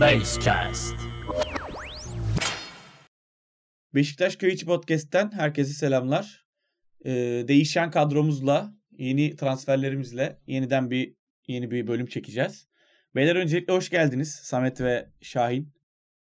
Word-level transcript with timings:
Basecast. 0.00 0.94
Beşiktaş 3.94 4.36
Köy 4.36 4.52
İçi 4.52 4.66
Podcast'ten 4.66 5.32
herkese 5.32 5.72
selamlar. 5.72 6.46
Ee, 7.04 7.44
değişen 7.48 7.90
kadromuzla, 7.90 8.74
yeni 8.90 9.36
transferlerimizle 9.36 10.40
yeniden 10.46 10.90
bir 10.90 11.14
yeni 11.46 11.70
bir 11.70 11.86
bölüm 11.86 12.06
çekeceğiz. 12.06 12.68
Beyler 13.14 13.36
öncelikle 13.36 13.72
hoş 13.72 13.90
geldiniz 13.90 14.34
Samet 14.34 14.80
ve 14.80 15.10
Şahin. 15.20 15.72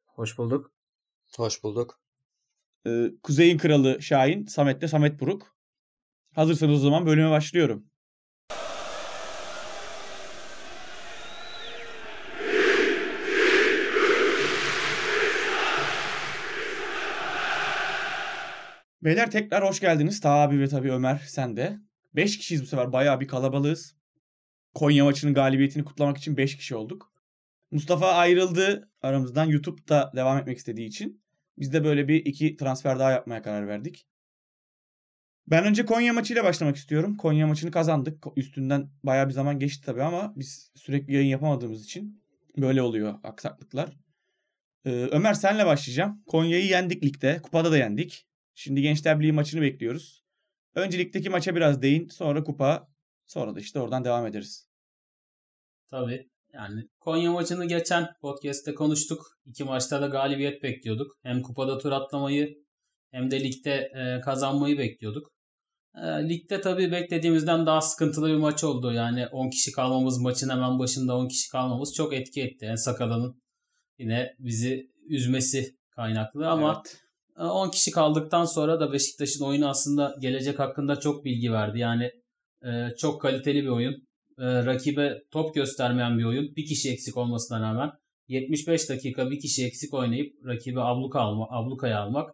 Hoş 0.06 0.38
bulduk. 0.38 0.72
Hoş 1.36 1.62
bulduk. 1.62 2.00
Ee, 2.86 3.10
Kuzey'in 3.22 3.58
kralı 3.58 4.02
Şahin, 4.02 4.46
Samet 4.46 4.80
de 4.80 4.88
Samet 4.88 5.20
Buruk. 5.20 5.56
Hazırsanız 6.34 6.74
o 6.74 6.78
zaman 6.78 7.06
bölüme 7.06 7.30
başlıyorum. 7.30 7.87
Beyler 19.08 19.30
tekrar 19.30 19.64
hoş 19.64 19.80
geldiniz. 19.80 20.20
Ta 20.20 20.30
abi 20.30 20.60
ve 20.60 20.68
tabii 20.68 20.92
Ömer 20.92 21.22
sen 21.26 21.56
de. 21.56 21.78
5 22.14 22.38
kişiyiz 22.38 22.62
bu 22.62 22.66
sefer. 22.66 22.92
Bayağı 22.92 23.20
bir 23.20 23.28
kalabalığız. 23.28 23.96
Konya 24.74 25.04
maçının 25.04 25.34
galibiyetini 25.34 25.84
kutlamak 25.84 26.18
için 26.18 26.36
5 26.36 26.56
kişi 26.56 26.76
olduk. 26.76 27.12
Mustafa 27.70 28.12
ayrıldı 28.12 28.90
aramızdan 29.02 29.44
YouTube'da 29.44 30.12
devam 30.16 30.38
etmek 30.38 30.58
istediği 30.58 30.86
için. 30.86 31.22
Biz 31.58 31.72
de 31.72 31.84
böyle 31.84 32.08
bir 32.08 32.26
iki 32.26 32.56
transfer 32.56 32.98
daha 32.98 33.10
yapmaya 33.10 33.42
karar 33.42 33.68
verdik. 33.68 34.06
Ben 35.46 35.64
önce 35.64 35.84
Konya 35.84 36.12
maçıyla 36.12 36.44
başlamak 36.44 36.76
istiyorum. 36.76 37.16
Konya 37.16 37.46
maçını 37.46 37.70
kazandık. 37.70 38.24
Üstünden 38.36 38.90
bayağı 39.02 39.28
bir 39.28 39.32
zaman 39.32 39.58
geçti 39.58 39.86
tabii 39.86 40.02
ama 40.02 40.32
biz 40.36 40.72
sürekli 40.74 41.14
yayın 41.14 41.28
yapamadığımız 41.28 41.84
için 41.84 42.22
böyle 42.56 42.82
oluyor 42.82 43.14
aksaklıklar. 43.22 43.96
Ee, 44.84 44.90
Ömer 44.90 45.34
senle 45.34 45.66
başlayacağım. 45.66 46.22
Konya'yı 46.26 46.66
yendik 46.66 47.04
ligde. 47.04 47.42
Kupada 47.42 47.72
da 47.72 47.78
yendik. 47.78 48.27
Şimdi 48.60 48.82
Gençler 48.82 49.20
Birliği 49.20 49.32
maçını 49.32 49.62
bekliyoruz. 49.62 50.22
Önce 50.74 50.98
ligdeki 50.98 51.30
maça 51.30 51.54
biraz 51.56 51.82
değin. 51.82 52.08
Sonra 52.08 52.44
kupa. 52.44 52.88
Sonra 53.26 53.54
da 53.54 53.60
işte 53.60 53.80
oradan 53.80 54.04
devam 54.04 54.26
ederiz. 54.26 54.68
Tabii. 55.90 56.28
Yani 56.52 56.82
Konya 57.00 57.32
maçını 57.32 57.64
geçen 57.64 58.08
podcast'te 58.20 58.74
konuştuk. 58.74 59.26
İki 59.46 59.64
maçta 59.64 60.02
da 60.02 60.06
galibiyet 60.06 60.62
bekliyorduk. 60.62 61.16
Hem 61.22 61.42
kupada 61.42 61.78
tur 61.78 61.92
atlamayı 61.92 62.54
hem 63.10 63.30
de 63.30 63.44
ligde 63.44 63.90
e, 63.94 64.20
kazanmayı 64.20 64.78
bekliyorduk. 64.78 65.30
E, 65.94 66.28
ligde 66.28 66.60
tabii 66.60 66.92
beklediğimizden 66.92 67.66
daha 67.66 67.80
sıkıntılı 67.80 68.28
bir 68.28 68.36
maç 68.36 68.64
oldu. 68.64 68.92
Yani 68.92 69.26
10 69.26 69.50
kişi 69.50 69.72
kalmamız, 69.72 70.18
maçın 70.20 70.50
hemen 70.50 70.78
başında 70.78 71.16
10 71.16 71.28
kişi 71.28 71.50
kalmamız 71.50 71.94
çok 71.94 72.14
etki 72.14 72.42
etti. 72.42 72.66
En 72.66 72.74
Sakalan'ın 72.74 73.42
yine 73.98 74.34
bizi 74.38 74.90
üzmesi 75.08 75.76
kaynaklı 75.90 76.48
ama 76.48 76.82
Evet. 76.86 77.07
10 77.44 77.70
kişi 77.70 77.90
kaldıktan 77.90 78.44
sonra 78.44 78.80
da 78.80 78.92
Beşiktaş'ın 78.92 79.44
oyunu 79.44 79.68
aslında 79.68 80.14
gelecek 80.20 80.58
hakkında 80.58 81.00
çok 81.00 81.24
bilgi 81.24 81.52
verdi. 81.52 81.78
Yani 81.78 82.10
e, 82.64 82.96
çok 82.98 83.22
kaliteli 83.22 83.62
bir 83.62 83.68
oyun. 83.68 83.92
E, 84.38 84.64
rakibe 84.66 85.22
top 85.30 85.54
göstermeyen 85.54 86.18
bir 86.18 86.24
oyun. 86.24 86.56
Bir 86.56 86.66
kişi 86.66 86.90
eksik 86.90 87.16
olmasına 87.16 87.60
rağmen 87.60 87.90
75 88.28 88.88
dakika 88.88 89.30
bir 89.30 89.40
kişi 89.40 89.66
eksik 89.66 89.94
oynayıp 89.94 90.46
rakibe 90.46 90.80
abluka 90.80 91.20
alma, 91.20 91.46
ablukaya 91.50 92.00
almak. 92.00 92.30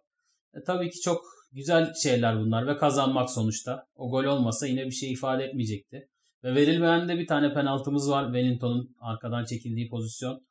E, 0.54 0.62
tabii 0.66 0.90
ki 0.90 1.00
çok 1.00 1.24
güzel 1.52 1.92
şeyler 2.02 2.40
bunlar 2.40 2.66
ve 2.66 2.76
kazanmak 2.76 3.30
sonuçta. 3.30 3.86
O 3.94 4.10
gol 4.10 4.24
olmasa 4.24 4.66
yine 4.66 4.86
bir 4.86 4.90
şey 4.90 5.12
ifade 5.12 5.44
etmeyecekti. 5.44 6.08
Ve 6.44 6.54
verilmeyen 6.54 7.08
de 7.08 7.18
bir 7.18 7.26
tane 7.26 7.54
penaltımız 7.54 8.10
var. 8.10 8.24
Wellington'un 8.24 8.96
arkadan 9.00 9.44
çekildiği 9.44 9.88
pozisyon. 9.88 10.46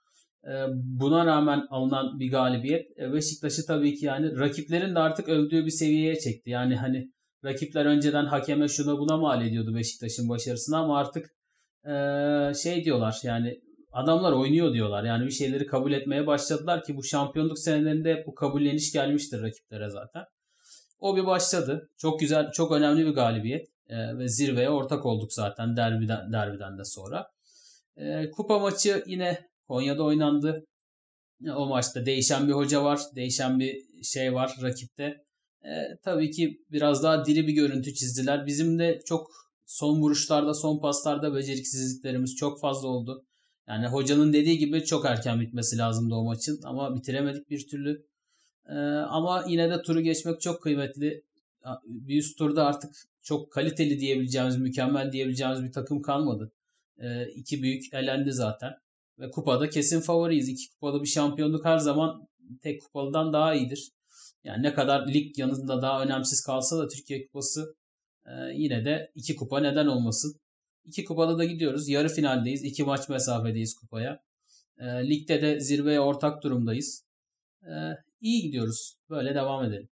E, 0.48 0.52
buna 0.74 1.26
rağmen 1.26 1.68
alınan 1.70 2.20
bir 2.20 2.32
galibiyet 2.32 3.00
e, 3.00 3.14
Beşiktaş'ı 3.14 3.66
tabii 3.66 3.96
ki 3.96 4.06
yani 4.06 4.40
rakiplerin 4.40 4.96
de 4.96 5.00
artık 5.00 5.30
övdüğü 5.30 5.66
bir 5.66 5.72
seviyeye 5.72 6.20
çekti. 6.20 6.50
Yani 6.50 6.76
hani 6.76 7.12
rakipler 7.46 7.86
önceden 7.86 8.26
hakeme 8.26 8.68
şuna 8.68 8.98
buna 8.98 9.18
mal 9.18 9.46
ediyordu 9.46 9.76
Beşiktaş'ın 9.76 10.30
başarısını 10.30 10.78
ama 10.78 11.00
artık 11.00 11.36
e, 11.86 11.94
şey 12.64 12.86
diyorlar 12.86 13.20
yani 13.24 13.62
adamlar 13.92 14.32
oynuyor 14.32 14.74
diyorlar. 14.74 15.04
Yani 15.04 15.26
bir 15.26 15.32
şeyleri 15.32 15.66
kabul 15.66 15.92
etmeye 15.92 16.28
başladılar 16.28 16.84
ki 16.84 16.98
bu 16.98 17.04
şampiyonluk 17.04 17.60
senelerinde 17.60 18.14
hep 18.14 18.28
bu 18.28 18.36
kabulleniş 18.36 18.94
gelmiştir 18.94 19.42
rakiplere 19.42 19.90
zaten. 19.90 20.26
O 21.00 21.18
bir 21.18 21.26
başladı. 21.26 21.90
Çok 21.98 22.20
güzel, 22.20 22.52
çok 22.52 22.72
önemli 22.72 23.06
bir 23.06 23.12
galibiyet 23.12 23.68
e, 23.88 24.18
ve 24.18 24.28
zirveye 24.28 24.70
ortak 24.70 25.06
olduk 25.06 25.34
zaten 25.34 25.78
derbiden, 25.78 26.34
derbiden 26.34 26.78
de 26.78 26.86
sonra. 26.86 27.28
Kupa 28.36 28.60
maçı 28.60 29.04
yine 29.08 29.53
Konya'da 29.68 30.04
oynandı. 30.04 30.66
O 31.56 31.66
maçta 31.66 32.06
değişen 32.06 32.48
bir 32.48 32.54
hoca 32.54 32.84
var. 32.84 33.00
Değişen 33.16 33.60
bir 33.60 34.04
şey 34.04 34.34
var 34.34 34.58
rakipte. 34.62 35.24
E, 35.64 35.98
tabii 36.04 36.32
ki 36.32 36.62
biraz 36.72 37.04
daha 37.04 37.26
diri 37.26 37.48
bir 37.48 37.54
görüntü 37.54 37.94
çizdiler. 37.94 38.46
Bizim 38.46 38.80
de 38.80 39.00
çok 39.06 39.32
son 39.66 40.02
vuruşlarda, 40.02 40.54
son 40.54 40.80
paslarda 40.80 41.36
beceriksizliklerimiz 41.36 42.36
çok 42.36 42.60
fazla 42.62 42.88
oldu. 42.88 43.26
Yani 43.68 43.88
hocanın 43.88 44.34
dediği 44.34 44.58
gibi 44.58 44.86
çok 44.86 45.06
erken 45.06 45.42
bitmesi 45.42 45.78
lazımdı 45.78 46.16
o 46.16 46.24
maçın 46.24 46.60
ama 46.64 46.96
bitiremedik 46.96 47.50
bir 47.50 47.68
türlü. 47.68 48.06
E, 48.70 48.76
ama 49.10 49.46
yine 49.48 49.70
de 49.70 49.82
turu 49.82 50.02
geçmek 50.02 50.42
çok 50.42 50.62
kıymetli. 50.62 51.24
Bir 51.86 52.18
üst 52.20 52.38
turda 52.38 52.66
artık 52.66 52.96
çok 53.22 53.52
kaliteli 53.52 54.00
diyebileceğimiz, 54.00 54.58
mükemmel 54.58 55.12
diyebileceğimiz 55.12 55.64
bir 55.64 55.72
takım 55.72 56.02
kalmadı. 56.02 56.52
E, 56.98 57.28
iki 57.28 57.64
büyük 57.64 57.94
elendi 57.94 58.32
zaten. 58.32 58.74
Ve 59.20 59.32
kupada 59.32 59.70
kesin 59.70 60.02
favoriyiz. 60.02 60.50
İki 60.50 60.70
kupalı 60.70 61.02
bir 61.02 61.08
şampiyonluk 61.08 61.66
her 61.66 61.78
zaman 61.78 62.28
tek 62.62 62.82
kupalıdan 62.82 63.34
daha 63.34 63.56
iyidir. 63.56 63.92
Yani 64.44 64.64
ne 64.64 64.74
kadar 64.74 65.08
lig 65.08 65.40
yanında 65.40 65.82
daha 65.82 66.04
önemsiz 66.04 66.44
kalsa 66.44 66.78
da 66.80 66.88
Türkiye 66.88 67.26
Kupası 67.26 67.76
e, 68.26 68.32
yine 68.54 68.86
de 68.86 69.12
iki 69.16 69.36
kupa 69.36 69.60
neden 69.60 69.88
olmasın. 69.88 70.40
İki 70.86 71.04
kupada 71.06 71.38
da 71.38 71.46
gidiyoruz. 71.46 71.90
Yarı 71.90 72.10
finaldeyiz. 72.10 72.64
İki 72.64 72.84
maç 72.84 73.10
mesafedeyiz 73.10 73.76
kupaya. 73.76 74.24
E, 74.78 74.86
ligde 74.86 75.42
de 75.42 75.60
zirveye 75.60 76.00
ortak 76.00 76.44
durumdayız. 76.44 77.06
E, 77.64 77.72
iyi 78.22 78.42
gidiyoruz. 78.42 78.98
Böyle 79.10 79.36
devam 79.36 79.66
edelim. 79.66 79.90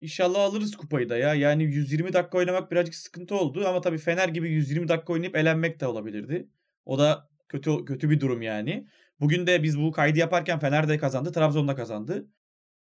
İnşallah 0.00 0.40
alırız 0.40 0.76
kupayı 0.76 1.08
da 1.08 1.16
ya. 1.16 1.34
Yani 1.34 1.64
120 1.64 2.12
dakika 2.12 2.38
oynamak 2.38 2.70
birazcık 2.70 2.94
sıkıntı 2.94 3.34
oldu 3.34 3.64
ama 3.66 3.80
tabii 3.80 3.98
Fener 3.98 4.28
gibi 4.28 4.50
120 4.50 4.88
dakika 4.88 5.12
oynayıp 5.12 5.36
elenmek 5.36 5.80
de 5.80 5.86
olabilirdi. 5.86 6.48
O 6.84 6.98
da 6.98 7.29
kötü 7.50 7.84
kötü 7.84 8.10
bir 8.10 8.20
durum 8.20 8.42
yani. 8.42 8.86
Bugün 9.20 9.46
de 9.46 9.62
biz 9.62 9.78
bu 9.80 9.92
kaydı 9.92 10.18
yaparken 10.18 10.58
Fener 10.58 10.88
de 10.88 10.98
kazandı, 10.98 11.32
Trabzon 11.32 11.68
da 11.68 11.74
kazandı. 11.74 12.28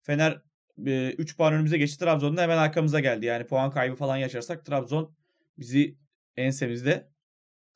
Fener 0.03 0.43
3 0.77 1.37
puan 1.37 1.53
önümüze 1.55 1.79
geçti. 1.79 1.99
Trabzon 1.99 2.37
da 2.37 2.43
hemen 2.43 2.57
arkamıza 2.59 3.01
geldi. 3.01 3.27
Yani 3.27 3.47
puan 3.47 3.71
kaybı 3.71 3.97
falan 3.97 4.17
yaşarsak 4.17 4.67
Trabzon 4.67 5.17
bizi 5.59 5.99
ensemizde. 6.37 7.09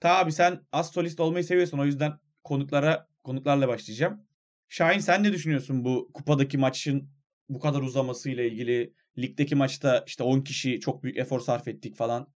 Ta 0.01 0.19
abi 0.19 0.33
sen 0.33 0.67
az 0.73 0.93
solist 0.93 1.21
olmayı 1.21 1.45
seviyorsun. 1.45 1.79
O 1.79 1.85
yüzden 1.85 2.13
konuklara 2.45 3.09
konuklarla 3.25 3.69
başlayacağım. 3.69 4.27
Şahin 4.69 4.99
sen 4.99 5.23
ne 5.23 5.33
düşünüyorsun 5.33 5.85
bu 5.85 6.11
kupadaki 6.15 6.59
maçın 6.59 7.11
bu 7.49 7.61
kadar 7.61 7.83
uzamasıyla 7.83 8.45
ilgili? 8.45 8.95
Ligdeki 9.19 9.55
maçta 9.55 10.05
işte 10.07 10.23
10 10.23 10.41
kişi 10.41 10.81
çok 10.81 11.03
büyük 11.03 11.17
efor 11.17 11.41
sarf 11.41 11.69
ettik 11.69 11.97
falan. 11.97 12.33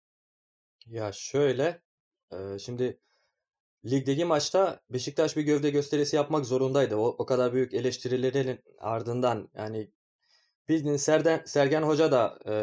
Ya 0.87 1.11
şöyle, 1.11 1.81
e, 2.31 2.59
şimdi 2.59 2.99
ligdeki 3.85 4.25
maçta 4.25 4.79
Beşiktaş 4.89 5.37
bir 5.37 5.41
gövde 5.41 5.69
gösterisi 5.69 6.15
yapmak 6.15 6.45
zorundaydı. 6.45 6.95
O, 6.95 7.05
o 7.07 7.25
kadar 7.25 7.53
büyük 7.53 7.73
eleştirilerin 7.73 8.59
ardından 8.77 9.49
yani 9.55 9.91
bildiğin 10.69 10.97
Serden, 10.97 11.43
Sergen 11.45 11.81
Hoca 11.81 12.11
da 12.11 12.39
e, 12.47 12.53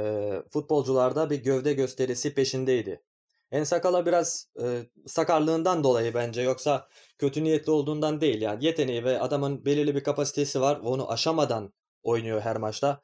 futbolcularda 0.51 1.31
bir 1.31 1.43
gövde 1.43 1.73
gösterisi 1.73 2.35
peşindeydi. 2.35 3.03
En 3.51 3.65
Sakala 3.65 4.07
biraz 4.07 4.49
e, 4.63 4.83
sakarlığından 5.07 5.85
dolayı 5.85 6.15
bence 6.15 6.43
yoksa 6.43 6.89
kötü 7.19 7.45
niyetli 7.45 7.73
olduğundan 7.73 8.21
değil 8.21 8.43
yani 8.43 8.65
yeteneği 8.65 9.05
ve 9.05 9.21
adamın 9.21 9.65
belirli 9.65 9.95
bir 9.95 10.05
kapasitesi 10.05 10.61
var 10.61 10.81
onu 10.83 11.11
aşamadan 11.11 11.73
oynuyor 12.03 12.41
her 12.41 12.57
maçta. 12.57 13.03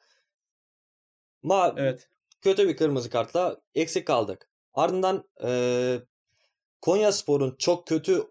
Ma 1.43 1.73
Evet. 1.77 2.09
kötü 2.41 2.67
bir 2.67 2.77
kırmızı 2.77 3.09
kartla 3.09 3.61
eksik 3.75 4.07
kaldık. 4.07 4.49
Ardından 4.73 5.29
e, 5.43 5.99
Konya 6.85 7.11
Spor'un 7.11 7.55
çok 7.59 7.87
kötü 7.87 8.27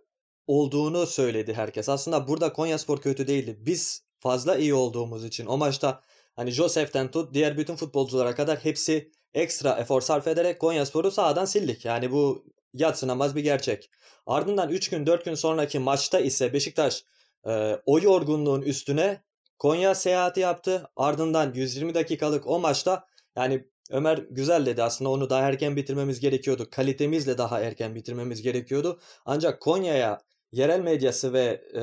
olduğunu 0.46 1.06
söyledi 1.06 1.54
herkes. 1.54 1.88
Aslında 1.88 2.28
burada 2.28 2.52
Konya 2.52 2.78
Spor 2.78 3.00
kötü 3.00 3.26
değildi. 3.26 3.56
Biz 3.60 4.04
fazla 4.18 4.56
iyi 4.56 4.74
olduğumuz 4.74 5.24
için 5.24 5.46
o 5.46 5.56
maçta 5.56 6.00
hani 6.36 6.50
Josef'ten 6.50 7.10
tut 7.10 7.34
diğer 7.34 7.58
bütün 7.58 7.76
futbolculara 7.76 8.34
kadar 8.34 8.58
hepsi 8.58 9.10
ekstra 9.34 9.78
efor 9.78 10.00
sarf 10.00 10.26
ederek 10.26 10.60
Konya 10.60 10.86
Spor'u 10.86 11.10
sahadan 11.10 11.44
sildik. 11.44 11.84
Yani 11.84 12.12
bu 12.12 12.44
yatsınamaz 12.74 13.36
bir 13.36 13.42
gerçek. 13.42 13.90
Ardından 14.26 14.68
3 14.68 14.90
gün 14.90 15.06
4 15.06 15.24
gün 15.24 15.34
sonraki 15.34 15.78
maçta 15.78 16.20
ise 16.20 16.52
Beşiktaş 16.52 17.04
e, 17.46 17.78
o 17.86 18.00
yorgunluğun 18.00 18.62
üstüne 18.62 19.22
Konya 19.58 19.94
seyahati 19.94 20.40
yaptı. 20.40 20.90
Ardından 20.96 21.52
120 21.54 21.94
dakikalık 21.94 22.46
o 22.46 22.58
maçta 22.58 23.06
yani 23.36 23.68
Ömer 23.90 24.18
güzel 24.30 24.66
dedi 24.66 24.82
aslında 24.82 25.10
onu 25.10 25.30
daha 25.30 25.40
erken 25.40 25.76
bitirmemiz 25.76 26.20
gerekiyordu. 26.20 26.68
Kalitemizle 26.70 27.38
daha 27.38 27.60
erken 27.60 27.94
bitirmemiz 27.94 28.42
gerekiyordu. 28.42 29.00
Ancak 29.24 29.60
Konya'ya 29.60 30.22
yerel 30.52 30.80
medyası 30.80 31.32
ve 31.32 31.62
e, 31.76 31.82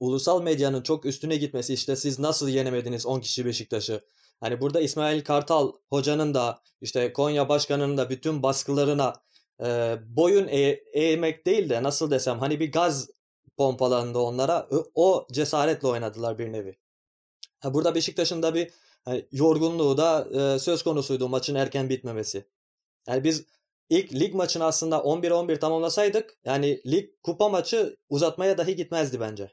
ulusal 0.00 0.42
medyanın 0.42 0.82
çok 0.82 1.04
üstüne 1.04 1.36
gitmesi 1.36 1.74
işte 1.74 1.96
siz 1.96 2.18
nasıl 2.18 2.48
yenemediniz 2.48 3.06
10 3.06 3.20
kişi 3.20 3.46
Beşiktaş'ı. 3.46 4.00
Hani 4.40 4.60
burada 4.60 4.80
İsmail 4.80 5.24
Kartal 5.24 5.72
hocanın 5.90 6.34
da 6.34 6.62
işte 6.80 7.12
Konya 7.12 7.48
başkanının 7.48 7.96
da 7.96 8.10
bütün 8.10 8.42
baskılarına 8.42 9.12
e, 9.64 9.96
boyun 10.06 10.48
e- 10.48 10.80
eğmek 10.92 11.46
değil 11.46 11.68
de 11.68 11.82
nasıl 11.82 12.10
desem 12.10 12.38
hani 12.38 12.60
bir 12.60 12.72
gaz 12.72 13.08
pompalandı 13.56 14.18
onlara. 14.18 14.68
O 14.94 15.26
cesaretle 15.32 15.88
oynadılar 15.88 16.38
bir 16.38 16.52
nevi. 16.52 16.76
Ha, 17.60 17.74
burada 17.74 17.94
Beşiktaş'ın 17.94 18.42
da 18.42 18.54
bir 18.54 18.70
hani, 19.06 19.26
yorgunluğu 19.32 19.96
da 19.96 20.28
e, 20.32 20.58
söz 20.58 20.82
konusuydu 20.82 21.28
maçın 21.28 21.54
erken 21.54 21.88
bitmemesi. 21.88 22.44
Yani 23.08 23.24
biz 23.24 23.44
ilk 23.90 24.12
lig 24.12 24.34
maçını 24.34 24.64
aslında 24.64 24.96
11-11 24.96 25.58
tamamlasaydık 25.58 26.38
yani 26.44 26.80
lig 26.86 27.10
kupa 27.22 27.48
maçı 27.48 27.96
uzatmaya 28.08 28.58
dahi 28.58 28.76
gitmezdi 28.76 29.20
bence. 29.20 29.52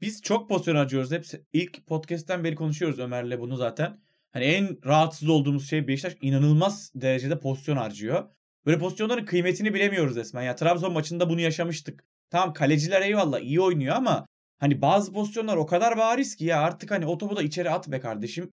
Biz 0.00 0.22
çok 0.22 0.48
pozisyon 0.48 0.76
harcıyoruz. 0.76 1.10
Hep 1.10 1.24
ilk 1.52 1.86
podcast'ten 1.86 2.44
beri 2.44 2.54
konuşuyoruz 2.54 2.98
Ömer'le 2.98 3.40
bunu 3.40 3.56
zaten. 3.56 4.00
Hani 4.32 4.44
en 4.44 4.84
rahatsız 4.84 5.28
olduğumuz 5.28 5.68
şey 5.68 5.88
Beşiktaş 5.88 6.16
inanılmaz 6.20 6.92
derecede 6.94 7.40
pozisyon 7.40 7.76
harcıyor. 7.76 8.28
Böyle 8.66 8.78
pozisyonların 8.78 9.24
kıymetini 9.24 9.74
bilemiyoruz 9.74 10.16
resmen. 10.16 10.42
Ya 10.42 10.56
Trabzon 10.56 10.92
maçında 10.92 11.30
bunu 11.30 11.40
yaşamıştık. 11.40 12.04
Tamam 12.30 12.52
kaleciler 12.52 13.02
eyvallah 13.02 13.40
iyi 13.40 13.60
oynuyor 13.60 13.96
ama 13.96 14.26
hani 14.58 14.82
bazı 14.82 15.12
pozisyonlar 15.12 15.56
o 15.56 15.66
kadar 15.66 15.98
bariz 15.98 16.36
ki 16.36 16.44
ya 16.44 16.60
artık 16.60 16.90
hani 16.90 17.06
o 17.06 17.18
topu 17.18 17.36
da 17.36 17.42
içeri 17.42 17.70
at 17.70 17.88
be 17.88 18.00
kardeşim 18.00 18.52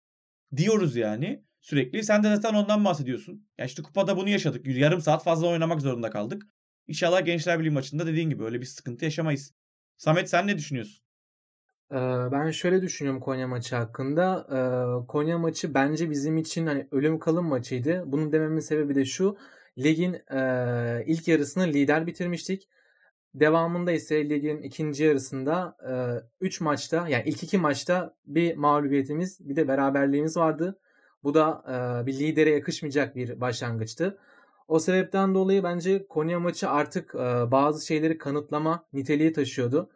diyoruz 0.55 0.95
yani 0.95 1.43
sürekli. 1.61 2.03
Sen 2.03 2.23
de 2.23 2.35
zaten 2.35 2.53
ondan 2.53 2.85
bahsediyorsun. 2.85 3.47
Ya 3.57 3.65
işte 3.65 3.83
kupada 3.83 4.17
bunu 4.17 4.29
yaşadık. 4.29 4.67
Yarım 4.67 5.01
saat 5.01 5.23
fazla 5.23 5.47
oynamak 5.47 5.81
zorunda 5.81 6.09
kaldık. 6.09 6.43
İnşallah 6.87 7.25
Gençler 7.25 7.59
Birliği 7.59 7.71
maçında 7.71 8.07
dediğin 8.07 8.29
gibi 8.29 8.43
öyle 8.43 8.61
bir 8.61 8.65
sıkıntı 8.65 9.05
yaşamayız. 9.05 9.53
Samet 9.97 10.29
sen 10.29 10.47
ne 10.47 10.57
düşünüyorsun? 10.57 11.03
Ben 12.31 12.51
şöyle 12.51 12.81
düşünüyorum 12.81 13.21
Konya 13.21 13.47
maçı 13.47 13.75
hakkında. 13.75 14.45
Konya 15.07 15.37
maçı 15.37 15.73
bence 15.73 16.09
bizim 16.09 16.37
için 16.37 16.67
hani 16.67 16.87
ölüm 16.91 17.19
kalım 17.19 17.45
maçıydı. 17.45 18.03
Bunun 18.05 18.31
dememin 18.31 18.59
sebebi 18.59 18.95
de 18.95 19.05
şu. 19.05 19.37
Ligin 19.77 20.13
ilk 21.05 21.27
yarısını 21.27 21.67
lider 21.67 22.07
bitirmiştik. 22.07 22.69
Devamında 23.35 23.91
ise 23.91 24.29
ligin 24.29 24.61
ikinci 24.61 25.03
yarısında 25.03 25.77
3 26.41 26.61
maçta 26.61 27.07
yani 27.07 27.23
ilk 27.25 27.43
iki 27.43 27.57
maçta 27.57 28.15
bir 28.25 28.55
mağlubiyetimiz 28.55 29.49
bir 29.49 29.55
de 29.55 29.67
beraberliğimiz 29.67 30.37
vardı. 30.37 30.79
Bu 31.23 31.33
da 31.33 31.63
bir 32.05 32.19
lidere 32.19 32.49
yakışmayacak 32.49 33.15
bir 33.15 33.41
başlangıçtı. 33.41 34.17
O 34.67 34.79
sebepten 34.79 35.35
dolayı 35.35 35.63
bence 35.63 36.07
Konya 36.07 36.39
maçı 36.39 36.69
artık 36.69 37.13
bazı 37.51 37.85
şeyleri 37.85 38.17
kanıtlama 38.17 38.85
niteliği 38.93 39.33
taşıyordu. 39.33 39.89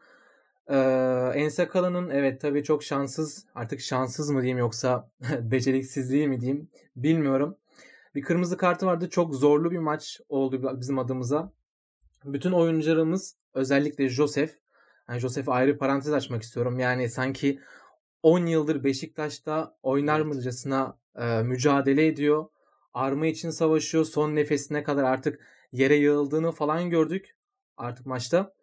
Ee, 0.68 1.32
Ensakala'nın 1.36 2.10
evet 2.10 2.42
tabii 2.42 2.64
çok 2.64 2.84
şanssız 2.84 3.46
artık 3.56 3.80
şanssız 3.80 4.30
mı 4.30 4.42
diyeyim 4.42 4.58
yoksa 4.58 5.10
beceriksizliği 5.42 6.28
mi 6.28 6.42
diyeyim 6.42 6.70
bilmiyorum. 6.96 7.58
Bir 8.16 8.22
kırmızı 8.22 8.58
kartı 8.58 8.86
vardı 8.86 9.10
çok 9.10 9.36
zorlu 9.36 9.72
bir 9.72 9.78
maç 9.78 10.22
oldu 10.30 10.80
bizim 10.80 11.00
adımıza. 11.00 11.52
Bütün 12.26 12.52
oyuncularımız 12.52 13.36
özellikle 13.54 14.10
Josef 14.10 14.58
yani 15.10 15.20
Josef'e 15.20 15.52
ayrı 15.52 15.78
parantez 15.78 16.14
açmak 16.14 16.44
istiyorum. 16.44 16.80
Yani 16.80 17.10
sanki 17.10 17.60
10 18.24 18.46
yıldır 18.46 18.84
Beşiktaş'ta 18.84 19.78
oynarmırcasına 19.84 20.98
e, 21.16 21.42
mücadele 21.44 22.08
ediyor. 22.08 22.46
Arma 22.94 23.28
için 23.28 23.50
savaşıyor. 23.50 24.06
Son 24.06 24.36
nefesine 24.36 24.84
kadar 24.84 25.04
artık 25.04 25.40
yere 25.72 25.96
yığıldığını 25.96 26.52
falan 26.52 26.90
gördük 26.90 27.36
artık 27.78 28.06
maçta. 28.06 28.54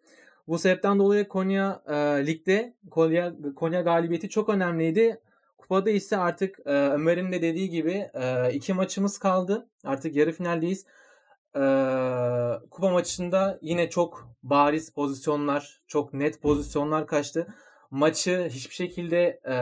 Bu 0.47 0.59
sebepten 0.59 0.99
dolayı 0.99 1.27
Konya 1.27 1.83
e, 1.87 1.93
ligde 2.27 2.73
Konya, 2.91 3.33
Konya 3.55 3.81
galibiyeti 3.81 4.29
çok 4.29 4.49
önemliydi. 4.49 5.19
Kupada 5.57 5.89
ise 5.89 6.17
artık 6.17 6.59
e, 6.65 6.71
Ömer'in 6.71 7.31
de 7.31 7.41
dediği 7.41 7.69
gibi 7.69 8.09
e, 8.13 8.53
iki 8.53 8.73
maçımız 8.73 9.17
kaldı. 9.17 9.69
Artık 9.83 10.15
yarı 10.15 10.31
finaldeyiz. 10.31 10.85
E, 11.55 11.63
kupa 12.71 12.89
maçında 12.89 13.59
yine 13.61 13.89
çok 13.89 14.29
bariz 14.43 14.89
pozisyonlar, 14.93 15.81
çok 15.87 16.13
net 16.13 16.41
pozisyonlar 16.41 17.07
kaçtı. 17.07 17.47
Maçı 17.91 18.47
hiçbir 18.49 18.75
şekilde 18.75 19.41
e, 19.49 19.55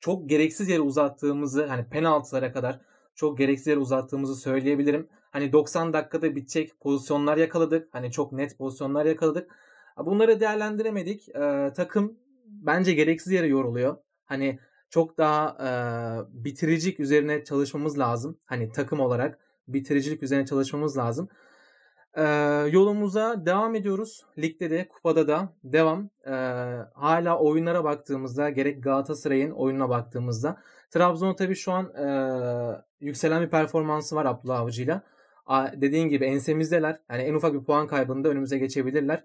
çok 0.00 0.28
gereksiz 0.28 0.68
yere 0.68 0.80
uzattığımızı, 0.80 1.66
hani 1.66 1.88
penaltılara 1.88 2.52
kadar 2.52 2.80
çok 3.14 3.38
gereksiz 3.38 3.66
yere 3.66 3.78
uzattığımızı 3.78 4.36
söyleyebilirim. 4.36 5.08
Hani 5.30 5.52
90 5.52 5.92
dakikada 5.92 6.36
bitecek 6.36 6.80
pozisyonlar 6.80 7.36
yakaladık. 7.36 7.88
Hani 7.94 8.10
çok 8.10 8.32
net 8.32 8.58
pozisyonlar 8.58 9.06
yakaladık. 9.06 9.50
Bunları 9.96 10.40
değerlendiremedik. 10.40 11.28
Ee, 11.28 11.72
takım 11.76 12.18
bence 12.46 12.94
gereksiz 12.94 13.32
yere 13.32 13.46
yoruluyor. 13.46 13.96
Hani 14.24 14.58
çok 14.90 15.18
daha 15.18 15.56
e, 15.60 15.70
bitiricilik 16.44 17.00
üzerine 17.00 17.44
çalışmamız 17.44 17.98
lazım. 17.98 18.38
Hani 18.44 18.72
takım 18.72 19.00
olarak 19.00 19.38
bitiricilik 19.68 20.22
üzerine 20.22 20.46
çalışmamız 20.46 20.98
lazım. 20.98 21.28
Ee, 22.16 22.22
yolumuza 22.70 23.46
devam 23.46 23.74
ediyoruz. 23.74 24.26
Ligde 24.38 24.70
de, 24.70 24.88
kupada 24.88 25.28
da 25.28 25.52
devam. 25.64 26.10
Ee, 26.26 26.30
hala 26.94 27.38
oyunlara 27.38 27.84
baktığımızda, 27.84 28.50
gerek 28.50 28.82
Galatasaray'ın 28.82 29.50
oyununa 29.50 29.88
baktığımızda. 29.88 30.56
Trabzon 30.90 31.34
tabii 31.34 31.54
şu 31.54 31.72
an 31.72 31.94
e, 31.94 32.06
yükselen 33.00 33.42
bir 33.42 33.50
performansı 33.50 34.16
var 34.16 34.24
Abdullah 34.24 34.60
Avcı'yla. 34.60 35.02
Dediğin 35.74 36.08
gibi 36.08 36.24
ensemizdeler. 36.24 37.00
Yani 37.10 37.22
en 37.22 37.34
ufak 37.34 37.54
bir 37.54 37.64
puan 37.64 37.86
kaybında 37.86 38.28
önümüze 38.28 38.58
geçebilirler. 38.58 39.24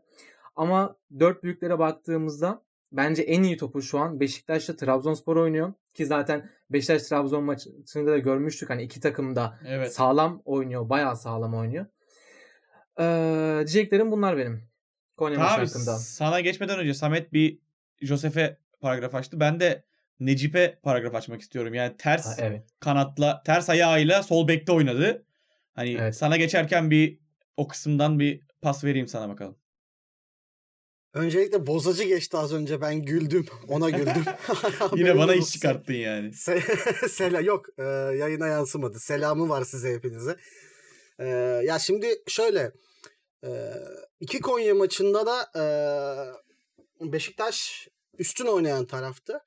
Ama 0.56 0.96
dört 1.20 1.44
büyüklere 1.44 1.80
baktığımızda 1.80 2.62
bence 2.92 3.22
en 3.22 3.44
iyi 3.44 3.58
topu 3.58 3.82
şu 3.82 4.00
an 4.00 4.20
Beşiktaş'ta 4.20 4.76
Trabzonspor 4.76 5.36
oynuyor. 5.36 5.74
Ki 5.94 6.06
zaten 6.06 6.50
Beşiktaş 6.70 7.02
Trabzon 7.02 7.44
maçında 7.44 8.12
da 8.12 8.18
görmüştük. 8.18 8.70
Hani 8.70 8.84
iki 8.84 9.00
takım 9.00 9.36
da 9.36 9.60
evet. 9.68 9.94
sağlam 9.94 10.42
oynuyor. 10.46 10.90
Bayağı 10.90 11.18
sağlam 11.18 11.56
oynuyor. 11.56 11.86
Ee, 13.00 13.56
diyeceklerim 13.58 14.12
bunlar 14.12 14.38
benim. 14.38 14.70
Konya 15.18 15.36
Tabii, 15.36 15.62
maçı 15.62 15.74
hakkında. 15.74 15.98
Sana 15.98 16.42
geçmeden 16.42 16.80
önce 16.80 16.94
Samet 16.94 17.34
bir 17.34 17.60
Josef'e 18.02 18.58
paragraf 18.82 19.16
açtı. 19.16 19.40
Ben 19.40 19.60
de 19.60 19.84
Necip'e 20.20 20.80
paragraf 20.84 21.16
açmak 21.16 21.42
istiyorum. 21.42 21.74
Yani 21.74 21.98
ters 21.98 22.26
ha, 22.26 22.36
evet. 22.38 22.64
kanatla, 22.80 23.44
ters 23.46 23.70
ayağıyla 23.70 24.24
sol 24.24 24.48
bekte 24.48 24.72
oynadı. 24.72 25.26
Hani 25.74 25.98
evet. 26.00 26.16
sana 26.16 26.38
geçerken 26.38 26.92
bir 26.92 27.20
o 27.58 27.68
kısımdan 27.68 28.20
bir 28.20 28.42
pas 28.62 28.84
vereyim 28.84 29.08
sana 29.08 29.30
bakalım. 29.30 29.56
Öncelikle 31.20 31.68
bozacı 31.68 32.04
geçti 32.04 32.38
az 32.38 32.54
önce 32.54 32.82
ben 32.82 33.02
güldüm 33.02 33.46
ona 33.68 33.90
güldüm. 33.90 34.26
Yine 34.96 35.18
bana 35.18 35.36
iş 35.36 35.52
çıkarttın 35.52 35.94
yani. 35.94 36.28
Se- 36.28 37.10
Sela 37.10 37.42
yok 37.42 37.66
e, 37.78 37.84
yayına 38.18 38.48
yansımadı. 38.48 39.00
Selamı 39.00 39.50
var 39.50 39.64
size 39.64 39.94
hepinize. 39.94 40.36
E, 41.20 41.28
ya 41.66 41.80
şimdi 41.80 42.24
şöyle 42.28 42.72
e, 43.44 43.50
iki 44.20 44.40
Konya 44.40 44.76
maçında 44.76 45.26
da 45.26 45.52
e, 45.56 45.64
Beşiktaş 47.12 47.88
üstün 48.20 48.46
oynayan 48.46 48.86
taraftı. 48.86 49.40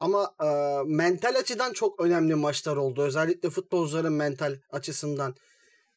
Ama 0.00 0.34
e, 0.42 0.48
mental 0.86 1.34
açıdan 1.34 1.72
çok 1.72 2.00
önemli 2.00 2.34
maçlar 2.34 2.76
oldu. 2.76 3.02
Özellikle 3.02 3.50
futbolcuların 3.50 4.12
mental 4.12 4.58
açısından. 4.70 5.34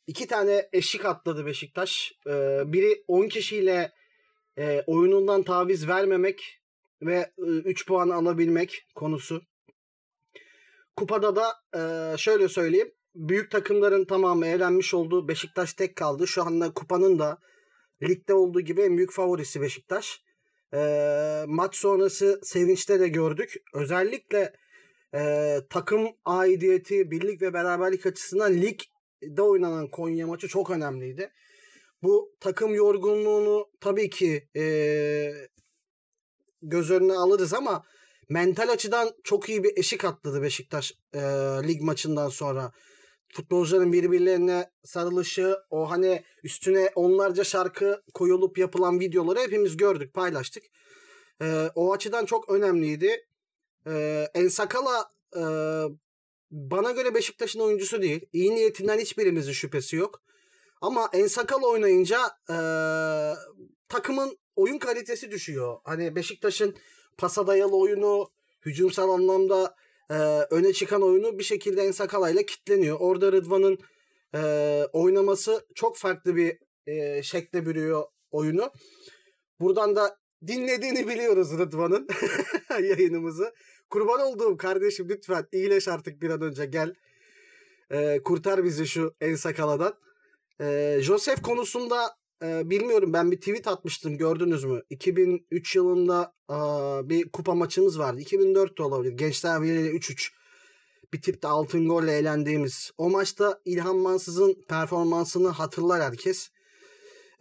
İki 0.08 0.28
tane 0.28 0.70
eşik 0.74 1.06
atladı 1.06 1.46
Beşiktaş. 1.46 2.14
E, 2.28 2.32
biri 2.66 3.04
10 3.08 3.28
kişiyle 3.28 3.92
e, 4.60 4.84
oyunundan 4.88 5.44
taviz 5.44 5.88
vermemek 5.88 6.62
ve 7.02 7.32
3 7.38 7.82
e, 7.82 7.86
puan 7.86 8.10
alabilmek 8.10 8.88
konusu. 8.96 9.42
Kupada 10.96 11.36
da 11.36 11.54
e, 11.76 12.18
şöyle 12.18 12.48
söyleyeyim. 12.48 12.92
Büyük 13.16 13.52
takımların 13.52 14.06
tamamı 14.06 14.46
eğlenmiş 14.46 14.94
olduğu 14.94 15.28
Beşiktaş 15.28 15.74
tek 15.74 15.96
kaldı. 15.96 16.28
Şu 16.28 16.44
anda 16.44 16.74
kupanın 16.74 17.20
da 17.20 17.38
ligde 18.04 18.34
olduğu 18.34 18.62
gibi 18.62 18.82
en 18.82 18.98
büyük 18.98 19.12
favorisi 19.12 19.62
Beşiktaş. 19.62 20.24
E, 20.74 21.44
maç 21.48 21.76
sonrası 21.76 22.40
sevinçte 22.44 23.00
de 23.00 23.08
gördük. 23.08 23.54
Özellikle 23.74 24.54
e, 25.16 25.56
takım 25.70 26.08
aidiyeti, 26.26 27.12
birlik 27.12 27.42
ve 27.42 27.54
beraberlik 27.54 28.06
açısından 28.06 28.54
ligde 28.54 29.42
oynanan 29.42 29.88
Konya 29.88 30.28
maçı 30.28 30.48
çok 30.48 30.70
önemliydi 30.70 31.32
bu 32.04 32.36
takım 32.40 32.76
yorgunluğunu 32.76 33.70
tabii 33.82 34.10
ki 34.10 34.48
e, 34.56 34.64
göz 36.62 36.92
önüne 36.92 37.14
alırız 37.14 37.54
ama 37.54 37.84
mental 38.30 38.70
açıdan 38.70 39.12
çok 39.24 39.50
iyi 39.50 39.64
bir 39.64 39.78
eşik 39.78 40.06
atladı 40.06 40.42
Beşiktaş 40.42 40.94
e, 41.14 41.20
lig 41.68 41.82
maçından 41.82 42.30
sonra. 42.30 42.72
Futbolcuların 43.34 43.94
birbirlerine 43.94 44.72
sarılışı, 44.84 45.58
o 45.70 45.92
hani 45.92 46.24
üstüne 46.44 46.92
onlarca 46.96 47.44
şarkı 47.44 48.04
koyulup 48.14 48.58
yapılan 48.58 49.00
videoları 49.00 49.40
hepimiz 49.40 49.78
gördük, 49.78 50.14
paylaştık. 50.14 50.64
E, 51.42 51.70
o 51.76 51.94
açıdan 51.94 52.26
çok 52.26 52.50
önemliydi. 52.50 53.28
E, 53.88 54.26
Ensakala 54.34 55.12
e, 55.36 55.42
bana 56.52 56.92
göre 56.92 57.14
Beşiktaş'ın 57.14 57.60
oyuncusu 57.60 58.02
değil. 58.02 58.26
İyi 58.34 58.56
niyetinden 58.56 59.00
hiçbirimizin 59.00 59.52
şüphesi 59.52 59.96
yok. 59.96 60.22
Ama 60.82 61.10
Ensakal 61.14 61.62
oynayınca 61.64 62.20
e, 62.50 62.58
takımın 63.90 64.38
oyun 64.56 64.78
kalitesi 64.78 65.32
düşüyor. 65.32 65.78
Hani 65.84 66.16
Beşiktaş'ın 66.16 66.76
pasa 67.18 67.48
dayalı 67.48 67.78
oyunu, 67.78 68.30
hücumsal 68.66 69.10
anlamda 69.10 69.76
e, 70.10 70.14
öne 70.50 70.74
çıkan 70.74 71.02
oyunu 71.02 71.40
bir 71.40 71.44
şekilde 71.44 71.82
Ensakala 71.82 72.30
ile 72.30 72.46
kitleniyor. 72.46 72.98
Orada 73.00 73.32
Rıdvan'ın 73.32 73.78
e, 74.36 74.84
oynaması 74.94 75.66
çok 75.76 75.98
farklı 75.98 76.36
bir 76.36 76.58
e, 76.88 77.24
şekle 77.24 77.66
bürüyor 77.66 78.04
oyunu. 78.32 78.72
Buradan 79.60 79.96
da 79.96 80.18
dinlediğini 80.48 81.08
biliyoruz 81.08 81.52
Rıdvan'ın 81.60 82.08
yayınımızı. 82.70 83.54
Kurban 83.90 84.22
olduğum 84.22 84.58
kardeşim 84.58 85.10
lütfen 85.10 85.48
iyileş 85.52 85.88
artık 85.88 86.22
bir 86.22 86.30
an 86.30 86.42
önce 86.42 86.66
gel. 86.66 86.94
E, 87.92 88.24
kurtar 88.24 88.64
bizi 88.64 88.88
şu 88.88 89.16
Ensakala'dan. 89.22 89.94
E, 90.62 90.98
Joseph 91.02 91.42
konusunda 91.42 92.16
e, 92.44 92.70
bilmiyorum 92.70 93.14
ben 93.14 93.32
bir 93.32 93.38
tweet 93.38 93.68
atmıştım 93.68 94.18
gördünüz 94.18 94.64
mü? 94.64 94.82
2003 94.90 95.76
yılında 95.76 96.34
e, 96.50 96.56
bir 97.10 97.30
kupa 97.30 97.56
maçımız 97.56 98.00
vardı. 98.00 98.22
2004 98.22 98.78
de 98.78 98.84
olabilir. 98.84 99.14
Gençler 99.14 99.62
Birliği 99.62 99.90
3-3 99.90 100.32
bir 101.14 101.22
tipte 101.22 101.48
altın 101.48 101.88
golle 101.88 102.18
eğlendiğimiz. 102.18 102.92
O 102.98 103.10
maçta 103.10 103.60
İlhan 103.66 103.98
Mansız'ın 103.98 104.66
performansını 104.70 105.48
hatırlar 105.48 106.02
herkes. 106.02 106.50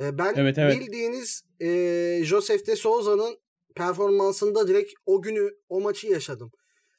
E, 0.01 0.19
ben 0.19 0.35
Evet, 0.37 0.59
evet. 0.59 0.81
bildiğiniz 0.81 1.43
e, 1.61 2.21
Joseph 2.25 2.67
de 2.67 2.77
Souza'nın 2.77 3.39
performansında 3.75 4.69
direkt 4.69 4.93
o 5.07 5.23
günü 5.23 5.51
o 5.69 5.81
maçı 5.81 6.07
yaşadım. 6.07 6.51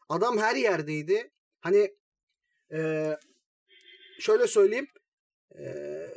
Adam 0.09 0.37
her 0.37 0.55
yerdeydi. 0.55 1.31
Hani 1.59 1.91
e, 2.73 3.11
şöyle 4.19 4.47
söyleyeyim 4.47 4.87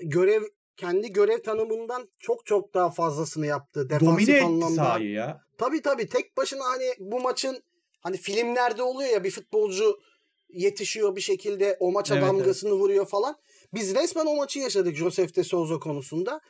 görev 0.03 0.43
kendi 0.77 1.13
görev 1.13 1.43
tanımından 1.43 2.09
çok 2.19 2.47
çok 2.47 2.75
daha 2.75 2.91
fazlasını 2.91 3.47
yaptı. 3.47 3.91
Defansif 3.91 4.29
Domine 4.29 4.43
anlamda. 4.43 4.77
sahayı 4.77 5.11
ya. 5.11 5.41
Tabii 5.59 5.83
tabii 5.83 6.07
tek 6.07 6.37
başına 6.37 6.65
hani 6.65 6.95
bu 6.99 7.21
maçın 7.21 7.63
hani 8.01 8.17
filmlerde 8.17 8.83
oluyor 8.83 9.11
ya 9.11 9.25
bir 9.25 9.31
futbolcu 9.31 10.01
yetişiyor 10.49 11.17
bir 11.17 11.21
şekilde 11.21 11.77
o 11.81 11.93
maça 11.93 12.15
Evet, 12.15 12.27
damgasını 12.27 12.73
vuruyor 12.73 13.07
falan. 13.07 13.37
Biz 13.75 13.95
resmen 13.95 14.27
o 14.27 14.37
maçı 14.37 14.59
yaşadık 14.59 14.97
Josef 14.97 15.37
de 15.37 15.45
Souza 15.45 15.79
konusunda. 15.79 16.41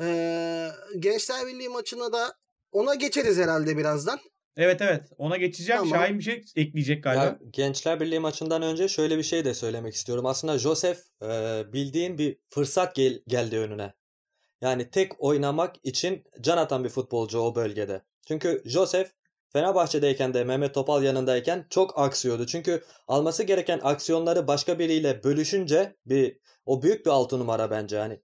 Ee, 0.00 0.68
Gençler 0.98 1.46
Birliği 1.46 1.68
maçına 1.68 2.12
da 2.12 2.36
ona 2.72 2.94
geçeriz 2.94 3.38
herhalde 3.38 3.76
birazdan. 3.76 4.18
Evet 4.56 4.82
evet. 4.82 5.02
Ona 5.18 5.36
geçeceğim. 5.36 5.82
Tamam. 5.82 5.98
Şahin 5.98 6.18
bir 6.18 6.24
şey 6.24 6.42
ekleyecek 6.56 7.04
galiba. 7.04 7.24
Ya, 7.24 7.38
Gençler 7.50 8.00
Birliği 8.00 8.20
maçından 8.20 8.62
önce 8.62 8.88
şöyle 8.88 9.18
bir 9.18 9.22
şey 9.22 9.44
de 9.44 9.54
söylemek 9.54 9.94
istiyorum. 9.94 10.26
Aslında 10.26 10.58
Josef 10.58 10.98
e, 11.22 11.62
bildiğin 11.72 12.18
bir 12.18 12.38
fırsat 12.48 12.94
gel- 12.94 13.22
geldi 13.28 13.58
önüne. 13.58 13.94
Yani 14.60 14.90
tek 14.90 15.24
oynamak 15.24 15.76
için 15.82 16.24
can 16.40 16.56
atan 16.56 16.84
bir 16.84 16.88
futbolcu 16.88 17.38
o 17.38 17.54
bölgede. 17.54 18.02
Çünkü 18.28 18.62
Josef 18.64 19.12
Fenerbahçe'deyken 19.48 20.34
de 20.34 20.44
Mehmet 20.44 20.74
Topal 20.74 21.02
yanındayken 21.02 21.66
çok 21.70 21.98
aksıyordu. 21.98 22.46
Çünkü 22.46 22.84
alması 23.08 23.42
gereken 23.42 23.80
aksiyonları 23.82 24.46
başka 24.46 24.78
biriyle 24.78 25.24
bölüşünce 25.24 25.96
bir 26.06 26.38
o 26.66 26.82
büyük 26.82 27.06
bir 27.06 27.10
altı 27.10 27.38
numara 27.38 27.70
bence 27.70 27.98
hani. 27.98 28.20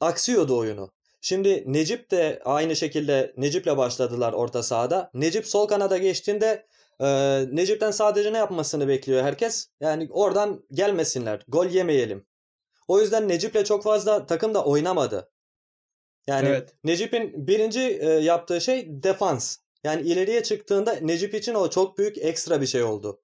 Aksıyordu 0.00 0.58
oyunu. 0.58 0.90
Şimdi 1.28 1.64
Necip 1.66 2.10
de 2.10 2.42
aynı 2.44 2.76
şekilde 2.76 3.34
Necip'le 3.36 3.76
başladılar 3.76 4.32
orta 4.32 4.62
sahada. 4.62 5.10
Necip 5.14 5.46
sol 5.46 5.68
kanada 5.68 5.98
geçtiğinde 5.98 6.66
e, 7.00 7.06
Necip'ten 7.52 7.90
sadece 7.90 8.32
ne 8.32 8.38
yapmasını 8.38 8.88
bekliyor 8.88 9.22
herkes? 9.22 9.68
Yani 9.80 10.08
oradan 10.10 10.64
gelmesinler, 10.72 11.44
gol 11.48 11.66
yemeyelim. 11.66 12.26
O 12.88 13.00
yüzden 13.00 13.28
Necip'le 13.28 13.64
çok 13.64 13.82
fazla 13.82 14.26
takım 14.26 14.54
da 14.54 14.64
oynamadı. 14.64 15.30
Yani 16.26 16.48
Evet. 16.48 16.74
Necip'in 16.84 17.46
birinci 17.46 17.80
e, 17.80 18.06
yaptığı 18.06 18.60
şey 18.60 19.02
defans. 19.02 19.56
Yani 19.84 20.02
ileriye 20.02 20.42
çıktığında 20.42 20.92
Necip 20.92 21.34
için 21.34 21.54
o 21.54 21.70
çok 21.70 21.98
büyük 21.98 22.18
ekstra 22.18 22.60
bir 22.60 22.66
şey 22.66 22.82
oldu. 22.82 23.20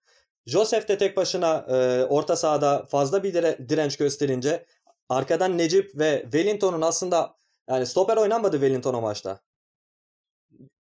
Joseph 0.47 0.89
de 0.89 0.99
tek 0.99 1.17
başına 1.17 1.67
e, 1.69 2.05
orta 2.05 2.37
sahada 2.37 2.85
fazla 2.85 3.23
bir 3.23 3.35
dire- 3.35 3.69
direnç 3.69 3.97
gösterince 3.97 4.67
arkadan 5.09 5.59
Necip 5.59 5.99
ve 5.99 6.23
Wellington'un 6.23 6.83
aslında 6.83 7.44
yani 7.69 7.87
stoper 7.87 8.17
oynanmadı 8.17 8.57
Wellington 8.57 8.95
o 8.95 9.01
maçta. 9.01 9.41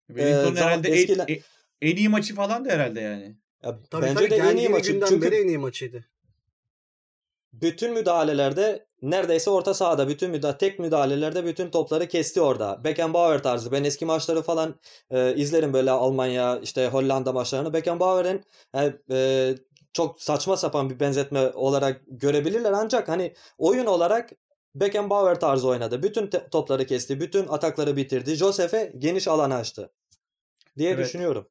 Wellington'un 0.06 0.54
zaman 0.54 0.68
herhalde 0.70 0.88
eskiler- 0.88 1.24
en, 1.28 1.34
en- 1.34 1.42
en 1.90 1.96
iyi 1.96 2.08
maçı 2.08 2.34
falan 2.34 2.64
da 2.64 2.70
herhalde 2.70 3.00
yani. 3.00 3.36
Ya 3.62 3.78
Tabii 3.90 4.02
bence 4.06 4.14
tabii 4.14 4.30
de 4.30 4.36
en 4.36 4.56
iyi 4.56 4.68
maçı. 4.68 5.00
Çünkü 5.08 5.22
beri 5.22 5.34
en 5.34 5.48
iyi 5.48 5.58
maçıydı. 5.58 6.04
bütün 7.52 7.92
müdahalelerde 7.92 8.86
neredeyse 9.02 9.50
orta 9.50 9.74
sahada 9.74 10.08
bütün 10.08 10.30
müda 10.30 10.58
tek 10.58 10.78
müdahalelerde 10.78 11.44
bütün 11.44 11.70
topları 11.70 12.08
kesti 12.08 12.40
orada. 12.40 12.84
Beckenbauer 12.84 13.42
tarzı. 13.42 13.72
Ben 13.72 13.84
eski 13.84 14.04
maçları 14.06 14.42
falan 14.42 14.74
e, 15.10 15.34
izlerim 15.34 15.72
böyle 15.72 15.90
Almanya 15.90 16.58
işte 16.62 16.86
Hollanda 16.88 17.32
maçlarını. 17.32 17.72
Beckenbauer'in 17.72 18.44
e, 18.74 18.92
e, 19.10 19.54
çok 19.92 20.22
saçma 20.22 20.56
sapan 20.56 20.90
bir 20.90 21.00
benzetme 21.00 21.48
olarak 21.48 22.00
görebilirler 22.06 22.72
ancak 22.72 23.08
hani 23.08 23.34
oyun 23.58 23.86
olarak 23.86 24.30
Beckenbauer 24.74 25.40
tarzı 25.40 25.68
oynadı. 25.68 26.02
Bütün 26.02 26.30
topları 26.50 26.86
kesti, 26.86 27.20
bütün 27.20 27.48
atakları 27.48 27.96
bitirdi. 27.96 28.34
Josef'e 28.34 28.92
geniş 28.98 29.28
alan 29.28 29.50
açtı 29.50 29.92
diye 30.78 30.90
Evet. 30.90 31.06
düşünüyorum. 31.06 31.48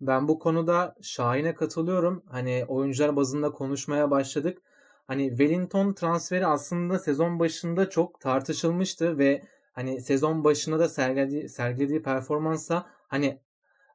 Ben 0.00 0.28
bu 0.28 0.38
konuda 0.38 0.94
Şahin'e 1.02 1.54
katılıyorum. 1.54 2.22
Hani 2.26 2.64
oyuncular 2.68 3.16
bazında 3.16 3.52
konuşmaya 3.52 4.10
başladık. 4.10 4.62
Hani 5.06 5.28
Wellington 5.28 5.92
transferi 5.92 6.46
aslında 6.46 6.98
sezon 6.98 7.38
başında 7.38 7.90
çok 7.90 8.20
tartışılmıştı 8.20 9.18
ve 9.18 9.42
hani 9.72 10.00
sezon 10.00 10.44
başında 10.44 10.78
da 10.78 10.88
sergilediği, 10.88 11.48
sergilediği 11.48 12.02
performansa 12.02 12.86
hani 13.08 13.40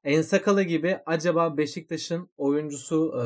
Ensakala 0.04 0.64
gibi 0.64 1.00
acaba 1.06 1.58
Beşiktaş'ın 1.58 2.30
oyuncusu 2.38 3.14
e, 3.22 3.26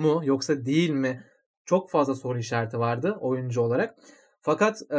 mu 0.00 0.20
yoksa 0.24 0.66
değil 0.66 0.90
mi? 0.90 1.24
Çok 1.64 1.90
fazla 1.90 2.14
soru 2.14 2.38
işareti 2.38 2.78
vardı 2.78 3.18
oyuncu 3.20 3.60
olarak. 3.60 3.94
Fakat 4.40 4.82
e, 4.90 4.96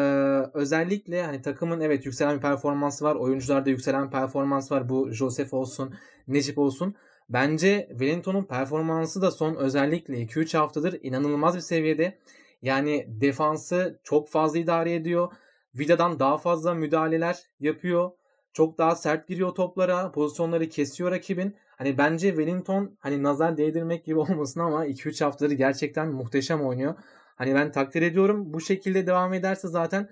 özellikle 0.54 1.24
hani 1.24 1.42
takımın 1.42 1.82
evet 1.82 2.06
yükselen 2.06 2.36
bir 2.36 2.42
performansı 2.42 3.06
var. 3.06 3.16
Oyuncularda 3.16 3.70
yükselen 3.70 4.10
performans 4.10 4.72
var. 4.72 4.90
Bu 4.90 5.12
Josef 5.12 5.54
olsun, 5.54 5.96
Necip 6.28 6.58
olsun. 6.58 6.96
Bence 7.30 7.88
Wellington'un 7.90 8.44
performansı 8.44 9.22
da 9.22 9.32
son 9.32 9.56
özellikle 9.56 10.14
2-3 10.14 10.58
haftadır 10.58 11.00
inanılmaz 11.04 11.56
bir 11.56 11.62
seviyede. 11.62 12.20
Yani 12.62 13.06
defansı 13.08 14.00
çok 14.04 14.30
fazla 14.30 14.60
idare 14.60 14.94
ediyor. 14.96 15.32
Vida'dan 15.76 16.20
daha 16.20 16.38
fazla 16.38 16.74
müdahaleler 16.74 17.40
yapıyor. 17.60 18.12
Çok 18.54 18.78
daha 18.78 18.96
sert 18.96 19.28
giriyor 19.28 19.56
toplara. 19.56 20.12
Pozisyonları 20.12 20.70
kesiyor 20.70 21.12
rakibin. 21.12 21.56
Hani 21.78 21.98
bence 21.98 22.28
Wellington 22.28 22.98
hani 23.00 23.24
nazar 23.24 23.58
değdirmek 23.58 24.06
gibi 24.06 24.20
olmasın 24.20 24.60
ama 24.60 24.86
2-3 24.86 25.24
haftadır 25.24 25.52
gerçekten 25.52 26.08
muhteşem 26.08 26.66
oynuyor. 26.66 26.96
Hani 27.36 27.56
ben 27.56 27.72
takdir 27.72 28.02
ediyorum. 28.02 28.54
Bu 28.54 28.62
şekilde 28.62 29.08
devam 29.08 29.34
ederse 29.34 29.68
zaten 29.68 30.10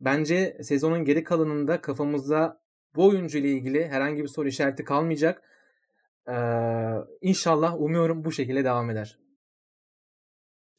bence 0.00 0.58
sezonun 0.62 1.04
geri 1.04 1.24
kalanında 1.24 1.80
kafamızda 1.80 2.60
bu 2.96 3.08
oyuncu 3.08 3.38
ile 3.38 3.48
ilgili 3.48 3.88
herhangi 3.88 4.22
bir 4.22 4.28
soru 4.28 4.48
işareti 4.48 4.84
kalmayacak. 4.84 5.42
Ee, 6.28 6.34
inşallah 7.20 7.80
umuyorum 7.80 8.24
bu 8.24 8.32
şekilde 8.32 8.64
devam 8.64 8.90
eder. 8.90 9.18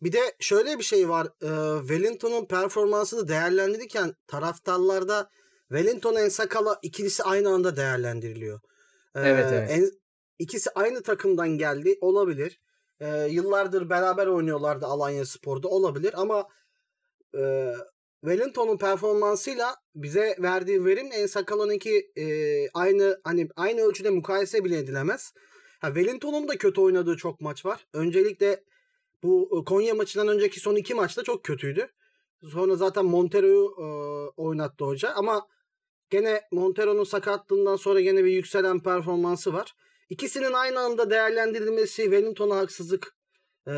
Bir 0.01 0.11
de 0.11 0.19
şöyle 0.39 0.77
bir 0.77 0.83
şey 0.83 1.09
var. 1.09 1.27
E, 1.27 1.79
Wellington'un 1.79 2.45
performansını 2.45 3.27
değerlendirirken 3.27 4.13
taraftarlarda 4.27 5.29
Wellington 5.69 6.15
Ensakala 6.15 6.79
ikilisi 6.81 7.23
aynı 7.23 7.49
anda 7.49 7.75
değerlendiriliyor. 7.75 8.59
E, 9.15 9.19
Evet, 9.19 9.45
evet. 9.51 9.71
En, 9.71 10.00
ikisi 10.41 10.69
aynı 10.75 11.03
takımdan 11.03 11.57
geldi 11.57 11.97
olabilir. 12.01 12.59
E, 12.99 13.27
yıllardır 13.27 13.89
beraber 13.89 14.27
oynuyorlardı 14.27 14.85
Alanya 14.85 15.25
Spor'da 15.25 15.67
olabilir 15.67 16.13
ama 16.17 16.47
e, 17.37 17.73
Wellington'un 18.21 18.77
performansıyla 18.77 19.75
bize 19.95 20.35
verdiği 20.39 20.85
verim 20.85 21.09
Ensakala'nınki 21.11 22.11
e, 22.17 22.25
aynı 22.69 23.21
hani 23.23 23.47
aynı 23.55 23.81
ölçüde 23.81 24.09
mukayese 24.09 24.63
bile 24.63 24.77
edilemez. 24.77 25.33
Ha, 25.79 25.87
Wellington'un 25.87 26.47
da 26.47 26.57
kötü 26.57 26.81
oynadığı 26.81 27.17
çok 27.17 27.41
maç 27.41 27.65
var. 27.65 27.87
Öncelikle 27.93 28.63
bu 29.23 29.61
e, 29.61 29.65
Konya 29.65 29.95
maçından 29.95 30.27
önceki 30.27 30.59
son 30.59 30.75
iki 30.75 30.93
maçta 30.93 31.23
çok 31.23 31.43
kötüydü. 31.43 31.87
Sonra 32.51 32.75
zaten 32.75 33.05
Montero'yu 33.05 33.75
e, 33.77 33.85
oynattı 34.41 34.85
hoca 34.85 35.09
ama 35.09 35.47
gene 36.09 36.41
Montero'nun 36.51 37.03
sakatlığından 37.03 37.75
sonra 37.75 38.01
gene 38.01 38.23
bir 38.23 38.31
yükselen 38.31 38.79
performansı 38.79 39.53
var. 39.53 39.75
İkisinin 40.11 40.53
aynı 40.53 40.79
anda 40.79 41.09
değerlendirilmesi 41.09 42.01
Wellington'a 42.03 42.57
haksızlık. 42.57 43.15
E, 43.67 43.71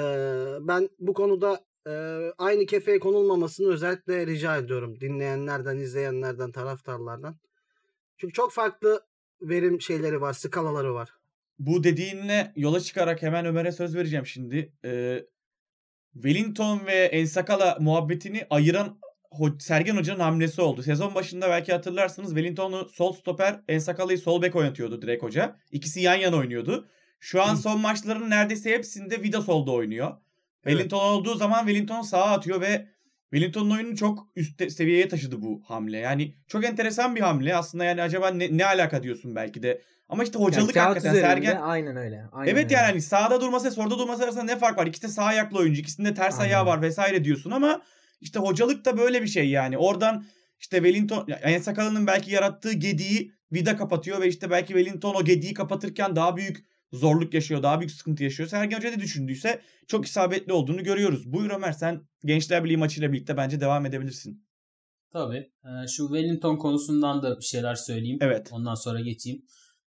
ben 0.61 0.89
bu 0.99 1.13
konuda 1.13 1.65
e, 1.87 1.91
aynı 2.37 2.65
kefeye 2.65 2.99
konulmamasını 2.99 3.73
özellikle 3.73 4.27
rica 4.27 4.57
ediyorum 4.57 4.99
dinleyenlerden, 4.99 5.77
izleyenlerden, 5.77 6.51
taraftarlardan. 6.51 7.35
Çünkü 8.17 8.33
çok 8.33 8.51
farklı 8.51 9.05
verim 9.41 9.81
şeyleri 9.81 10.21
var, 10.21 10.33
skalaları 10.33 10.93
var. 10.93 11.09
Bu 11.59 11.83
dediğinle 11.83 12.53
yola 12.55 12.79
çıkarak 12.79 13.21
hemen 13.21 13.45
Ömer'e 13.45 13.71
söz 13.71 13.95
vereceğim 13.95 14.25
şimdi. 14.25 14.73
Ee, 14.85 15.25
Wellington 16.13 16.85
ve 16.85 16.93
Ensakala 16.93 17.77
muhabbetini 17.79 18.47
ayıran 18.49 18.99
Sergen 19.59 19.97
Hoca'nın 19.97 20.19
hamlesi 20.19 20.61
oldu. 20.61 20.83
Sezon 20.83 21.15
başında 21.15 21.49
belki 21.49 21.73
hatırlarsınız 21.73 22.29
Wellington'u 22.29 22.89
sol 22.89 23.13
stoper, 23.13 23.59
Ensakala'yı 23.67 24.17
sol 24.17 24.41
bek 24.41 24.55
oynatıyordu 24.55 25.01
direkt 25.01 25.23
hoca. 25.23 25.55
İkisi 25.71 26.01
yan 26.01 26.15
yana 26.15 26.35
oynuyordu. 26.35 26.87
Şu 27.19 27.41
an 27.41 27.55
son 27.55 27.81
maçların 27.81 28.29
neredeyse 28.29 28.71
hepsinde 28.71 29.23
Vida 29.23 29.41
solda 29.41 29.71
oynuyor. 29.71 30.07
Evet. 30.07 30.17
Wellington 30.63 31.13
olduğu 31.13 31.35
zaman 31.35 31.59
Wellington 31.65 32.01
sağa 32.01 32.23
atıyor 32.23 32.61
ve 32.61 32.87
Wellington'un 33.33 33.71
oyunu 33.71 33.95
çok 33.95 34.27
üst 34.35 34.71
seviyeye 34.71 35.07
taşıdı 35.07 35.41
bu 35.41 35.63
hamle. 35.67 35.97
Yani 35.97 36.35
çok 36.47 36.65
enteresan 36.65 37.15
bir 37.15 37.21
hamle. 37.21 37.55
Aslında 37.55 37.83
yani 37.83 38.01
acaba 38.01 38.29
ne, 38.29 38.57
ne 38.57 38.65
alaka 38.65 39.03
diyorsun 39.03 39.35
belki 39.35 39.63
de. 39.63 39.81
Ama 40.09 40.23
işte 40.23 40.39
hocalık 40.39 40.75
yani 40.75 40.87
hakikaten 40.87 41.21
Sergen. 41.21 41.61
Aynen 41.61 41.97
öyle. 41.97 42.25
Aynen 42.31 42.51
evet 42.51 42.63
öyle. 42.63 42.73
yani 42.73 42.85
hani 42.85 43.01
sağda 43.01 43.41
durması 43.41 43.71
solda 43.71 43.99
durması 43.99 44.23
arasında 44.23 44.43
ne 44.43 44.57
fark 44.57 44.77
var? 44.77 44.87
İkisi 44.87 45.03
de 45.03 45.07
sağ 45.07 45.23
ayaklı 45.23 45.59
oyuncu. 45.59 45.81
İkisinde 45.81 46.13
ters 46.13 46.39
aynen. 46.39 46.49
ayağı 46.49 46.65
var 46.65 46.81
vesaire 46.81 47.23
diyorsun 47.23 47.51
ama 47.51 47.81
işte 48.23 48.39
hocalık 48.39 48.85
da 48.85 48.97
böyle 48.97 49.21
bir 49.21 49.27
şey 49.27 49.49
yani. 49.49 49.77
Oradan 49.77 50.25
işte 50.59 50.77
Wellington 50.77 51.27
en 51.41 51.59
sakalının 51.59 52.07
belki 52.07 52.31
yarattığı 52.31 52.73
gediği 52.73 53.31
Vida 53.51 53.77
kapatıyor 53.77 54.21
ve 54.21 54.27
işte 54.27 54.49
belki 54.49 54.73
Wellington 54.73 55.15
o 55.15 55.23
gediği 55.23 55.53
kapatırken 55.53 56.15
daha 56.15 56.37
büyük 56.37 56.65
zorluk 56.93 57.33
yaşıyor, 57.33 57.63
daha 57.63 57.79
büyük 57.79 57.91
sıkıntı 57.91 58.23
yaşıyor. 58.23 58.49
Sergen 58.49 58.77
Hoca 58.77 58.91
da 58.91 58.99
düşündüyse 58.99 59.61
çok 59.87 60.05
isabetli 60.05 60.53
olduğunu 60.53 60.83
görüyoruz. 60.83 61.33
Buyur 61.33 61.51
Ömer 61.51 61.71
sen 61.71 62.07
Gençler 62.25 62.63
Birliği 62.63 62.77
maçıyla 62.77 63.11
birlikte 63.11 63.37
bence 63.37 63.59
devam 63.59 63.85
edebilirsin. 63.85 64.45
Tabii. 65.13 65.51
Ee, 65.63 65.87
şu 65.87 66.07
Wellington 66.07 66.57
konusundan 66.57 67.23
da 67.23 67.37
bir 67.37 67.45
şeyler 67.45 67.75
söyleyeyim. 67.75 68.17
Evet. 68.21 68.49
Ondan 68.51 68.75
sonra 68.75 68.99
geçeyim. 68.99 69.45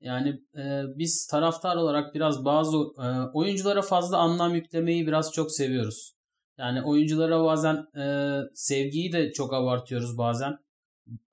Yani 0.01 0.29
e, 0.57 0.83
biz 0.97 1.27
taraftar 1.27 1.75
olarak 1.75 2.15
biraz 2.15 2.45
bazı 2.45 2.77
e, 2.77 3.05
oyunculara 3.33 3.81
fazla 3.81 4.17
anlam 4.17 4.55
yüklemeyi 4.55 5.07
biraz 5.07 5.31
çok 5.31 5.51
seviyoruz. 5.51 6.16
Yani 6.57 6.81
oyunculara 6.81 7.43
bazen 7.43 7.75
e, 8.01 8.05
sevgiyi 8.53 9.11
de 9.11 9.31
çok 9.31 9.53
abartıyoruz 9.53 10.17
bazen. 10.17 10.57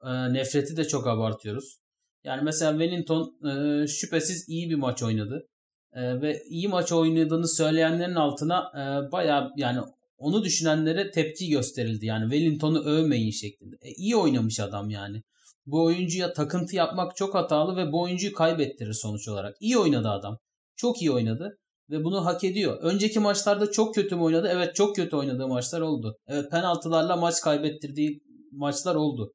E, 0.05 0.33
nefreti 0.33 0.77
de 0.77 0.85
çok 0.85 1.07
abartıyoruz. 1.07 1.79
Yani 2.25 2.43
mesela 2.43 2.73
Wellington 2.73 3.35
e, 3.49 3.87
şüphesiz 3.87 4.49
iyi 4.49 4.71
bir 4.71 4.75
maç 4.75 5.03
oynadı. 5.03 5.49
E, 5.93 6.21
ve 6.21 6.43
iyi 6.49 6.69
maç 6.69 6.93
oynadığını 6.93 7.49
söyleyenlerin 7.49 8.15
altına 8.15 8.73
e, 8.75 9.13
bayağı 9.13 9.53
yani 9.57 9.81
onu 10.17 10.45
düşünenlere 10.45 11.11
tepki 11.11 11.49
gösterildi. 11.49 12.07
Yani 12.07 12.31
Wellington'u 12.31 12.85
övmeyin 12.85 13.31
şeklinde. 13.31 13.77
E, 13.81 13.91
iyi 13.91 14.17
oynamış 14.17 14.61
adam 14.61 14.91
yani. 14.91 15.23
Bu 15.67 15.85
oyuncuya 15.85 16.33
takıntı 16.33 16.77
yapmak 16.77 17.17
çok 17.17 17.35
hatalı 17.35 17.77
ve 17.77 17.93
bu 17.93 18.03
oyuncuyu 18.03 18.33
kaybettirir 18.33 18.93
sonuç 18.93 19.29
olarak. 19.29 19.57
İyi 19.61 19.79
oynadı 19.79 20.09
adam. 20.09 20.39
Çok 20.77 21.03
iyi 21.03 21.11
oynadı 21.11 21.59
ve 21.91 22.05
bunu 22.05 22.25
hak 22.25 22.45
ediyor. 22.45 22.79
Önceki 22.83 23.21
maçlarda 23.21 23.71
çok 23.71 23.95
kötü 23.95 24.17
mü 24.17 24.23
oynadı? 24.23 24.49
Evet 24.53 24.75
çok 24.75 24.97
kötü 24.97 25.17
oynadığı 25.17 25.49
maçlar 25.49 25.81
oldu. 25.81 26.19
Evet 26.27 26.51
penaltılarla 26.51 27.17
maç 27.17 27.41
kaybettirdiği 27.41 28.21
maçlar 28.53 28.95
oldu. 28.95 29.35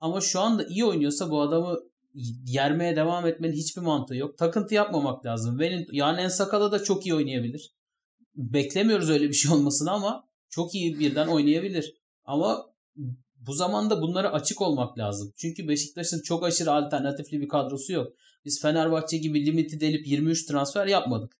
Ama 0.00 0.20
şu 0.20 0.40
anda 0.40 0.64
iyi 0.64 0.84
oynuyorsa 0.84 1.30
bu 1.30 1.40
adamı 1.40 1.78
yermeye 2.46 2.96
devam 2.96 3.26
etmenin 3.26 3.56
hiçbir 3.56 3.82
mantığı 3.82 4.16
yok. 4.16 4.38
Takıntı 4.38 4.74
yapmamak 4.74 5.26
lazım. 5.26 5.58
Benim, 5.58 5.86
yani 5.92 6.20
en 6.20 6.28
sakala 6.28 6.72
da 6.72 6.84
çok 6.84 7.06
iyi 7.06 7.14
oynayabilir. 7.14 7.72
Beklemiyoruz 8.34 9.10
öyle 9.10 9.28
bir 9.28 9.34
şey 9.34 9.52
olmasını 9.52 9.90
ama 9.90 10.28
çok 10.48 10.74
iyi 10.74 10.98
birden 10.98 11.26
oynayabilir. 11.26 11.94
Ama 12.24 12.66
bu 13.36 13.52
zamanda 13.52 14.02
bunlara 14.02 14.32
açık 14.32 14.62
olmak 14.62 14.98
lazım. 14.98 15.32
Çünkü 15.36 15.68
Beşiktaş'ın 15.68 16.22
çok 16.22 16.44
aşırı 16.44 16.72
alternatifli 16.72 17.40
bir 17.40 17.48
kadrosu 17.48 17.92
yok. 17.92 18.12
Biz 18.44 18.62
Fenerbahçe 18.62 19.16
gibi 19.16 19.46
limiti 19.46 19.80
delip 19.80 20.06
23 20.06 20.46
transfer 20.46 20.86
yapmadık. 20.86 21.36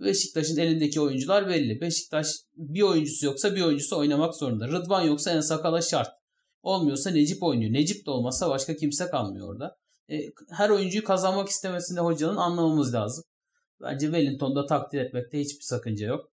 Beşiktaş'ın 0.00 0.56
elindeki 0.56 1.00
oyuncular 1.00 1.48
belli. 1.48 1.80
Beşiktaş 1.80 2.26
bir 2.56 2.82
oyuncusu 2.82 3.26
yoksa 3.26 3.56
bir 3.56 3.62
oyuncusu 3.62 3.98
oynamak 3.98 4.34
zorunda. 4.34 4.68
Rıdvan 4.68 5.02
yoksa 5.02 5.30
en 5.30 5.40
sakala 5.40 5.82
şart. 5.82 6.08
Olmuyorsa 6.62 7.10
Necip 7.10 7.42
oynuyor. 7.42 7.72
Necip 7.72 8.06
de 8.06 8.10
olmazsa 8.10 8.50
başka 8.50 8.76
kimse 8.76 9.06
kalmıyor 9.06 9.48
orada. 9.48 9.76
E, 10.10 10.20
her 10.50 10.70
oyuncuyu 10.70 11.04
kazanmak 11.04 11.48
istemesinde 11.48 12.00
hocanın 12.00 12.36
anlamamız 12.36 12.94
lazım. 12.94 13.24
Bence 13.82 14.06
Wellington'da 14.06 14.66
takdir 14.66 14.98
etmekte 15.00 15.40
hiçbir 15.40 15.64
sakınca 15.64 16.06
yok. 16.06 16.30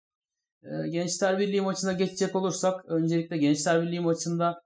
E, 0.62 0.88
Gençler 0.88 1.38
Birliği 1.38 1.60
maçına 1.60 1.92
geçecek 1.92 2.36
olursak 2.36 2.84
öncelikle 2.84 3.38
Gençler 3.38 3.82
Birliği 3.82 4.00
maçında 4.00 4.62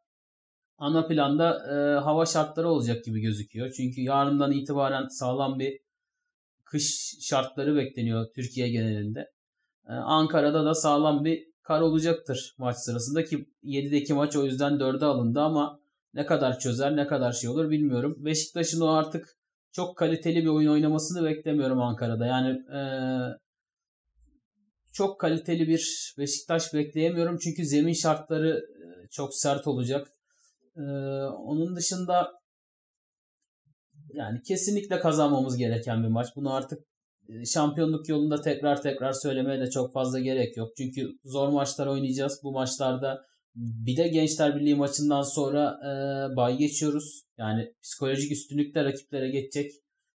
ana 0.78 1.06
planda 1.06 1.58
e, 1.70 2.00
hava 2.00 2.26
şartları 2.26 2.68
olacak 2.68 3.04
gibi 3.04 3.20
gözüküyor. 3.20 3.72
Çünkü 3.76 4.00
yarından 4.00 4.52
itibaren 4.52 5.08
sağlam 5.08 5.58
bir 5.58 5.81
kış 6.72 7.16
şartları 7.20 7.76
bekleniyor 7.76 8.26
Türkiye 8.34 8.68
genelinde. 8.68 9.20
E, 9.88 9.92
Ankara'da 9.92 10.64
da 10.64 10.74
sağlam 10.74 11.24
bir 11.24 11.44
kar 11.62 11.80
olacaktır 11.80 12.54
maç 12.58 12.76
sırasında 12.76 13.24
ki 13.24 13.46
7'deki 13.62 14.14
maç 14.14 14.36
o 14.36 14.44
yüzden 14.44 14.72
4'e 14.72 15.04
alındı 15.04 15.40
ama 15.40 15.80
ne 16.14 16.26
kadar 16.26 16.58
çözer 16.58 16.96
ne 16.96 17.06
kadar 17.06 17.32
şey 17.32 17.50
olur 17.50 17.70
bilmiyorum. 17.70 18.16
Beşiktaş'ın 18.18 18.80
o 18.80 18.88
artık 18.88 19.28
çok 19.72 19.96
kaliteli 19.96 20.42
bir 20.42 20.48
oyun 20.48 20.70
oynamasını 20.70 21.24
beklemiyorum 21.24 21.80
Ankara'da. 21.82 22.26
Yani 22.26 22.48
e, 22.50 22.80
çok 24.92 25.20
kaliteli 25.20 25.68
bir 25.68 26.14
Beşiktaş 26.18 26.74
bekleyemiyorum 26.74 27.38
çünkü 27.38 27.66
zemin 27.66 27.92
şartları 27.92 28.62
çok 29.10 29.34
sert 29.34 29.66
olacak. 29.66 30.08
Ee, 30.76 30.80
onun 31.46 31.76
dışında 31.76 32.41
yani 34.14 34.42
kesinlikle 34.42 35.00
kazanmamız 35.00 35.56
gereken 35.56 36.02
bir 36.02 36.08
maç. 36.08 36.28
Bunu 36.36 36.54
artık 36.54 36.84
e, 37.28 37.46
şampiyonluk 37.46 38.08
yolunda 38.08 38.40
tekrar 38.40 38.82
tekrar 38.82 39.12
söylemeye 39.12 39.60
de 39.60 39.70
çok 39.70 39.92
fazla 39.92 40.20
gerek 40.20 40.56
yok. 40.56 40.72
Çünkü 40.76 41.18
zor 41.24 41.48
maçlar 41.48 41.86
oynayacağız. 41.86 42.40
Bu 42.42 42.52
maçlarda 42.52 43.24
bir 43.54 43.96
de 43.96 44.08
Gençler 44.08 44.56
Birliği 44.56 44.74
maçından 44.74 45.22
sonra 45.22 45.78
e, 45.82 46.36
bay 46.36 46.56
geçiyoruz. 46.56 47.22
Yani 47.38 47.74
psikolojik 47.82 48.32
üstünlükte 48.32 48.84
rakiplere 48.84 49.30
geçecek. 49.30 49.72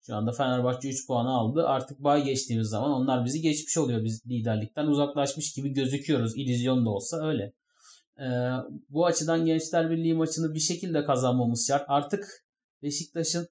Şu 0.06 0.16
anda 0.16 0.32
Fenerbahçe 0.32 0.90
3 0.90 1.08
puanı 1.08 1.30
aldı. 1.30 1.68
Artık 1.68 2.00
bay 2.00 2.24
geçtiğimiz 2.24 2.68
zaman 2.68 2.92
onlar 2.92 3.26
bizi 3.26 3.42
geçmiş 3.42 3.78
oluyor. 3.78 4.04
Biz 4.04 4.26
liderlikten 4.28 4.88
uzaklaşmış 4.88 5.54
gibi 5.54 5.70
gözüküyoruz. 5.70 6.38
İllüzyon 6.38 6.86
da 6.86 6.90
olsa 6.90 7.28
öyle. 7.28 7.54
E, 8.20 8.28
bu 8.90 9.06
açıdan 9.06 9.46
Gençler 9.46 9.90
Birliği 9.90 10.14
maçını 10.14 10.54
bir 10.54 10.60
şekilde 10.60 11.06
kazanmamız 11.06 11.68
şart. 11.68 11.86
Artık 11.88 12.46
Beşiktaş'ın 12.82 13.48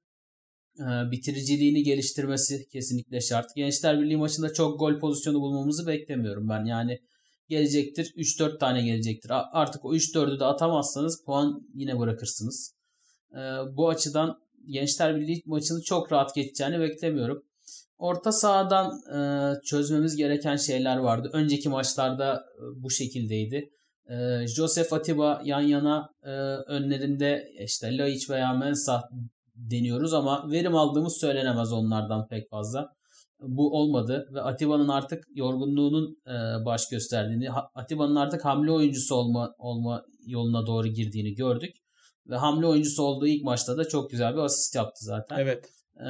bitiriciliğini 1.11 1.83
geliştirmesi 1.83 2.69
kesinlikle 2.69 3.21
şart. 3.21 3.55
Gençler 3.57 4.01
Birliği 4.01 4.17
maçında 4.17 4.53
çok 4.53 4.79
gol 4.79 4.99
pozisyonu 4.99 5.41
bulmamızı 5.41 5.87
beklemiyorum 5.87 6.49
ben. 6.49 6.65
Yani 6.65 6.99
gelecektir 7.49 8.13
3-4 8.17 8.59
tane 8.59 8.83
gelecektir. 8.83 9.31
Artık 9.53 9.85
o 9.85 9.95
3-4'ü 9.95 10.41
de 10.41 10.45
atamazsanız 10.45 11.25
puan 11.25 11.69
yine 11.75 11.99
bırakırsınız. 11.99 12.75
E, 13.33 13.41
bu 13.77 13.89
açıdan 13.89 14.43
Gençler 14.67 15.17
Birliği 15.17 15.43
maçını 15.47 15.83
çok 15.83 16.13
rahat 16.13 16.35
geçeceğini 16.35 16.81
beklemiyorum. 16.81 17.43
Orta 17.99 18.33
sahadan 18.33 19.01
e, 19.17 19.19
çözmemiz 19.65 20.17
gereken 20.17 20.57
şeyler 20.57 20.97
vardı. 20.97 21.31
Önceki 21.33 21.69
maçlarda 21.69 22.35
e, 22.35 22.83
bu 22.83 22.91
şekildeydi. 22.91 23.71
E, 24.11 24.47
Joseph 24.47 24.93
Atiba 24.93 25.43
yan 25.45 25.61
yana 25.61 26.09
önlerinde 26.67 27.49
işte 27.65 27.99
Laiç 27.99 28.31
veya 28.31 28.53
Mensah 28.53 29.03
deniyoruz 29.55 30.15
ama 30.15 30.51
verim 30.51 30.77
aldığımız 30.77 31.17
söylenemez 31.17 31.73
onlardan 31.73 32.29
pek 32.29 32.51
fazla. 32.51 32.93
Bu 33.41 33.79
olmadı 33.79 34.29
ve 34.33 34.41
Atiba'nın 34.41 34.89
artık 34.89 35.25
yorgunluğunun 35.35 36.17
e, 36.27 36.65
baş 36.65 36.89
gösterdiğini, 36.89 37.51
Atiba'nın 37.75 38.17
artık 38.17 38.45
hamle 38.45 38.71
oyuncusu 38.71 39.15
olma 39.15 39.55
olma 39.59 40.05
yoluna 40.27 40.67
doğru 40.67 40.89
girdiğini 40.89 41.35
gördük. 41.35 41.77
Ve 42.27 42.37
hamle 42.37 42.67
oyuncusu 42.67 43.03
olduğu 43.03 43.27
ilk 43.27 43.45
maçta 43.45 43.77
da 43.77 43.89
çok 43.89 44.11
güzel 44.11 44.33
bir 44.33 44.39
asist 44.39 44.75
yaptı 44.75 45.05
zaten. 45.05 45.39
Evet. 45.39 45.65
E, 45.97 46.09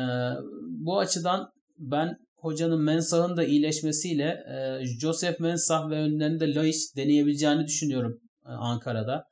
bu 0.63 0.99
açıdan 0.99 1.53
ben 1.79 2.19
hocanın 2.37 2.83
Mensah'ın 2.83 3.37
da 3.37 3.45
iyileşmesiyle 3.45 4.25
e, 4.25 4.87
Joseph 4.87 5.41
Mensah 5.41 5.91
ve 5.91 5.95
önlerinde 5.95 6.55
Laiş 6.55 6.97
deneyebileceğini 6.97 7.67
düşünüyorum 7.67 8.21
e, 8.47 8.49
Ankara'da. 8.49 9.25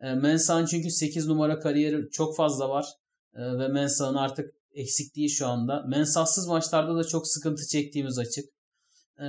E, 0.00 0.14
Mensah'ın 0.14 0.66
çünkü 0.66 0.90
8 0.90 1.26
numara 1.26 1.58
kariyeri 1.58 2.10
çok 2.10 2.36
fazla 2.36 2.68
var 2.68 2.86
e, 3.34 3.58
ve 3.58 3.68
Mensah'ın 3.68 4.14
artık 4.14 4.54
eksikliği 4.74 5.30
şu 5.30 5.46
anda. 5.46 5.84
Mensahsız 5.88 6.46
maçlarda 6.46 6.96
da 6.96 7.04
çok 7.04 7.28
sıkıntı 7.28 7.66
çektiğimiz 7.66 8.18
açık. 8.18 8.44
E, 9.18 9.26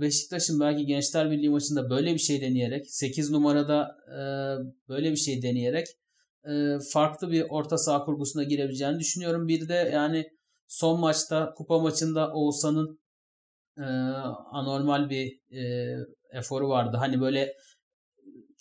Beşiktaş'ın 0.00 0.60
belki 0.60 0.86
Gençler 0.86 1.30
Birliği 1.30 1.50
maçında 1.50 1.90
böyle 1.90 2.14
bir 2.14 2.18
şey 2.18 2.40
deneyerek 2.40 2.90
8 2.90 3.30
numarada 3.30 3.96
e, 4.08 4.18
böyle 4.88 5.10
bir 5.10 5.16
şey 5.16 5.42
deneyerek 5.42 5.86
e, 6.44 6.78
farklı 6.92 7.30
bir 7.30 7.46
orta 7.48 7.78
saha 7.78 8.04
kurgusuna 8.04 8.42
girebileceğini 8.42 8.98
düşünüyorum. 8.98 9.48
Bir 9.48 9.68
de 9.68 9.90
yani 9.92 10.30
son 10.68 11.00
maçta 11.00 11.54
kupa 11.56 11.78
maçında 11.78 12.32
Oğuzhan'ın 12.32 12.98
e, 13.78 13.84
anormal 14.52 15.10
bir 15.10 15.40
eforu 16.30 16.68
vardı. 16.68 16.96
Hani 16.96 17.20
böyle 17.20 17.54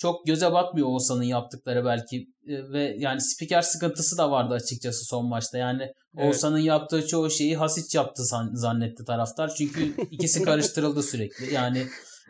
çok 0.04 0.26
göze 0.26 0.52
batmıyor 0.52 0.88
Oğuzhan'ın 0.88 1.24
yaptıkları 1.24 1.86
belki 1.86 2.18
e, 2.48 2.72
ve 2.72 2.96
yani 3.00 3.22
spiker 3.22 3.62
sıkıntısı 3.62 4.18
da 4.18 4.32
vardı 4.32 4.54
açıkçası 4.54 5.06
son 5.06 5.26
maçta. 5.26 5.58
Yani 5.58 5.84
evet. 5.84 6.26
Oğuzhan'ın 6.26 6.58
yaptığı 6.58 7.08
çoğu 7.08 7.30
şeyi 7.30 7.58
Hasic 7.58 7.98
yaptı 7.98 8.24
zannetti 8.54 9.06
taraftar. 9.06 9.56
Çünkü 9.58 9.96
ikisi 10.12 10.44
karıştırıldı 10.44 11.04
sürekli. 11.04 11.54
Yani 11.54 11.88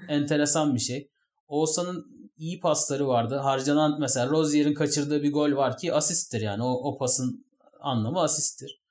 enteresan 0.10 0.76
bir 0.76 0.80
şey. 0.80 1.10
Oğuzhan'ın 1.48 2.06
iyi 2.38 2.60
pasları 2.60 3.08
vardı. 3.08 3.36
Harcanan 3.36 4.00
mesela 4.00 4.30
Rozier'in 4.30 4.74
kaçırdığı 4.74 5.24
bir 5.24 5.34
gol 5.34 5.52
var 5.52 5.78
ki 5.78 5.94
asisttir 5.94 6.42
yani. 6.42 6.64
O, 6.64 6.72
o 6.72 6.98
pasın 6.98 7.46
anlamı 7.82 8.22
asisttir. 8.22 8.82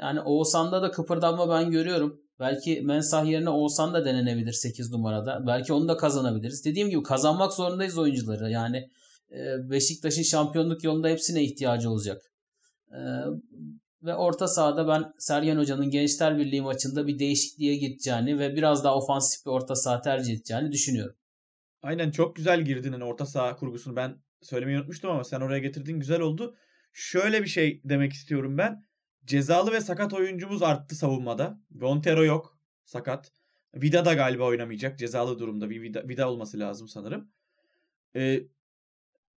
Yani 0.00 0.20
Oğuzhan'da 0.20 0.82
da 0.82 0.90
kıpırdanma 0.90 1.48
ben 1.48 1.70
görüyorum. 1.70 2.20
Belki 2.40 2.80
Mensah 2.80 3.26
yerine 3.26 3.50
Oğuzhan 3.50 3.94
da 3.94 4.04
denenebilir 4.04 4.52
8 4.52 4.92
numarada. 4.92 5.46
Belki 5.46 5.72
onu 5.72 5.88
da 5.88 5.96
kazanabiliriz. 5.96 6.64
Dediğim 6.64 6.90
gibi 6.90 7.02
kazanmak 7.02 7.52
zorundayız 7.52 7.98
oyuncuları. 7.98 8.50
Yani 8.50 8.90
e, 9.32 9.70
Beşiktaş'ın 9.70 10.22
şampiyonluk 10.22 10.84
yolunda 10.84 11.08
hepsine 11.08 11.44
ihtiyacı 11.44 11.90
olacak. 11.90 12.22
E, 12.90 13.00
ve 14.02 14.14
orta 14.14 14.48
sahada 14.48 14.88
ben 14.88 15.12
Sergen 15.18 15.56
Hoca'nın 15.56 15.90
Gençler 15.90 16.38
Birliği 16.38 16.62
maçında 16.62 17.06
bir 17.06 17.18
değişikliğe 17.18 17.76
gideceğini 17.76 18.38
ve 18.38 18.56
biraz 18.56 18.84
daha 18.84 18.96
ofansif 18.96 19.46
bir 19.46 19.50
orta 19.50 19.74
saha 19.74 20.00
tercih 20.00 20.34
edeceğini 20.34 20.72
düşünüyorum. 20.72 21.16
Aynen 21.82 22.10
çok 22.10 22.36
güzel 22.36 22.64
girdin 22.64 22.92
hani 22.92 23.04
orta 23.04 23.26
saha 23.26 23.56
kurgusunu 23.56 23.96
ben 23.96 24.16
söylemeyi 24.42 24.78
unutmuştum 24.78 25.10
ama 25.10 25.24
sen 25.24 25.40
oraya 25.40 25.58
getirdin 25.58 26.00
güzel 26.00 26.20
oldu. 26.20 26.56
Şöyle 26.92 27.42
bir 27.42 27.48
şey 27.48 27.80
demek 27.84 28.12
istiyorum 28.12 28.58
ben. 28.58 28.84
Cezalı 29.26 29.72
ve 29.72 29.80
sakat 29.80 30.12
oyuncumuz 30.12 30.62
arttı 30.62 30.94
savunmada. 30.94 31.60
Montero 31.70 32.24
yok. 32.24 32.58
Sakat. 32.84 33.32
Vida 33.74 34.04
da 34.04 34.14
galiba 34.14 34.44
oynamayacak. 34.44 34.98
Cezalı 34.98 35.38
durumda. 35.38 35.70
Bir 35.70 35.82
Vida, 35.82 36.08
Vida 36.08 36.30
olması 36.30 36.58
lazım 36.58 36.88
sanırım. 36.88 37.30
Ee, 38.16 38.42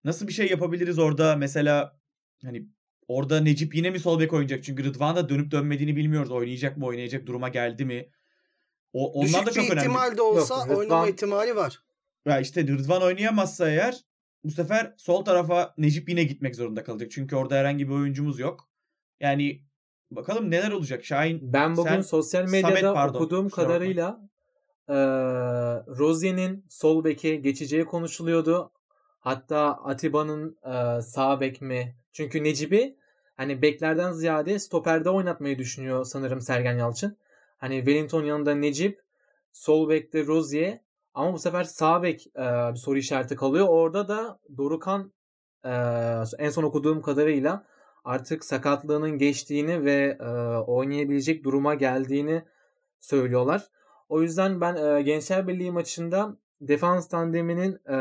nasıl 0.03 0.27
bir 0.27 0.33
şey 0.33 0.47
yapabiliriz 0.49 0.99
orada? 0.99 1.35
Mesela 1.35 1.99
hani 2.43 2.67
orada 3.07 3.41
Necip 3.41 3.75
yine 3.75 3.89
mi 3.89 3.99
sol 3.99 4.19
bek 4.19 4.33
oynayacak? 4.33 4.63
Çünkü 4.63 4.83
Rıdvan 4.83 5.15
da 5.15 5.29
dönüp 5.29 5.51
dönmediğini 5.51 5.95
bilmiyoruz. 5.95 6.31
Oynayacak 6.31 6.77
mı 6.77 6.85
oynayacak 6.85 7.25
duruma 7.25 7.49
geldi 7.49 7.85
mi? 7.85 8.09
O, 8.93 9.11
onlar 9.11 9.27
Düşük 9.27 9.45
da 9.47 9.51
çok 9.51 9.63
bir 9.63 9.69
önemli. 9.71 9.79
ihtimal 9.79 10.17
de 10.17 10.21
olsa 10.21 10.55
Yok, 10.55 10.65
Rıdvan- 10.67 10.75
oynama 10.75 11.09
ihtimali 11.09 11.55
var. 11.55 11.79
Ya 12.25 12.39
işte 12.39 12.67
Rıdvan 12.67 13.01
oynayamazsa 13.01 13.69
eğer 13.69 13.97
bu 14.43 14.51
sefer 14.51 14.93
sol 14.97 15.25
tarafa 15.25 15.73
Necip 15.77 16.09
yine 16.09 16.23
gitmek 16.23 16.55
zorunda 16.55 16.83
kalacak. 16.83 17.11
Çünkü 17.11 17.35
orada 17.35 17.55
herhangi 17.55 17.87
bir 17.87 17.93
oyuncumuz 17.93 18.39
yok. 18.39 18.69
Yani 19.19 19.63
bakalım 20.15 20.51
neler 20.51 20.71
olacak. 20.71 21.05
Şahin 21.05 21.53
Ben 21.53 21.77
bugün 21.77 21.89
sen- 21.89 22.01
sosyal 22.01 22.47
Samet, 22.47 22.63
medyada 22.63 22.93
pardon, 22.93 23.19
okuduğum 23.19 23.49
kadarıyla 23.49 24.19
e, 24.89 24.95
Rozier'in 25.97 26.65
sol 26.69 27.03
beke 27.03 27.35
geçeceği 27.35 27.85
konuşuluyordu. 27.85 28.71
Hatta 29.19 29.59
Atiba'nın 29.59 30.57
e, 30.65 31.01
sağ 31.01 31.39
bek 31.41 31.61
mi? 31.61 31.95
Çünkü 32.11 32.43
Necip'i 32.43 32.97
hani 33.37 33.61
beklerden 33.61 34.11
ziyade 34.11 34.59
stoperde 34.59 35.09
oynatmayı 35.09 35.57
düşünüyor 35.57 36.05
sanırım 36.05 36.41
Sergen 36.41 36.77
Yalçın. 36.77 37.17
Hani 37.57 37.77
Wellington 37.77 38.23
yanında 38.23 38.55
Necip, 38.55 38.99
sol 39.53 39.89
bekte 39.89 40.25
Rozier 40.25 40.79
ama 41.13 41.33
bu 41.33 41.39
sefer 41.39 41.63
sağ 41.63 42.03
bek 42.03 42.27
e, 42.27 42.41
bir 42.71 42.75
soru 42.75 42.97
işareti 42.97 43.35
kalıyor. 43.35 43.67
Orada 43.69 44.07
da 44.07 44.39
Dorukan 44.57 45.13
e, 45.65 45.71
en 46.39 46.49
son 46.49 46.63
okuduğum 46.63 47.01
kadarıyla 47.01 47.65
artık 48.03 48.45
sakatlığının 48.45 49.17
geçtiğini 49.17 49.85
ve 49.85 50.17
e, 50.19 50.27
oynayabilecek 50.57 51.43
duruma 51.43 51.75
geldiğini 51.75 52.43
söylüyorlar. 52.99 53.67
O 54.09 54.21
yüzden 54.21 54.61
ben 54.61 54.75
e, 54.75 55.01
Gençler 55.01 55.47
Birliği 55.47 55.71
maçında 55.71 56.37
defans 56.61 57.07
tandeminin 57.07 57.73
e, 57.85 57.93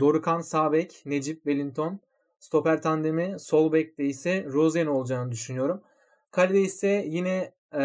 Dorukan 0.00 0.40
sağ 0.40 0.72
bek, 0.72 1.02
Necip 1.06 1.36
Wellington, 1.36 2.00
stoper 2.38 2.82
tandemi 2.82 3.40
sol 3.40 3.72
bekte 3.72 4.04
ise 4.04 4.44
Rosen 4.44 4.86
olacağını 4.86 5.32
düşünüyorum. 5.32 5.82
Kalede 6.30 6.60
ise 6.60 7.04
yine 7.08 7.52
e, 7.72 7.82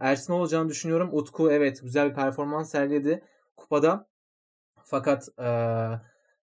Ersin 0.00 0.32
olacağını 0.32 0.68
düşünüyorum. 0.68 1.10
Utku 1.12 1.52
evet 1.52 1.82
güzel 1.82 2.10
bir 2.10 2.14
performans 2.14 2.70
sergiledi 2.70 3.22
kupada. 3.56 4.06
Fakat 4.84 5.28
e, 5.38 5.50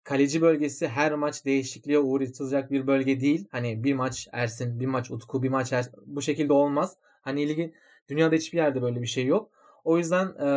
kaleci 0.03 0.41
bölgesi 0.41 0.87
her 0.87 1.13
maç 1.13 1.45
değişikliğe 1.45 1.99
uğratılacak 1.99 2.71
bir 2.71 2.87
bölge 2.87 3.19
değil. 3.19 3.47
Hani 3.51 3.83
bir 3.83 3.93
maç 3.93 4.27
Ersin, 4.31 4.79
bir 4.79 4.85
maç 4.85 5.11
Utku, 5.11 5.43
bir 5.43 5.49
maç 5.49 5.73
Ersin. 5.73 5.93
Bu 6.05 6.21
şekilde 6.21 6.53
olmaz. 6.53 6.97
Hani 7.21 7.47
ligin 7.49 7.73
dünyada 8.09 8.35
hiçbir 8.35 8.57
yerde 8.57 8.81
böyle 8.81 9.01
bir 9.01 9.07
şey 9.07 9.25
yok. 9.25 9.49
O 9.83 9.97
yüzden 9.97 10.25
e, 10.25 10.47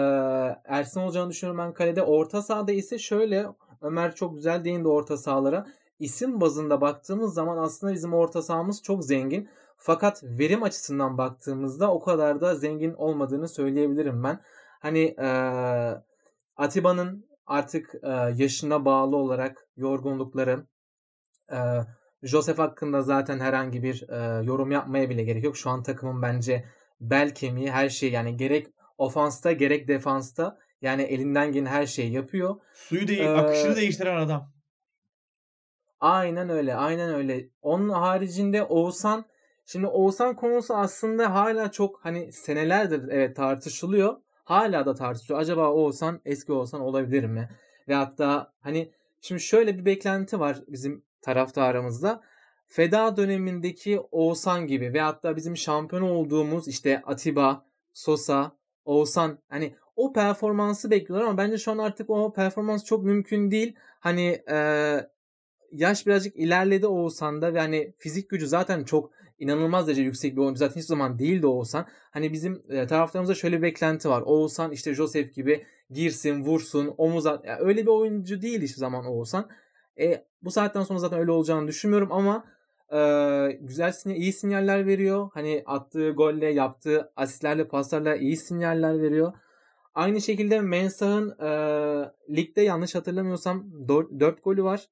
Ersin 0.64 1.00
olacağını 1.00 1.30
düşünüyorum 1.30 1.64
ben 1.66 1.72
kalede. 1.72 2.02
Orta 2.02 2.42
sahada 2.42 2.72
ise 2.72 2.98
şöyle 2.98 3.46
Ömer 3.82 4.14
çok 4.14 4.34
güzel 4.34 4.64
değindi 4.64 4.88
orta 4.88 5.16
sahalara. 5.16 5.66
İsim 5.98 6.40
bazında 6.40 6.80
baktığımız 6.80 7.34
zaman 7.34 7.58
aslında 7.58 7.92
bizim 7.92 8.14
orta 8.14 8.42
sahamız 8.42 8.82
çok 8.82 9.04
zengin. 9.04 9.48
Fakat 9.76 10.24
verim 10.24 10.62
açısından 10.62 11.18
baktığımızda 11.18 11.92
o 11.92 12.00
kadar 12.00 12.40
da 12.40 12.54
zengin 12.54 12.94
olmadığını 12.94 13.48
söyleyebilirim 13.48 14.24
ben. 14.24 14.40
Hani 14.80 15.14
e, 15.18 15.28
Atiba'nın 16.56 17.24
artık 17.46 17.94
e, 18.02 18.08
yaşına 18.36 18.84
bağlı 18.84 19.16
olarak 19.16 19.68
yorgunlukları, 19.76 20.66
e, 21.52 21.58
Joseph 22.22 22.58
hakkında 22.58 23.02
zaten 23.02 23.40
herhangi 23.40 23.82
bir 23.82 24.08
e, 24.08 24.44
yorum 24.44 24.70
yapmaya 24.70 25.10
bile 25.10 25.24
gerek 25.24 25.44
yok. 25.44 25.56
Şu 25.56 25.70
an 25.70 25.82
takımın 25.82 26.22
bence 26.22 26.64
bel 27.00 27.34
kemiği 27.34 27.70
her 27.70 27.88
şey 27.88 28.10
yani 28.10 28.36
gerek 28.36 28.66
ofansta 28.98 29.52
gerek 29.52 29.88
defansta 29.88 30.58
yani 30.82 31.02
elinden 31.02 31.52
gelen 31.52 31.66
her 31.66 31.86
şeyi 31.86 32.12
yapıyor. 32.12 32.56
Suyu 32.74 33.08
değil, 33.08 33.20
Ee, 33.20 33.28
akışını 33.28 33.76
değiştiren 33.76 34.16
adam. 34.16 34.52
Aynen 36.00 36.48
öyle, 36.50 36.74
aynen 36.74 37.14
öyle. 37.14 37.48
Onun 37.62 37.88
haricinde 37.88 38.62
Oğuzhan, 38.62 39.24
şimdi 39.66 39.86
Oğuzhan 39.86 40.36
konusu 40.36 40.74
aslında 40.74 41.34
hala 41.34 41.70
çok 41.70 42.04
hani 42.04 42.32
senelerdir 42.32 43.08
evet 43.08 43.36
tartışılıyor. 43.36 44.16
Hala 44.44 44.86
da 44.86 44.94
tartışılıyor. 44.94 45.40
Acaba 45.40 45.70
Oğuzhan 45.70 46.20
eski 46.24 46.52
Oğuzhan 46.52 46.80
olabilir 46.80 47.24
mi? 47.24 47.48
Ve 47.88 47.94
hatta 47.94 48.52
hani 48.60 48.92
şimdi 49.20 49.40
şöyle 49.40 49.78
bir 49.78 49.84
beklenti 49.84 50.40
var 50.40 50.58
bizim 50.68 51.04
taraftarımızda. 51.22 52.22
Feda 52.66 53.16
dönemindeki 53.16 54.00
Oğuzhan 54.00 54.66
gibi 54.66 54.92
ve 54.92 55.00
hatta 55.00 55.36
bizim 55.36 55.56
şampiyon 55.56 56.02
olduğumuz 56.02 56.68
işte 56.68 57.02
Atiba, 57.06 57.66
Sosa, 57.92 58.56
Oğuzhan 58.84 59.38
hani 59.48 59.76
o 59.96 60.12
performansı 60.12 60.90
bekliyorlar 60.90 61.28
ama 61.28 61.38
bence 61.38 61.58
şu 61.58 61.70
an 61.70 61.78
artık 61.78 62.10
o 62.10 62.32
performans 62.32 62.84
çok 62.84 63.04
mümkün 63.04 63.50
değil. 63.50 63.76
Hani 64.00 64.42
e, 64.50 64.56
yaş 65.72 66.06
birazcık 66.06 66.36
ilerledi 66.36 66.86
Oğuzhan'da 66.86 67.54
ve 67.54 67.58
hani 67.58 67.94
fizik 67.98 68.30
gücü 68.30 68.46
zaten 68.46 68.84
çok 68.84 69.10
inanılmaz 69.44 69.86
derece 69.88 70.02
yüksek 70.02 70.36
bir 70.36 70.40
oyuncu. 70.40 70.58
Zaten 70.58 70.74
hiçbir 70.74 70.88
zaman 70.88 71.18
değildi 71.18 71.46
Oğuzhan. 71.46 71.86
Hani 72.10 72.32
bizim 72.32 72.62
e, 72.68 72.86
taraftarımızda 72.86 73.34
şöyle 73.34 73.56
bir 73.56 73.62
beklenti 73.62 74.08
var. 74.08 74.22
Oğuzhan 74.22 74.72
işte 74.72 74.94
Joseph 74.94 75.34
gibi 75.34 75.66
girsin, 75.90 76.44
vursun, 76.44 76.94
omuz 76.98 77.26
at. 77.26 77.44
Yani 77.44 77.60
öyle 77.60 77.82
bir 77.82 77.86
oyuncu 77.90 78.42
değil 78.42 78.62
hiçbir 78.62 78.78
zaman 78.78 79.06
Oğuzhan. 79.06 79.48
E, 80.00 80.24
bu 80.42 80.50
saatten 80.50 80.82
sonra 80.82 80.98
zaten 80.98 81.18
öyle 81.18 81.30
olacağını 81.30 81.68
düşünmüyorum 81.68 82.12
ama 82.12 82.44
e, 82.92 82.98
güzel 83.60 83.94
iyi 84.06 84.32
sinyaller 84.32 84.86
veriyor. 84.86 85.30
Hani 85.34 85.62
attığı 85.66 86.10
golle, 86.10 86.46
yaptığı 86.46 87.12
asistlerle, 87.16 87.68
paslarla 87.68 88.16
iyi 88.16 88.36
sinyaller 88.36 89.02
veriyor. 89.02 89.32
Aynı 89.94 90.20
şekilde 90.20 90.60
Mensah'ın 90.60 91.30
e, 91.40 91.48
ligde 92.36 92.62
yanlış 92.62 92.94
hatırlamıyorsam 92.94 93.88
4, 93.88 94.10
4 94.20 94.44
golü 94.44 94.64
var. 94.64 94.88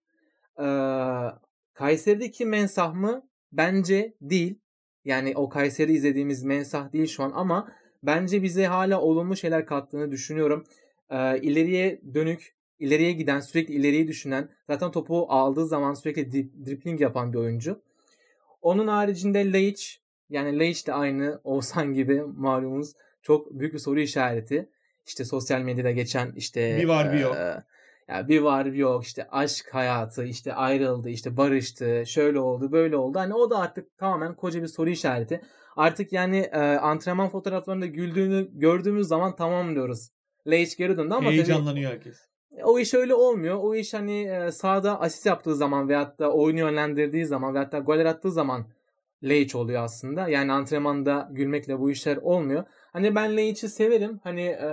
E, 0.59 0.67
Kayseri'deki 1.75 2.47
Mensah 2.47 2.95
mı? 2.95 3.23
Bence 3.53 4.15
değil. 4.21 4.59
Yani 5.05 5.33
o 5.37 5.49
Kayseri 5.49 5.93
izlediğimiz 5.93 6.43
Mensah 6.43 6.93
değil 6.93 7.07
şu 7.07 7.23
an 7.23 7.33
ama 7.35 7.69
bence 8.03 8.43
bize 8.43 8.67
hala 8.67 9.01
olumlu 9.01 9.37
şeyler 9.37 9.67
kattığını 9.67 10.11
düşünüyorum. 10.11 10.65
E, 11.11 11.39
ileriye 11.41 12.01
dönük, 12.15 12.55
ileriye 12.79 13.13
giden, 13.13 13.41
sürekli 13.41 13.75
ileriyi 13.75 14.09
düşünen, 14.09 14.49
zaten 14.67 14.91
topu 14.91 15.27
aldığı 15.29 15.67
zaman 15.67 15.95
sürekli 15.95 16.33
dip, 16.33 16.67
dripling 16.67 17.01
yapan 17.01 17.33
bir 17.33 17.39
oyuncu. 17.39 17.83
Onun 18.63 18.89
haricinde 18.89 19.53
Laiç, 19.53 20.01
yani 20.31 20.59
Laiç 20.59 20.87
de 20.87 20.93
aynı 20.93 21.41
Oğuzhan 21.45 21.95
gibi 21.95 22.23
malumunuz 22.23 22.93
çok 23.23 23.51
büyük 23.51 23.75
bir 23.75 23.79
soru 23.79 24.01
işareti. 24.01 24.69
İşte 25.07 25.25
sosyal 25.25 25.61
medyada 25.61 25.91
geçen 25.91 26.33
işte 26.37 26.77
Bir 26.81 26.85
var, 26.89 27.13
bir 27.13 27.19
yok. 27.19 27.37
e, 27.37 27.63
ya 28.09 28.29
bir 28.29 28.41
var 28.41 28.67
bir 28.67 28.79
yok 28.79 29.05
işte 29.05 29.29
aşk 29.31 29.75
hayatı 29.75 30.25
işte 30.25 30.55
ayrıldı 30.55 31.09
işte 31.09 31.37
barıştı 31.37 32.03
şöyle 32.07 32.39
oldu 32.39 32.73
böyle 32.73 32.97
oldu. 32.97 33.19
Hani 33.19 33.35
o 33.35 33.51
da 33.51 33.59
artık 33.59 33.99
tamamen 33.99 34.35
koca 34.37 34.63
bir 34.63 34.67
soru 34.67 34.91
işareti. 34.91 35.41
Artık 35.77 36.13
yani 36.13 36.39
e, 36.39 36.59
antrenman 36.59 37.29
fotoğraflarında 37.29 37.87
güldüğünü 37.87 38.49
gördüğümüz 38.53 39.07
zaman 39.07 39.37
tamam 39.37 39.75
diyoruz. 39.75 40.11
Laiç 40.47 40.77
geri 40.77 40.97
döndü 40.97 41.15
ama 41.15 41.25
tabii 41.25 41.35
Heyecanlanıyor 41.35 41.91
herkes. 41.91 42.17
o 42.65 42.79
iş 42.79 42.95
öyle 42.95 43.15
olmuyor. 43.15 43.59
O 43.61 43.75
iş 43.75 43.95
hani 43.95 44.23
e, 44.23 44.53
sahada 44.53 45.01
asist 45.01 45.27
yaptığı 45.27 45.55
zaman 45.55 45.89
veyahut 45.89 46.19
da 46.19 46.33
oyunu 46.33 46.59
yönlendirdiği 46.59 47.27
zaman 47.27 47.55
veyahut 47.55 47.73
da 47.73 47.79
goller 47.79 48.07
attığı 48.07 48.31
zaman 48.33 48.67
Leic 49.25 49.59
oluyor 49.59 49.83
aslında. 49.83 50.29
Yani 50.29 50.53
antrenmanda 50.53 51.29
gülmekle 51.33 51.79
bu 51.79 51.91
işler 51.91 52.17
olmuyor. 52.17 52.65
Hani 52.93 53.15
ben 53.15 53.37
Leic'i 53.37 53.69
severim. 53.69 54.21
Hani 54.23 54.43
e, 54.43 54.69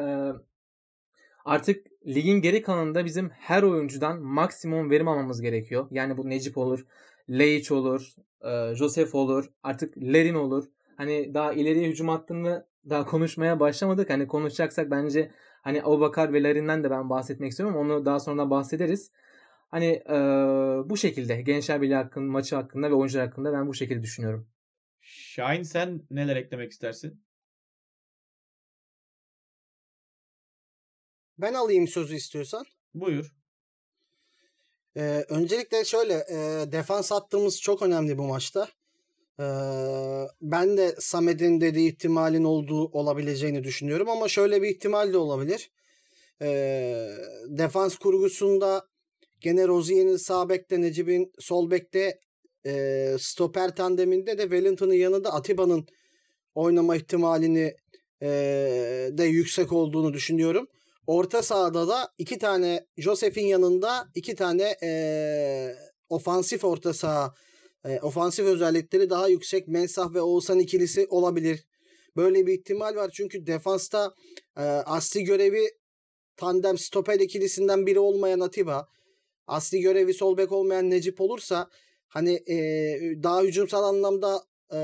artık 1.45 1.87
ligin 2.09 2.41
geri 2.41 2.61
kalanında 2.61 3.05
bizim 3.05 3.29
her 3.29 3.63
oyuncudan 3.63 4.21
maksimum 4.21 4.89
verim 4.89 5.07
almamız 5.07 5.41
gerekiyor. 5.41 5.87
Yani 5.91 6.17
bu 6.17 6.29
Necip 6.29 6.57
olur, 6.57 6.85
Leic 7.29 7.73
olur, 7.73 8.15
e, 8.41 8.75
Josef 8.75 9.15
olur, 9.15 9.49
artık 9.63 9.97
Lerin 9.97 10.35
olur. 10.35 10.65
Hani 10.97 11.33
daha 11.33 11.53
ileriye 11.53 11.89
hücum 11.89 12.07
hattını 12.07 12.65
daha 12.89 13.05
konuşmaya 13.05 13.59
başlamadık. 13.59 14.09
Hani 14.09 14.27
konuşacaksak 14.27 14.91
bence 14.91 15.31
hani 15.61 15.83
Abubakar 15.83 16.33
ve 16.33 16.43
Lerin'den 16.43 16.83
de 16.83 16.91
ben 16.91 17.09
bahsetmek 17.09 17.51
istiyorum. 17.51 17.75
Onu 17.75 18.05
daha 18.05 18.19
sonra 18.19 18.49
bahsederiz. 18.49 19.11
Hani 19.71 19.85
e, 20.09 20.15
bu 20.89 20.97
şekilde 20.97 21.41
Gençler 21.41 21.81
Birliği 21.81 21.95
hakkında, 21.95 22.31
maçı 22.31 22.55
hakkında 22.55 22.89
ve 22.89 22.93
oyuncular 22.93 23.27
hakkında 23.27 23.53
ben 23.53 23.67
bu 23.67 23.73
şekilde 23.73 24.03
düşünüyorum. 24.03 24.47
Şahin 25.01 25.63
sen 25.63 26.01
neler 26.11 26.35
eklemek 26.35 26.71
istersin? 26.71 27.23
Ben 31.41 31.53
alayım 31.53 31.87
sözü 31.87 32.15
istiyorsan. 32.15 32.65
Buyur. 32.93 33.33
Ee, 34.97 35.25
öncelikle 35.29 35.85
şöyle 35.85 36.13
e, 36.13 36.71
defans 36.71 37.11
hattımız 37.11 37.61
çok 37.61 37.81
önemli 37.81 38.17
bu 38.17 38.23
maçta. 38.23 38.67
Ee, 39.39 39.43
ben 40.41 40.77
de 40.77 40.95
Samet'in 40.99 41.61
dediği 41.61 41.89
ihtimalin 41.89 42.43
olduğu 42.43 42.85
olabileceğini 42.85 43.63
düşünüyorum 43.63 44.09
ama 44.09 44.27
şöyle 44.27 44.61
bir 44.61 44.69
ihtimal 44.69 45.13
de 45.13 45.17
olabilir. 45.17 45.71
Ee, 46.41 47.07
defans 47.47 47.97
kurgusunda 47.97 48.87
gene 49.41 49.67
Rozier'in 49.67 50.17
sağ 50.17 50.49
bekte, 50.49 50.81
Necip'in 50.81 51.33
sol 51.39 51.71
bekte 51.71 52.19
e, 52.65 53.15
stoper 53.19 53.75
tandeminde 53.75 54.37
de 54.37 54.41
Wellington'ın 54.41 54.93
yanında 54.93 55.33
Atiba'nın 55.33 55.87
oynama 56.55 56.95
ihtimalini 56.95 57.75
e, 58.21 58.27
de 59.11 59.23
yüksek 59.23 59.73
olduğunu 59.73 60.13
düşünüyorum. 60.13 60.67
Orta 61.09 61.43
sahada 61.43 61.87
da 61.87 62.09
iki 62.17 62.37
tane 62.37 62.85
Josef'in 62.97 63.45
yanında 63.45 64.07
iki 64.15 64.35
tane 64.35 64.75
e, 64.83 64.91
ofansif 66.09 66.63
orta 66.63 66.93
saha 66.93 67.33
e, 67.85 67.99
ofansif 67.99 68.45
özellikleri 68.45 69.09
daha 69.09 69.27
yüksek 69.27 69.67
Mensah 69.67 70.13
ve 70.13 70.21
Oğuzhan 70.21 70.59
ikilisi 70.59 71.07
olabilir. 71.09 71.65
Böyle 72.17 72.47
bir 72.47 72.53
ihtimal 72.53 72.95
var 72.95 73.11
çünkü 73.13 73.45
defansta 73.47 74.13
e, 74.57 74.61
asli 74.61 75.23
görevi 75.23 75.69
tandem 76.37 76.77
stoper 76.77 77.19
ikilisinden 77.19 77.85
biri 77.85 77.99
olmayan 77.99 78.39
Atiba, 78.39 78.87
asli 79.47 79.79
görevi 79.79 80.13
sol 80.13 80.37
bek 80.37 80.51
olmayan 80.51 80.89
Necip 80.89 81.21
olursa 81.21 81.69
hani 82.07 82.33
e, 82.33 82.55
daha 83.23 83.41
hücumsal 83.41 83.83
anlamda 83.83 84.43
e, 84.73 84.79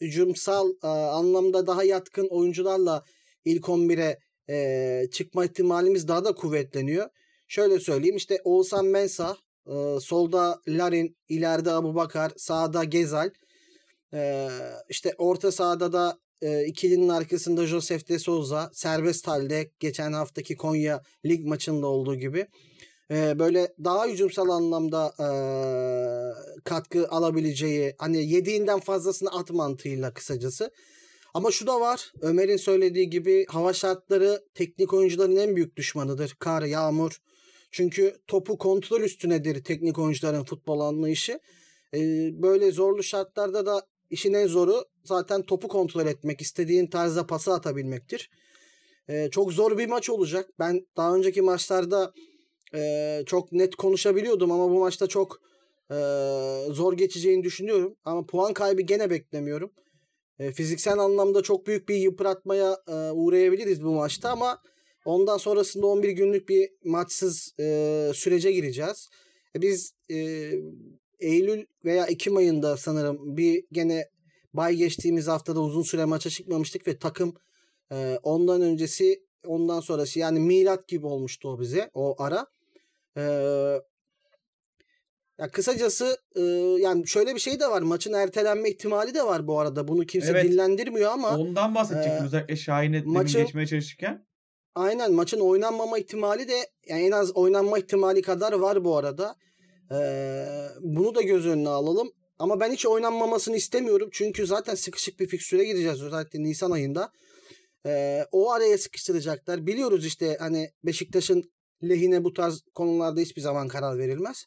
hücumsal 0.00 0.70
e, 0.84 0.86
anlamda 0.86 1.66
daha 1.66 1.84
yatkın 1.84 2.28
oyuncularla 2.30 3.04
ilk 3.44 3.64
11'e 3.64 4.27
e, 4.50 5.02
çıkma 5.12 5.44
ihtimalimiz 5.44 6.08
daha 6.08 6.24
da 6.24 6.32
kuvvetleniyor. 6.32 7.08
Şöyle 7.48 7.80
söyleyeyim 7.80 8.16
işte 8.16 8.40
Oğuzhan 8.44 8.86
Mensah, 8.86 9.36
e, 9.66 10.00
solda 10.00 10.60
Larin, 10.68 11.16
ileride 11.28 11.70
Abu 11.70 11.94
Bakar, 11.94 12.32
sağda 12.36 12.84
Gezal. 12.84 13.30
E, 14.14 14.48
işte 14.88 15.14
orta 15.18 15.52
sahada 15.52 15.92
da 15.92 16.18
e, 16.42 16.64
ikilinin 16.64 17.08
arkasında 17.08 17.66
Josef 17.66 18.08
de 18.08 18.18
Souza 18.18 18.70
serbest 18.72 19.28
halde 19.28 19.70
geçen 19.80 20.12
haftaki 20.12 20.56
Konya 20.56 21.02
lig 21.26 21.46
maçında 21.46 21.86
olduğu 21.86 22.16
gibi 22.16 22.46
e, 23.10 23.38
böyle 23.38 23.74
daha 23.84 24.06
hücumsal 24.06 24.48
anlamda 24.48 25.12
e, 25.20 25.28
katkı 26.64 27.08
alabileceği 27.08 27.94
hani 27.98 28.30
yediğinden 28.30 28.80
fazlasını 28.80 29.30
at 29.30 29.50
mantığıyla 29.50 30.14
kısacası. 30.14 30.70
Ama 31.38 31.50
şu 31.50 31.66
da 31.66 31.80
var. 31.80 32.12
Ömer'in 32.20 32.56
söylediği 32.56 33.10
gibi 33.10 33.46
hava 33.48 33.72
şartları 33.72 34.42
teknik 34.54 34.92
oyuncuların 34.92 35.36
en 35.36 35.56
büyük 35.56 35.76
düşmanıdır. 35.76 36.36
Kar, 36.38 36.62
yağmur. 36.62 37.20
Çünkü 37.70 38.16
topu 38.26 38.58
kontrol 38.58 39.00
üstünedir 39.00 39.64
teknik 39.64 39.98
oyuncuların 39.98 40.44
futbol 40.44 40.80
anlayışı. 40.80 41.40
Ee, 41.94 42.30
böyle 42.42 42.72
zorlu 42.72 43.02
şartlarda 43.02 43.66
da 43.66 43.86
işin 44.10 44.34
en 44.34 44.46
zoru 44.46 44.84
zaten 45.04 45.42
topu 45.42 45.68
kontrol 45.68 46.06
etmek, 46.06 46.40
istediğin 46.40 46.86
tarzda 46.86 47.26
pası 47.26 47.52
atabilmektir. 47.52 48.30
Ee, 49.08 49.28
çok 49.30 49.52
zor 49.52 49.78
bir 49.78 49.88
maç 49.88 50.10
olacak. 50.10 50.50
Ben 50.58 50.86
daha 50.96 51.14
önceki 51.14 51.42
maçlarda 51.42 52.12
e, 52.74 53.22
çok 53.26 53.52
net 53.52 53.76
konuşabiliyordum 53.76 54.52
ama 54.52 54.70
bu 54.70 54.78
maçta 54.78 55.06
çok 55.06 55.40
e, 55.90 55.96
zor 56.70 56.92
geçeceğini 56.96 57.44
düşünüyorum. 57.44 57.96
Ama 58.04 58.26
puan 58.26 58.52
kaybı 58.52 58.82
gene 58.82 59.10
beklemiyorum. 59.10 59.70
E, 60.38 60.52
fiziksel 60.52 60.98
anlamda 60.98 61.42
çok 61.42 61.66
büyük 61.66 61.88
bir 61.88 61.94
yıpratmaya 61.94 62.78
e, 62.88 62.92
uğrayabiliriz 63.10 63.84
bu 63.84 63.90
maçta 63.90 64.30
ama 64.30 64.62
ondan 65.04 65.36
sonrasında 65.36 65.86
11 65.86 66.08
günlük 66.08 66.48
bir 66.48 66.70
maçsız 66.84 67.54
e, 67.60 68.10
sürece 68.14 68.52
gireceğiz. 68.52 69.08
E, 69.56 69.62
biz 69.62 69.94
e, 70.10 70.16
Eylül 71.20 71.66
veya 71.84 72.06
Ekim 72.06 72.36
ayında 72.36 72.76
sanırım 72.76 73.36
bir 73.36 73.64
gene 73.72 74.08
bay 74.54 74.76
geçtiğimiz 74.76 75.28
haftada 75.28 75.60
uzun 75.60 75.82
süre 75.82 76.04
maça 76.04 76.30
çıkmamıştık 76.30 76.86
ve 76.86 76.98
takım 76.98 77.34
e, 77.92 78.18
ondan 78.22 78.62
öncesi 78.62 79.22
ondan 79.46 79.80
sonrası 79.80 80.18
yani 80.18 80.40
milat 80.40 80.88
gibi 80.88 81.06
olmuştu 81.06 81.48
o 81.48 81.60
bize 81.60 81.90
o 81.94 82.22
ara. 82.22 82.46
E, 83.16 83.22
ya 85.38 85.50
kısacası 85.50 86.16
e, 86.36 86.40
yani 86.80 87.06
şöyle 87.08 87.34
bir 87.34 87.40
şey 87.40 87.60
de 87.60 87.66
var. 87.70 87.82
Maçın 87.82 88.12
ertelenme 88.12 88.70
ihtimali 88.70 89.14
de 89.14 89.22
var 89.22 89.46
bu 89.46 89.60
arada. 89.60 89.88
Bunu 89.88 90.06
kimse 90.06 90.30
Evet. 90.30 90.44
dillendirmiyor 90.44 91.10
ama 91.10 91.36
Ondan 91.38 91.74
bahsedecektim 91.74 92.22
e, 92.22 92.26
özellikle 92.26 92.56
Şahin'e 92.56 93.02
maçın- 93.06 93.42
geçmeye 93.42 93.66
çalışırken. 93.66 94.26
aynen 94.74 95.12
maçın 95.12 95.40
oynanmama 95.40 95.98
ihtimali 95.98 96.48
de 96.48 96.56
yani 96.88 97.02
en 97.02 97.10
az 97.10 97.36
oynanma 97.36 97.78
ihtimali 97.78 98.22
kadar 98.22 98.52
var 98.52 98.84
bu 98.84 98.96
arada. 98.96 99.36
E, 99.92 99.98
bunu 100.80 101.14
da 101.14 101.22
göz 101.22 101.46
önüne 101.46 101.68
alalım. 101.68 102.12
Ama 102.38 102.60
ben 102.60 102.72
hiç 102.72 102.86
oynanmamasını 102.86 103.56
istemiyorum. 103.56 104.08
Çünkü 104.12 104.46
zaten 104.46 104.74
sıkışık 104.74 105.20
bir 105.20 105.26
fikstüre 105.26 105.64
gireceğiz 105.64 106.02
özellikle 106.02 106.42
Nisan 106.42 106.70
ayında. 106.70 107.12
E, 107.86 108.24
o 108.32 108.50
araya 108.52 108.78
sıkıştıracaklar. 108.78 109.66
Biliyoruz 109.66 110.06
işte 110.06 110.36
hani 110.40 110.70
Beşiktaş'ın 110.84 111.50
lehine 111.82 112.24
bu 112.24 112.32
tarz 112.32 112.62
konularda 112.74 113.20
hiçbir 113.20 113.42
zaman 113.42 113.68
karar 113.68 113.98
verilmez. 113.98 114.44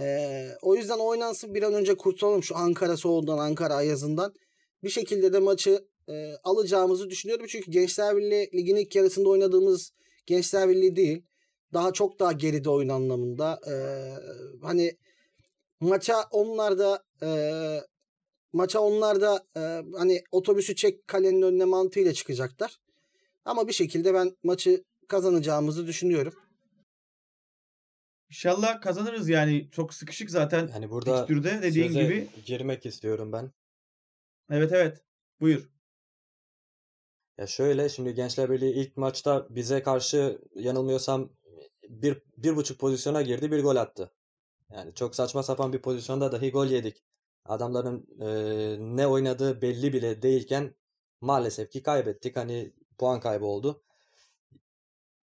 Ee, 0.00 0.48
o 0.62 0.76
yüzden 0.76 0.98
oynansın 0.98 1.54
bir 1.54 1.62
an 1.62 1.74
önce 1.74 1.96
kurtulalım 1.96 2.42
şu 2.42 2.56
Ankara 2.56 2.96
soğuğundan, 2.96 3.38
Ankara 3.38 3.74
ayazından. 3.74 4.34
Bir 4.84 4.90
şekilde 4.90 5.32
de 5.32 5.38
maçı 5.38 5.84
e, 6.08 6.34
alacağımızı 6.44 7.10
düşünüyorum. 7.10 7.46
Çünkü 7.48 7.70
Gençler 7.70 8.16
Birliği 8.16 8.50
ligin 8.54 8.76
ilk 8.76 8.96
yarısında 8.96 9.28
oynadığımız 9.28 9.92
Gençler 10.26 10.68
Birliği 10.68 10.96
değil. 10.96 11.22
Daha 11.72 11.92
çok 11.92 12.18
daha 12.20 12.32
geride 12.32 12.70
oyun 12.70 12.88
anlamında. 12.88 13.60
Ee, 13.66 13.72
hani 14.62 14.96
maça 15.80 16.24
onlar 16.30 16.78
da 16.78 17.02
e, 17.22 17.30
maça 18.52 18.80
onlar 18.80 19.20
da 19.20 19.44
e, 19.56 19.60
hani 19.96 20.22
otobüsü 20.32 20.74
çek 20.74 21.08
kalenin 21.08 21.42
önüne 21.42 21.64
mantığıyla 21.64 22.12
çıkacaklar. 22.12 22.80
Ama 23.44 23.68
bir 23.68 23.72
şekilde 23.72 24.14
ben 24.14 24.36
maçı 24.42 24.84
kazanacağımızı 25.08 25.86
düşünüyorum. 25.86 26.32
İnşallah 28.30 28.80
kazanırız 28.80 29.28
yani. 29.28 29.68
Çok 29.72 29.94
sıkışık 29.94 30.30
zaten 30.30 30.70
Yani 30.74 30.90
burada 30.90 31.16
fikstürde 31.16 31.62
dediğin 31.62 31.86
söze 31.86 32.02
gibi. 32.02 32.28
girmek 32.46 32.86
istiyorum 32.86 33.32
ben. 33.32 33.52
Evet 34.50 34.72
evet. 34.72 35.02
Buyur. 35.40 35.70
Ya 37.38 37.46
şöyle 37.46 37.88
şimdi 37.88 38.14
Gençler 38.14 38.50
Birliği 38.50 38.72
ilk 38.72 38.96
maçta 38.96 39.46
bize 39.50 39.82
karşı 39.82 40.38
yanılmıyorsam 40.54 41.30
bir, 41.88 42.22
bir 42.36 42.56
buçuk 42.56 42.80
pozisyona 42.80 43.22
girdi 43.22 43.50
bir 43.50 43.62
gol 43.62 43.76
attı. 43.76 44.12
Yani 44.72 44.94
çok 44.94 45.14
saçma 45.14 45.42
sapan 45.42 45.72
bir 45.72 45.82
pozisyonda 45.82 46.32
dahi 46.32 46.50
gol 46.50 46.66
yedik. 46.66 47.04
Adamların 47.44 48.06
e, 48.20 48.26
ne 48.96 49.06
oynadığı 49.06 49.62
belli 49.62 49.92
bile 49.92 50.22
değilken 50.22 50.74
maalesef 51.20 51.70
ki 51.70 51.82
kaybettik. 51.82 52.36
Hani 52.36 52.72
puan 52.98 53.20
kaybı 53.20 53.44
oldu. 53.44 53.82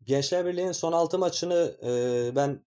Gençler 0.04 0.46
Birliği'nin 0.46 0.72
son 0.72 0.92
6 0.92 1.20
maçını 1.20 1.78
e, 1.84 2.32
ben 2.36 2.65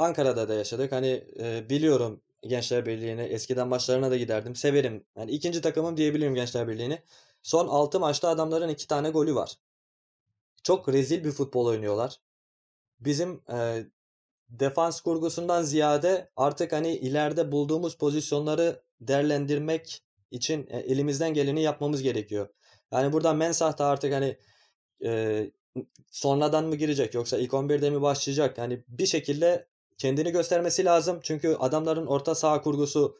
Ankara'da 0.00 0.48
da 0.48 0.54
yaşadık. 0.54 0.92
Hani 0.92 1.24
e, 1.40 1.70
biliyorum 1.70 2.20
Gençler 2.42 2.86
Birliği'ni. 2.86 3.22
Eskiden 3.22 3.68
maçlarına 3.68 4.10
da 4.10 4.16
giderdim. 4.16 4.56
Severim. 4.56 5.04
Yani 5.16 5.30
ikinci 5.30 5.60
takımım 5.60 5.96
diyebilirim 5.96 6.34
Gençler 6.34 6.68
Birliği'ni. 6.68 7.02
Son 7.42 7.68
6 7.68 8.00
maçta 8.00 8.28
adamların 8.28 8.68
2 8.68 8.88
tane 8.88 9.10
golü 9.10 9.34
var. 9.34 9.54
Çok 10.62 10.88
rezil 10.88 11.24
bir 11.24 11.30
futbol 11.30 11.66
oynuyorlar. 11.66 12.20
Bizim 13.00 13.42
e, 13.52 13.84
defans 14.50 15.00
kurgusundan 15.00 15.62
ziyade 15.62 16.30
artık 16.36 16.72
hani 16.72 16.96
ileride 16.96 17.52
bulduğumuz 17.52 17.96
pozisyonları 17.96 18.82
değerlendirmek 19.00 20.02
için 20.30 20.66
e, 20.70 20.78
elimizden 20.78 21.34
geleni 21.34 21.62
yapmamız 21.62 22.02
gerekiyor. 22.02 22.48
Yani 22.92 23.12
burada 23.12 23.32
Mensah 23.32 23.78
da 23.78 23.86
artık 23.86 24.12
hani 24.12 24.36
e, 25.04 25.50
sonradan 26.10 26.64
mı 26.64 26.76
girecek 26.76 27.14
yoksa 27.14 27.38
ilk 27.38 27.52
11'de 27.52 27.90
mi 27.90 28.02
başlayacak? 28.02 28.58
Yani 28.58 28.84
bir 28.88 29.06
şekilde 29.06 29.70
kendini 30.00 30.32
göstermesi 30.32 30.84
lazım. 30.84 31.20
Çünkü 31.22 31.56
adamların 31.60 32.06
orta 32.06 32.34
saha 32.34 32.62
kurgusu 32.62 33.18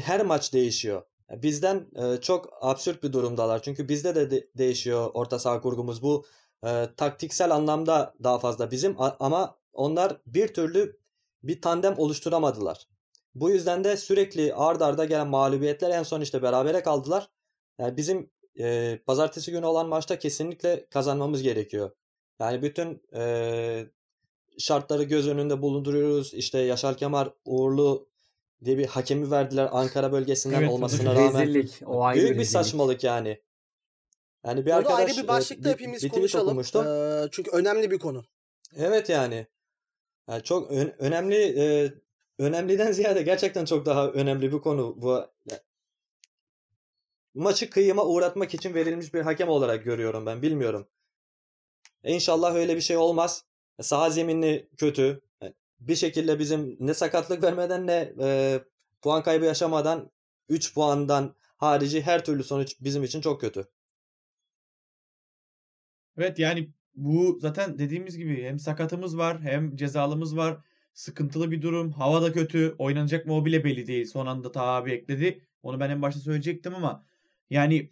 her 0.00 0.24
maç 0.24 0.52
değişiyor. 0.52 1.02
Bizden 1.30 1.86
e, 1.96 2.20
çok 2.20 2.48
absürt 2.60 3.02
bir 3.02 3.12
durumdalar. 3.12 3.62
Çünkü 3.62 3.88
bizde 3.88 4.14
de, 4.14 4.30
de- 4.30 4.48
değişiyor 4.58 5.10
orta 5.14 5.38
saha 5.38 5.60
kurgumuz. 5.60 6.02
Bu 6.02 6.26
e, 6.66 6.88
taktiksel 6.96 7.50
anlamda 7.50 8.14
daha 8.22 8.38
fazla 8.38 8.70
bizim 8.70 8.96
ama 8.98 9.58
onlar 9.72 10.20
bir 10.26 10.48
türlü 10.48 10.98
bir 11.42 11.62
tandem 11.62 11.98
oluşturamadılar. 11.98 12.88
Bu 13.34 13.50
yüzden 13.50 13.84
de 13.84 13.96
sürekli 13.96 14.54
ard 14.54 14.80
arda 14.80 15.04
gelen 15.04 15.28
mağlubiyetler 15.28 15.90
en 15.90 16.02
son 16.02 16.20
işte 16.20 16.42
berabere 16.42 16.82
kaldılar. 16.82 17.30
Yani 17.78 17.96
bizim 17.96 18.30
e, 18.58 18.98
pazartesi 19.06 19.50
günü 19.50 19.66
olan 19.66 19.88
maçta 19.88 20.18
kesinlikle 20.18 20.86
kazanmamız 20.90 21.42
gerekiyor. 21.42 21.90
Yani 22.40 22.62
bütün 22.62 23.02
e, 23.14 23.86
şartları 24.58 25.02
göz 25.02 25.28
önünde 25.28 25.62
bulunduruyoruz. 25.62 26.34
İşte 26.34 26.58
Yaşar 26.58 26.96
Kemal 26.96 27.30
Uğurlu 27.44 28.08
diye 28.64 28.78
bir 28.78 28.86
hakemi 28.86 29.30
verdiler 29.30 29.68
Ankara 29.72 30.12
bölgesinden 30.12 30.60
Evet, 30.60 30.70
olmasına 30.70 31.10
rezillik. 31.14 31.28
rağmen. 31.34 31.46
Rezillik. 31.48 31.82
O 31.86 32.04
ayrı 32.04 32.20
Büyük 32.20 32.34
bir 32.34 32.38
rezillik. 32.40 32.52
saçmalık 32.52 33.04
yani. 33.04 33.40
Yani 34.46 34.66
bir 34.66 34.70
Onu 34.70 34.76
arkadaş 34.78 34.98
ayrı 34.98 35.22
bir 35.22 35.28
başlıkta 35.28 35.68
e, 35.68 35.72
hepimiz 35.72 36.02
bir 36.04 36.08
konuşalım. 36.08 36.58
Ee, 36.60 37.28
çünkü 37.30 37.50
önemli 37.50 37.90
bir 37.90 37.98
konu. 37.98 38.24
Evet 38.76 39.08
yani. 39.08 39.46
Yani 40.28 40.42
çok 40.42 40.70
ön- 40.70 40.94
önemli 40.98 41.36
e, 41.36 41.92
önemliden 42.38 42.92
ziyade 42.92 43.22
gerçekten 43.22 43.64
çok 43.64 43.86
daha 43.86 44.08
önemli 44.08 44.52
bir 44.52 44.58
konu 44.58 44.94
bu. 45.02 45.26
Maçı 47.34 47.70
kıyıma 47.70 48.04
uğratmak 48.04 48.54
için 48.54 48.74
verilmiş 48.74 49.14
bir 49.14 49.20
hakem 49.20 49.48
olarak 49.48 49.84
görüyorum 49.84 50.26
ben. 50.26 50.42
Bilmiyorum. 50.42 50.88
İnşallah 52.04 52.54
öyle 52.54 52.76
bir 52.76 52.80
şey 52.80 52.96
olmaz. 52.96 53.44
Saha 53.80 54.10
zeminli 54.10 54.68
kötü. 54.76 55.20
Bir 55.80 55.96
şekilde 55.96 56.38
bizim 56.38 56.76
ne 56.80 56.94
sakatlık 56.94 57.42
vermeden 57.44 57.86
ne 57.86 58.12
e, 58.20 58.60
puan 59.02 59.22
kaybı 59.22 59.44
yaşamadan 59.44 60.10
3 60.48 60.74
puandan 60.74 61.34
harici 61.56 62.02
her 62.02 62.24
türlü 62.24 62.44
sonuç 62.44 62.76
bizim 62.80 63.04
için 63.04 63.20
çok 63.20 63.40
kötü. 63.40 63.68
Evet 66.18 66.38
yani 66.38 66.68
bu 66.94 67.38
zaten 67.40 67.78
dediğimiz 67.78 68.16
gibi 68.18 68.42
hem 68.44 68.58
sakatımız 68.58 69.18
var 69.18 69.40
hem 69.42 69.76
cezalımız 69.76 70.36
var. 70.36 70.58
Sıkıntılı 70.94 71.50
bir 71.50 71.62
durum. 71.62 71.92
Hava 71.92 72.22
da 72.22 72.32
kötü. 72.32 72.74
Oynanacak 72.78 73.26
mı 73.26 73.34
o 73.34 73.44
bile 73.44 73.64
belli 73.64 73.86
değil. 73.86 74.06
Son 74.06 74.26
anda 74.26 74.52
Taha 74.52 74.66
abi 74.66 74.92
ekledi. 74.92 75.46
Onu 75.62 75.80
ben 75.80 75.90
en 75.90 76.02
başta 76.02 76.20
söyleyecektim 76.20 76.74
ama 76.74 77.04
yani 77.50 77.90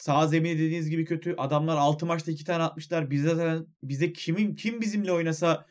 sağ 0.00 0.26
zemini 0.26 0.58
dediğiniz 0.58 0.90
gibi 0.90 1.04
kötü. 1.04 1.34
Adamlar 1.38 1.76
6 1.76 2.06
maçta 2.06 2.30
2 2.30 2.44
tane 2.44 2.62
atmışlar. 2.62 3.10
Bize 3.10 3.28
zaten 3.28 3.66
bize 3.82 4.12
kimin 4.12 4.54
kim 4.54 4.80
bizimle 4.80 5.12
oynasa 5.12 5.66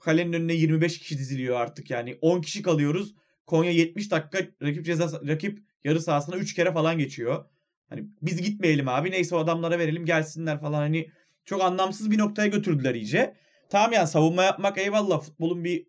kalenin 0.00 0.32
önüne 0.32 0.54
25 0.54 0.98
kişi 0.98 1.18
diziliyor 1.18 1.60
artık 1.60 1.90
yani. 1.90 2.18
10 2.20 2.40
kişi 2.40 2.62
kalıyoruz. 2.62 3.14
Konya 3.46 3.70
70 3.70 4.10
dakika 4.10 4.38
rakip 4.62 4.84
ceza 4.84 5.20
rakip 5.26 5.58
yarı 5.84 6.00
sahasına 6.00 6.36
3 6.36 6.54
kere 6.54 6.72
falan 6.72 6.98
geçiyor. 6.98 7.44
Hani 7.88 8.04
biz 8.22 8.42
gitmeyelim 8.42 8.88
abi. 8.88 9.10
Neyse 9.10 9.34
o 9.34 9.38
adamlara 9.38 9.78
verelim 9.78 10.06
gelsinler 10.06 10.60
falan 10.60 10.78
hani 10.78 11.10
çok 11.44 11.62
anlamsız 11.62 12.10
bir 12.10 12.18
noktaya 12.18 12.48
götürdüler 12.48 12.94
iyice. 12.94 13.34
Tamam 13.68 13.92
yani 13.92 14.08
savunma 14.08 14.42
yapmak 14.42 14.78
eyvallah 14.78 15.20
futbolun 15.20 15.64
bir 15.64 15.86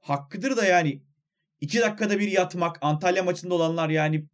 hakkıdır 0.00 0.56
da 0.56 0.64
yani 0.64 1.02
2 1.60 1.80
dakikada 1.80 2.18
bir 2.18 2.28
yatmak 2.28 2.78
Antalya 2.80 3.22
maçında 3.22 3.54
olanlar 3.54 3.88
yani 3.88 4.26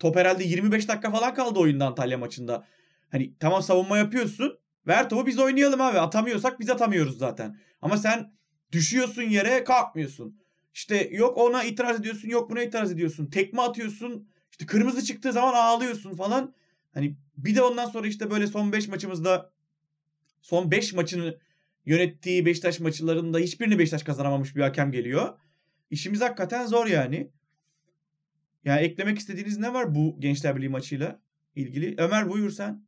top 0.00 0.16
herhalde 0.16 0.44
25 0.44 0.88
dakika 0.88 1.10
falan 1.10 1.34
kaldı 1.34 1.58
oyunda 1.58 1.86
Antalya 1.86 2.18
maçında. 2.18 2.66
Hani 3.10 3.34
tamam 3.40 3.62
savunma 3.62 3.98
yapıyorsun. 3.98 4.58
Ver 4.86 5.08
topu 5.08 5.26
biz 5.26 5.38
oynayalım 5.38 5.80
abi. 5.80 5.98
Atamıyorsak 5.98 6.60
biz 6.60 6.70
atamıyoruz 6.70 7.18
zaten. 7.18 7.56
Ama 7.82 7.96
sen 7.96 8.32
düşüyorsun 8.72 9.22
yere 9.22 9.64
kalkmıyorsun. 9.64 10.40
İşte 10.74 11.08
yok 11.12 11.38
ona 11.38 11.64
itiraz 11.64 12.00
ediyorsun 12.00 12.28
yok 12.28 12.50
buna 12.50 12.62
itiraz 12.62 12.92
ediyorsun. 12.92 13.26
Tekme 13.26 13.62
atıyorsun. 13.62 14.28
İşte 14.50 14.66
kırmızı 14.66 15.04
çıktığı 15.04 15.32
zaman 15.32 15.54
ağlıyorsun 15.54 16.16
falan. 16.16 16.54
Hani 16.94 17.16
bir 17.36 17.56
de 17.56 17.62
ondan 17.62 17.86
sonra 17.86 18.06
işte 18.06 18.30
böyle 18.30 18.46
son 18.46 18.72
5 18.72 18.88
maçımızda 18.88 19.50
son 20.42 20.70
5 20.70 20.92
maçını 20.92 21.38
yönettiği 21.86 22.46
Beşiktaş 22.46 22.80
maçlarında 22.80 23.38
hiçbirini 23.38 23.78
Beşiktaş 23.78 24.02
kazanamamış 24.02 24.56
bir 24.56 24.60
hakem 24.60 24.92
geliyor. 24.92 25.38
İşimiz 25.90 26.20
hakikaten 26.20 26.66
zor 26.66 26.86
yani. 26.86 27.30
Yani 28.64 28.80
eklemek 28.80 29.18
istediğiniz 29.18 29.58
ne 29.58 29.74
var 29.74 29.94
bu 29.94 30.20
Gençler 30.20 30.56
Birliği 30.56 30.68
maçıyla 30.68 31.20
ilgili? 31.54 31.94
Ömer 31.98 32.28
buyur 32.28 32.50
sen. 32.50 32.86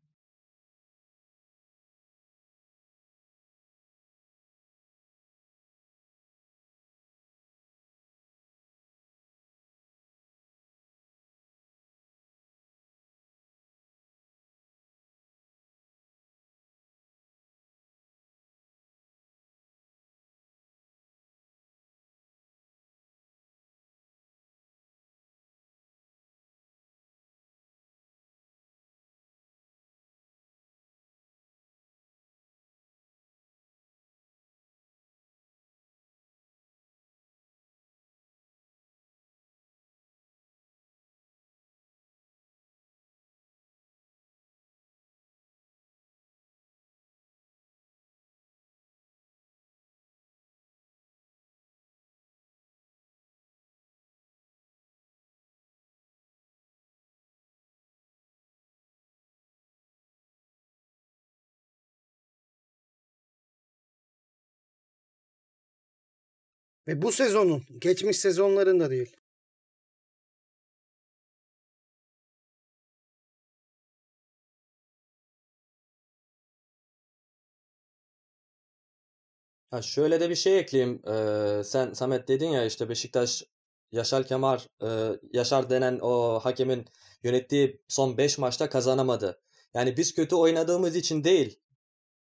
Ve 66.88 67.02
bu 67.02 67.12
sezonun 67.12 67.62
geçmiş 67.78 68.18
sezonlarında 68.18 68.90
değil. 68.90 69.16
Ha 79.70 79.82
şöyle 79.82 80.20
de 80.20 80.30
bir 80.30 80.34
şey 80.34 80.58
ekleyeyim. 80.58 81.02
Ee, 81.08 81.62
sen 81.64 81.92
Samet 81.92 82.28
dedin 82.28 82.48
ya 82.48 82.64
işte 82.64 82.88
Beşiktaş 82.88 83.42
Yaşar 83.92 84.26
Kemal 84.26 84.58
e, 84.82 84.88
Yaşar 85.32 85.70
denen 85.70 85.98
o 86.02 86.38
hakemin 86.40 86.84
yönettiği 87.22 87.82
son 87.88 88.16
5 88.18 88.38
maçta 88.38 88.68
kazanamadı. 88.68 89.40
Yani 89.74 89.96
biz 89.96 90.14
kötü 90.14 90.34
oynadığımız 90.36 90.96
için 90.96 91.24
değil, 91.24 91.60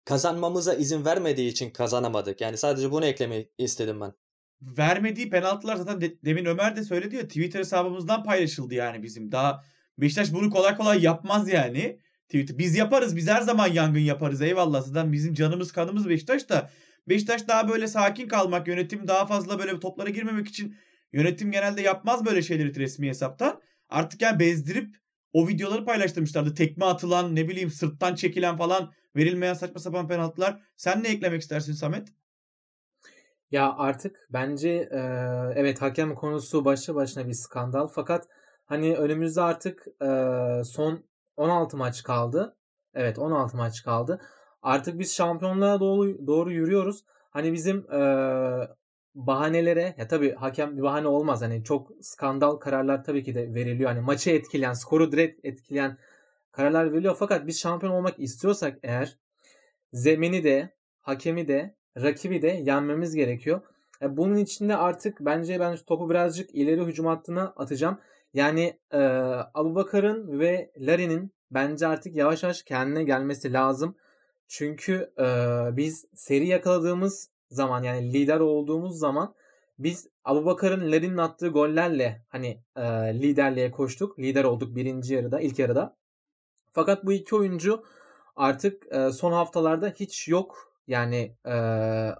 kazanmamıza 0.05 0.75
izin 0.75 1.05
vermediği 1.05 1.51
için 1.51 1.71
kazanamadık. 1.71 2.41
Yani 2.41 2.57
sadece 2.59 2.93
bunu 2.93 3.07
eklemeyi 3.07 3.53
istedim 3.59 4.01
ben. 4.01 4.15
Vermediği 4.63 5.31
penaltılar 5.31 5.77
zaten 5.77 6.01
de- 6.01 6.23
demin 6.25 6.45
Ömer 6.45 6.77
de 6.77 6.85
söyledi 6.85 7.17
ya 7.17 7.23
Twitter 7.23 7.61
hesabımızdan 7.61 8.25
paylaşıldı 8.25 8.75
yani 8.75 9.03
bizim. 9.03 9.33
Daha 9.33 9.65
Beşiktaş 9.99 10.33
bunu 10.33 10.51
kolay 10.51 10.77
kolay 10.77 11.03
yapmaz 11.03 11.49
yani. 11.49 11.99
Twitter. 12.29 12.59
Biz 12.59 12.77
yaparız. 12.77 13.17
Biz 13.17 13.29
her 13.29 13.41
zaman 13.41 13.69
yangın 13.69 14.01
yaparız. 14.01 14.43
Eyvallah. 14.43 14.83
Zaten 14.83 15.13
bizim 15.13 15.35
canımız 15.35 15.73
kanımız 15.73 16.09
Beşiktaş 16.09 16.49
da. 16.49 16.71
Beşiktaş 17.09 17.49
daha 17.49 17.69
böyle 17.69 17.87
sakin 17.87 18.29
kalmak, 18.29 18.69
yönetim 18.69 19.09
daha 19.09 19.27
fazla 19.27 19.59
böyle 19.59 19.81
toplara 19.81 20.11
girmemek 20.11 20.49
için 20.49 20.77
yönetim 21.13 21.51
genelde 21.53 21.83
yapmaz 21.83 22.27
böyle 22.27 22.43
şeyleri 22.43 22.77
resmi 22.77 23.09
hesaptan. 23.09 23.61
Artık 23.89 24.23
yani 24.23 24.41
bezdirip 24.41 24.97
o 25.33 25.49
videoları 25.49 25.85
paylaştırmışlardı. 25.85 26.55
Tekme 26.55 26.85
atılan, 26.85 27.37
ne 27.37 27.49
bileyim 27.49 27.71
sırttan 27.71 28.15
çekilen 28.15 28.57
falan 28.57 28.93
verilmeyen 29.17 29.55
saçma 29.55 29.81
sapan 29.81 30.09
penaltılar. 30.09 30.63
Sen 30.77 31.03
ne 31.03 31.09
eklemek 31.09 31.43
istersin 31.43 31.73
Samet? 31.73 32.09
Ya 33.51 33.75
artık 33.79 34.29
bence 34.31 34.69
e, 34.93 34.99
evet 35.55 35.83
hakem 35.83 36.15
konusu 36.15 36.65
başlı 36.65 36.95
başına 36.95 37.29
bir 37.29 37.33
skandal. 37.33 37.89
Fakat 37.89 38.29
hani 38.65 38.97
önümüzde 38.97 39.41
artık 39.41 39.87
e, 40.03 40.65
son 40.65 41.05
16 41.37 41.77
maç 41.77 42.03
kaldı. 42.03 42.57
Evet 42.95 43.19
16 43.19 43.57
maç 43.57 43.83
kaldı. 43.83 44.21
Artık 44.63 44.99
biz 44.99 45.15
şampiyonluğa 45.15 45.81
doğru, 45.81 46.27
doğru 46.27 46.53
yürüyoruz. 46.53 47.05
Hani 47.31 47.53
bizim 47.53 47.93
e, 47.93 48.01
bahanelere 49.15 49.95
ya 49.99 50.09
tabii 50.09 50.35
hakem 50.35 50.77
bir 50.77 50.83
bahane 50.83 51.09
olmaz. 51.09 51.43
Hani 51.43 51.65
çok 51.65 51.91
skandal 52.03 52.57
kararlar 52.57 53.05
tabii 53.05 53.25
ki 53.25 53.35
de 53.35 53.55
veriliyor. 53.55 53.91
Hani 53.91 54.01
maçı 54.01 54.31
etkileyen, 54.31 54.73
skoru 54.73 55.13
direkt 55.13 55.45
etkileyen 55.45 55.99
kararlar 56.53 56.93
veriliyor. 56.93 57.17
Fakat 57.19 57.47
biz 57.47 57.61
şampiyon 57.61 57.93
olmak 57.93 58.19
istiyorsak 58.19 58.79
eğer 58.83 59.19
zemini 59.93 60.45
de, 60.45 60.75
hakemi 61.01 61.49
de, 61.49 61.78
rakibi 62.03 62.43
de 62.43 62.49
yenmemiz 62.49 63.15
gerekiyor. 63.15 63.61
E, 64.03 64.17
bunun 64.17 64.37
için 64.37 64.69
de 64.69 64.77
artık 64.77 65.21
bence 65.21 65.61
ben 65.61 65.77
topu 65.77 66.11
birazcık 66.11 66.55
ileri 66.55 66.85
hücum 66.85 67.07
hattına 67.07 67.43
atacağım. 67.57 67.99
Yani 68.35 68.79
e, 68.93 68.99
Abubakar'ın 69.55 70.39
ve 70.41 70.71
Larin'in 70.79 71.33
bence 71.51 71.87
artık 71.87 72.17
yavaş 72.17 72.43
yavaş 72.43 72.63
kendine 72.63 73.05
gelmesi 73.05 73.53
lazım. 73.53 73.97
Çünkü 74.49 75.13
e, 75.19 75.27
biz 75.77 76.07
seri 76.15 76.47
yakaladığımız 76.47 77.31
zaman 77.51 77.83
yani 77.83 78.13
lider 78.13 78.41
olduğumuz 78.41 78.99
zaman 78.99 79.35
biz 79.79 80.09
Abubakar'ın 80.25 80.93
Larin'in 80.93 81.17
attığı 81.17 81.49
gollerle 81.49 82.23
hani 82.29 82.63
e, 82.77 82.83
liderliğe 83.23 83.71
koştuk. 83.71 84.19
Lider 84.19 84.45
olduk 84.45 84.77
birinci 84.77 85.15
yarıda, 85.15 85.41
ilk 85.41 85.59
yarıda. 85.59 85.97
Fakat 86.73 87.07
bu 87.07 87.13
iki 87.13 87.37
oyuncu 87.37 87.85
artık 88.37 88.93
e, 88.93 89.13
son 89.13 89.33
haftalarda 89.33 89.89
hiç 89.89 90.29
yok 90.29 90.68
Yani 90.89 91.33
e, 91.45 91.53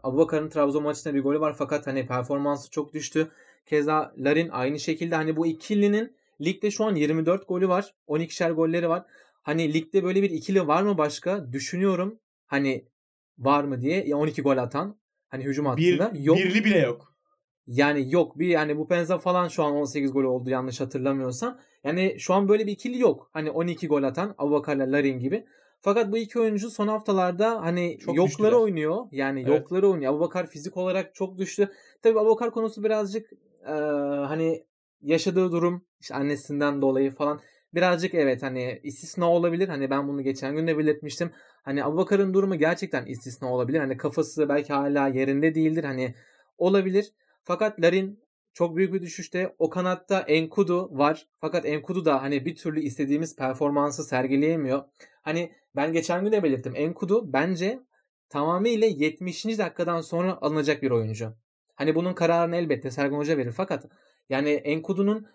Abubakar'ın 0.03 0.49
Trabzon 0.49 0.83
maçında 0.83 1.15
bir 1.15 1.23
golü 1.23 1.41
var 1.41 1.55
fakat 1.59 1.87
hani 1.87 2.07
performansı 2.07 2.71
çok 2.71 2.95
düştü. 2.95 3.29
Keza 3.67 4.15
Larin 4.19 4.49
aynı 4.49 4.81
şekilde 4.81 5.15
hani 5.15 5.37
bu 5.37 5.47
ikilinin 5.47 6.17
ligde 6.41 6.71
şu 6.71 6.85
an 6.85 6.95
24 6.95 7.49
golü 7.49 7.69
var. 7.69 7.95
12'şer 8.09 8.53
golleri 8.53 8.89
var. 8.89 9.05
Hani 9.43 9.75
ligde 9.75 10.05
böyle 10.05 10.23
bir 10.23 10.31
ikili 10.31 10.67
var 10.67 10.83
mı 10.83 10.99
başka? 10.99 11.53
Düşünüyorum. 11.53 12.19
Hani 12.47 12.85
var 13.39 13.65
mı 13.65 13.81
diye. 13.81 14.15
12 14.15 14.43
gol 14.43 14.57
atan. 14.57 14.97
Hani 15.29 15.45
hücum 15.45 15.67
hattında. 15.67 16.15
Bir, 16.15 16.21
yok. 16.21 16.39
Birli 16.39 16.65
bile 16.65 16.79
yok. 16.79 17.15
Yani 17.67 18.13
yok 18.13 18.39
bir 18.39 18.47
yani 18.47 18.79
bu 18.79 18.89
Penza 18.89 19.19
falan 19.19 19.49
şu 19.49 19.65
an 19.65 19.73
18 19.73 20.13
gol 20.13 20.25
oldu 20.25 20.51
yanlış 20.51 20.81
hatırlamıyorsam. 20.81 21.59
Yani 21.85 22.17
şu 22.19 22.35
an 22.35 22.49
böyle 22.49 22.67
bir 22.67 22.73
ikili 22.73 22.99
yok. 22.99 23.31
Hani 23.33 23.51
12 23.51 23.89
gol 23.89 24.03
atan 24.03 24.35
Abubakar'la 24.39 24.93
Larin 24.93 25.19
gibi. 25.19 25.45
Fakat 25.81 26.13
bu 26.13 26.17
iki 26.19 26.41
oyuncu 26.41 26.71
son 26.71 26.89
haftalarda 26.89 27.61
hani 27.63 27.99
Çok 27.99 28.17
yokları 28.17 28.29
düştüler. 28.31 28.53
oynuyor. 28.53 29.07
Yani 29.13 29.41
Evet. 29.41 29.61
yokları 29.61 29.89
oynuyor. 29.89 30.13
Abubakar 30.13 30.47
fizik 30.47 30.77
olarak 30.77 31.15
çok 31.15 31.39
düştü. 31.39 31.71
Tabii 32.03 32.19
Abubakar 32.21 32.51
konusu 32.51 32.85
birazcık 32.85 33.33
e, 33.67 33.73
hani 34.29 34.65
yaşadığı 35.03 35.53
durum 35.53 35.85
işte 36.01 36.15
annesinden 36.15 36.83
dolayı 36.83 37.11
falan 37.15 37.41
birazcık 37.75 38.15
evet 38.15 38.43
hani 38.43 38.81
istisna 38.83 39.31
olabilir. 39.31 39.69
Hani 39.69 39.91
ben 39.91 40.09
bunu 40.09 40.23
geçen 40.23 40.57
gün 40.57 40.67
de 40.67 40.79
belirtmiştim. 40.79 41.31
Hani 41.63 41.85
Abubakar'ın 41.85 42.35
durumu 42.35 42.55
gerçekten 42.59 43.07
istisna 43.07 43.53
olabilir. 43.53 43.79
Hani 43.79 43.97
kafası 43.97 44.49
belki 44.49 44.73
hala 44.73 45.09
yerinde 45.09 45.55
değildir. 45.55 45.85
Hani 45.85 46.15
olabilir. 46.59 47.13
Fakat 47.45 47.81
Larin 47.81 48.21
çok 48.59 48.77
büyük 48.77 48.95
bir 48.95 49.03
düşüşte. 49.03 49.55
O 49.59 49.71
kanatta 49.71 50.21
Enkudu 50.21 50.99
var. 50.99 51.27
Fakat 51.41 51.67
Enkudu 51.67 52.05
da 52.05 52.23
hani 52.23 52.45
bir 52.45 52.57
türlü 52.57 52.81
istediğimiz 52.81 53.37
performansı 53.37 54.05
sergileyemiyor. 54.05 54.85
Hani 55.23 55.53
ben 55.77 55.93
geçen 55.93 56.25
gün 56.25 56.33
de 56.33 56.43
belirttim. 56.43 56.73
Enkudu 56.77 57.33
bence 57.33 57.81
tamamıyla 58.29 58.87
70. 58.87 59.45
dakikadan 59.45 60.01
sonra 60.01 60.39
alınacak 60.41 60.83
bir 60.83 60.91
oyuncu. 60.91 61.35
Hani 61.75 61.95
bunun 61.95 62.15
kararını 62.15 62.57
elbette 62.57 62.91
Sergen 62.91 63.17
Hoca 63.17 63.37
verir. 63.37 63.53
Fakat 63.53 63.87
yani 64.29 64.51
Enkudu'nun 64.51 65.27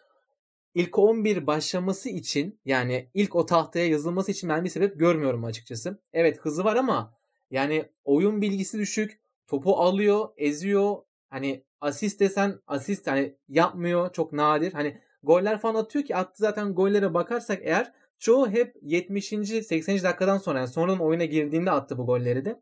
ilk 0.75 0.99
11 0.99 1.47
başlaması 1.47 2.09
için 2.09 2.59
yani 2.65 3.09
ilk 3.13 3.35
o 3.35 3.45
tahtaya 3.45 3.87
yazılması 3.87 4.31
için 4.31 4.49
ben 4.49 4.63
bir 4.63 4.69
sebep 4.69 4.99
görmüyorum 4.99 5.43
açıkçası. 5.43 6.01
Evet 6.13 6.39
hızı 6.39 6.63
var 6.63 6.75
ama 6.75 7.13
yani 7.51 7.85
oyun 8.03 8.41
bilgisi 8.41 8.79
düşük. 8.79 9.19
Topu 9.47 9.77
alıyor, 9.77 10.29
eziyor. 10.37 10.95
Hani 11.29 11.63
asist 11.83 12.19
desen 12.19 12.59
asist 12.67 13.07
hani 13.07 13.35
yapmıyor. 13.49 14.13
Çok 14.13 14.33
nadir. 14.33 14.73
Hani 14.73 14.97
goller 15.23 15.59
falan 15.59 15.75
atıyor 15.75 16.05
ki 16.05 16.15
attı 16.15 16.35
zaten 16.35 16.75
gollere 16.75 17.13
bakarsak 17.13 17.59
eğer 17.63 17.91
çoğu 18.19 18.49
hep 18.49 18.75
70. 18.81 19.27
80. 19.27 20.03
dakikadan 20.03 20.37
sonra 20.37 20.59
yani 20.59 20.67
sonradan 20.67 20.99
oyuna 20.99 21.25
girdiğinde 21.25 21.71
attı 21.71 21.97
bu 21.97 22.05
golleri 22.05 22.45
de. 22.45 22.59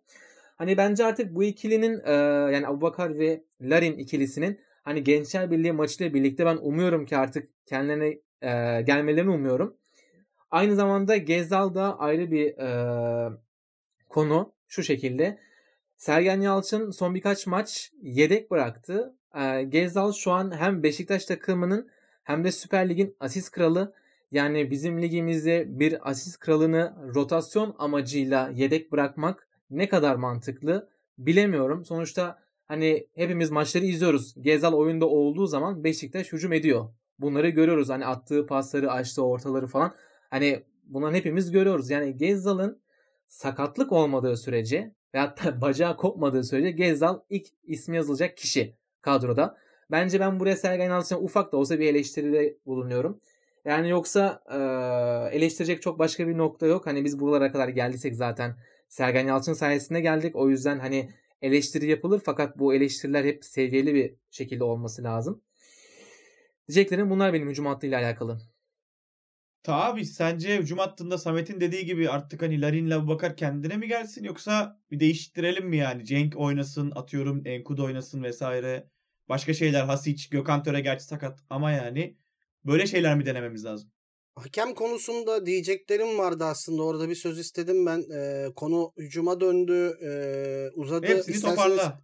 Hani 0.58 0.78
bence 0.78 1.06
artık 1.06 1.36
bu 1.36 1.44
ikilinin 1.44 2.02
e, 2.06 2.12
yani 2.54 2.68
Abubakar 2.68 3.20
ve 3.20 3.44
Larin 3.62 3.98
ikilisinin 3.98 4.60
hani 4.84 5.04
Gençler 5.04 5.52
Birliği 5.52 5.72
maçıyla 5.72 6.14
birlikte 6.14 6.46
ben 6.46 6.58
umuyorum 6.62 7.06
ki 7.06 7.18
artık 7.18 7.50
kendilerine 7.66 8.08
e, 8.42 8.82
gelmelerini 8.82 9.30
umuyorum. 9.30 9.78
Aynı 10.52 10.76
zamanda 10.76 11.18
Gezal 11.18 11.76
da 11.76 12.00
ayrı 12.00 12.32
bir 12.32 12.58
e, 12.58 13.32
konu 14.10 14.54
şu 14.68 14.84
şekilde. 14.84 15.38
Sergen 16.02 16.42
Yalçın 16.42 16.92
son 16.92 17.16
birkaç 17.16 17.48
maç 17.48 17.92
yedek 18.02 18.52
bıraktı. 18.52 19.16
E, 19.36 19.64
Gezal 19.64 20.12
şu 20.12 20.32
an 20.32 20.58
hem 20.58 20.84
Beşiktaş 20.84 21.26
takımının 21.26 21.90
hem 22.24 22.44
de 22.44 22.52
Süper 22.52 22.90
Lig'in 22.90 23.16
asist 23.20 23.52
kralı. 23.52 23.94
Yani 24.32 24.72
bizim 24.72 25.02
ligimizde 25.02 25.66
bir 25.68 26.10
asist 26.10 26.40
kralını 26.40 26.94
rotasyon 27.16 27.76
amacıyla 27.78 28.52
yedek 28.56 28.92
bırakmak 28.92 29.48
ne 29.70 29.90
kadar 29.90 30.16
mantıklı 30.16 30.90
bilemiyorum. 31.18 31.86
Sonuçta 31.86 32.40
hani 32.68 33.08
hepimiz 33.16 33.52
maçları 33.52 33.86
izliyoruz. 33.86 34.36
Gezal 34.42 34.74
oyunda 34.74 35.06
olduğu 35.06 35.48
zaman 35.48 35.84
Beşiktaş 35.84 36.34
hücum 36.34 36.54
ediyor. 36.54 36.90
Bunları 37.20 37.50
görüyoruz. 37.50 37.90
Hani 37.90 38.06
attığı 38.06 38.46
pasları, 38.46 38.92
açtığı 38.92 39.26
ortaları 39.26 39.68
falan. 39.68 39.96
Hani 40.30 40.64
bunları 40.84 41.16
hepimiz 41.16 41.52
görüyoruz. 41.52 41.90
Yani 41.90 42.18
Gezal'ın 42.18 42.82
sakatlık 43.28 43.92
olmadığı 43.92 44.38
sürece 44.38 44.94
ve 45.14 45.20
hatta 45.20 45.62
bacağı 45.62 45.98
kopmadığı 45.98 46.44
sürece 46.44 46.72
Gezal 46.72 47.20
ilk 47.30 47.48
ismi 47.64 47.96
yazılacak 47.96 48.38
kişi 48.38 48.76
kadroda. 49.02 49.58
Bence 49.92 50.20
ben 50.20 50.40
buraya 50.40 50.56
Sergen 50.56 50.90
Yalçın'a 50.90 51.20
ufak 51.20 51.52
da 51.52 51.58
olsa 51.58 51.80
bir 51.80 51.88
eleştiride 51.88 52.58
bulunuyorum. 52.66 53.20
Yani 53.66 53.90
yoksa 53.90 54.44
e, 54.52 54.58
eleştirecek 55.38 55.82
çok 55.82 56.00
başka 56.00 56.28
bir 56.28 56.38
nokta 56.38 56.66
yok. 56.66 56.88
Hani 56.88 57.06
biz 57.06 57.20
buralara 57.20 57.52
kadar 57.52 57.68
geldiysek 57.68 58.16
zaten 58.16 58.56
Sergen 58.90 59.28
Yalçın 59.28 59.54
sayesinde 59.54 60.02
geldik. 60.02 60.36
O 60.36 60.50
yüzden 60.50 60.80
hani 60.80 61.10
eleştiri 61.42 61.90
yapılır 61.90 62.22
fakat 62.26 62.60
bu 62.60 62.74
eleştiriler 62.74 63.26
hep 63.26 63.46
seviyeli 63.46 63.94
bir 63.94 64.16
şekilde 64.32 64.64
olması 64.64 65.04
lazım. 65.04 65.42
Diyeceklerim 66.68 67.10
bunlar 67.10 67.34
benim 67.34 67.50
hücum 67.50 67.66
hattıyla 67.66 68.00
alakalı. 68.00 68.40
Ta 69.64 69.76
abi 69.76 70.06
sence 70.06 70.58
hücum 70.58 70.78
hattında 70.78 71.18
Samet'in 71.18 71.62
dediği 71.62 71.86
gibi 71.86 72.10
artık 72.10 72.42
hani 72.42 72.62
Larin'le 72.62 72.92
Abubakar 72.92 73.38
kendine 73.38 73.78
mi 73.78 73.88
gelsin 73.88 74.24
yoksa 74.24 74.80
bir 74.92 75.00
değiştirelim 75.00 75.68
mi 75.68 75.78
yani? 75.78 76.06
Cenk 76.06 76.38
oynasın 76.38 76.92
atıyorum 76.96 77.42
Enkudu 77.46 77.84
oynasın 77.84 78.24
vesaire. 78.24 78.88
Başka 79.30 79.54
şeyler 79.54 79.84
Hasic, 79.84 80.30
Gökhan 80.32 80.64
Töre 80.64 80.82
gerçi 80.82 81.06
sakat 81.06 81.40
ama 81.50 81.72
yani 81.72 82.18
böyle 82.66 82.88
şeyler 82.88 83.16
mi 83.18 83.26
denememiz 83.26 83.66
lazım? 83.66 83.92
Hakem 84.36 84.74
konusunda 84.74 85.46
diyeceklerim 85.46 86.18
vardı 86.18 86.44
aslında. 86.44 86.84
Orada 86.84 87.10
bir 87.10 87.16
söz 87.16 87.40
istedim 87.40 87.86
ben. 87.86 88.04
Ee, 88.16 88.48
konu 88.56 88.94
hücuma 88.98 89.42
döndü, 89.42 89.98
ee, 90.04 90.70
uzadı. 90.76 91.08
Hepsini 91.08 91.36
İsterseniz- 91.36 91.56
toparla. 91.56 92.02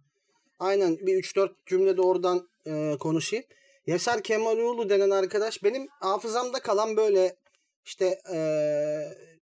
Aynen 0.58 0.98
bir 1.06 1.14
3-4 1.14 1.66
cümle 1.66 1.96
de 1.96 2.00
oradan 2.02 2.48
e, 2.66 2.96
konuşayım. 3.00 3.44
Yaşar 3.86 4.22
Kemaloğlu 4.22 4.90
denen 4.90 5.10
arkadaş 5.10 5.64
benim 5.64 5.86
hafızamda 6.00 6.60
kalan 6.60 6.96
böyle 6.96 7.36
işte 7.88 8.18
e, 8.32 8.38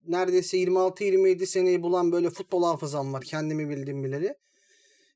neredeyse 0.07 0.57
26-27 0.57 1.45
seneyi 1.45 1.83
bulan 1.83 2.11
böyle 2.11 2.29
futbol 2.29 2.63
hafızam 2.63 3.13
var 3.13 3.23
kendimi 3.23 3.69
bildiğim 3.69 4.03
bileli. 4.03 4.35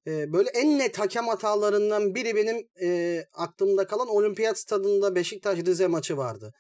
E, 0.08 0.34
böyle 0.34 0.50
en 0.50 0.80
net 0.80 1.00
hakem 1.00 1.28
hatalarından 1.28 2.16
biri 2.16 2.36
benim 2.36 2.68
e, 2.82 3.24
aklımda 3.34 3.88
kalan 3.88 4.08
olimpiyat 4.08 4.60
stadında 4.60 5.16
Beşiktaş 5.16 5.60
Rize 5.60 5.88
maçı 5.88 6.18
vardı. 6.18 6.54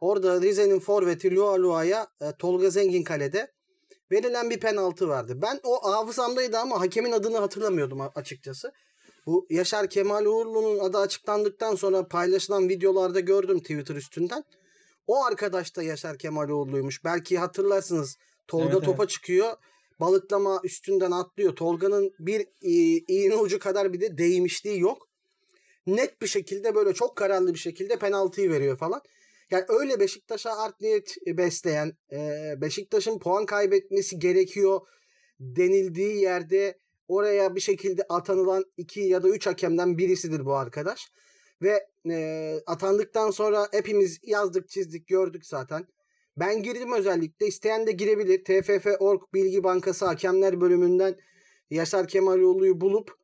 Orada 0.00 0.40
Rize'nin 0.40 0.80
forveti 0.80 1.34
Lua 1.36 1.62
Lua'ya 1.62 2.06
e, 2.20 2.32
Tolga 2.38 2.70
Zengin 2.70 3.02
kalede 3.02 3.52
verilen 4.12 4.50
bir 4.50 4.60
penaltı 4.60 5.08
vardı. 5.08 5.38
Ben 5.42 5.60
o 5.64 5.92
hafızamdaydı 5.92 6.58
ama 6.58 6.80
hakemin 6.80 7.12
adını 7.12 7.38
hatırlamıyordum 7.38 8.00
açıkçası. 8.14 8.72
Bu 9.26 9.46
Yaşar 9.50 9.90
Kemal 9.90 10.24
Uğurlu'nun 10.24 10.78
adı 10.78 10.98
açıklandıktan 10.98 11.74
sonra 11.74 12.08
paylaşılan 12.08 12.68
videolarda 12.68 13.20
gördüm 13.20 13.58
Twitter 13.58 13.96
üstünden. 13.96 14.44
O 15.06 15.24
arkadaş 15.24 15.76
da 15.76 15.82
Yaşar 15.82 16.18
Kemal 16.18 16.48
Uğurlu'ymuş. 16.48 17.04
Belki 17.04 17.38
hatırlarsınız. 17.38 18.16
Tolga 18.48 18.72
Evet, 18.72 18.84
topa 18.84 19.02
evet. 19.02 19.10
çıkıyor. 19.10 19.52
Balıklama 20.00 20.60
üstünden 20.64 21.10
atlıyor. 21.10 21.56
Tolga'nın 21.56 22.12
bir 22.18 22.46
i- 22.62 23.04
iğne 23.08 23.36
ucu 23.36 23.58
kadar 23.58 23.92
bir 23.92 24.00
de 24.00 24.18
değmişliği 24.18 24.80
yok. 24.80 25.08
Net 25.86 26.22
bir 26.22 26.26
şekilde 26.26 26.74
böyle 26.74 26.94
çok 26.94 27.16
kararlı 27.16 27.54
bir 27.54 27.58
şekilde 27.58 27.98
penaltıyı 27.98 28.50
veriyor 28.50 28.78
falan. 28.78 29.00
Yani 29.50 29.64
öyle 29.68 30.00
Beşiktaş'a 30.00 30.56
art 30.56 30.80
niyet 30.80 31.16
besleyen, 31.26 31.92
e, 32.12 32.54
Beşiktaş'ın 32.60 33.18
puan 33.18 33.46
kaybetmesi 33.46 34.18
gerekiyor 34.18 34.80
denildiği 35.40 36.20
yerde 36.22 36.78
oraya 37.08 37.54
bir 37.54 37.60
şekilde 37.60 38.02
atanılan 38.08 38.64
iki 38.76 39.00
ya 39.00 39.22
da 39.22 39.28
üç 39.28 39.46
hakemden 39.46 39.98
birisidir 39.98 40.44
bu 40.44 40.54
arkadaş. 40.54 41.12
Ve 41.62 41.86
e, 42.10 42.54
atandıktan 42.66 43.30
sonra 43.30 43.68
hepimiz 43.72 44.20
yazdık, 44.22 44.68
çizdik, 44.68 45.06
gördük 45.06 45.46
zaten. 45.46 45.86
Ben 46.36 46.62
girdim 46.62 46.92
özellikle. 46.92 47.46
isteyen 47.46 47.86
de 47.86 47.92
girebilir. 47.92 48.44
TFF.org 48.44 49.22
Bilgi 49.34 49.64
Bankası 49.64 50.06
Hakemler 50.06 50.60
bölümünden 50.60 51.16
Yaşar 51.70 52.08
Kemaloğlu'yu 52.08 52.80
bulup 52.80 53.16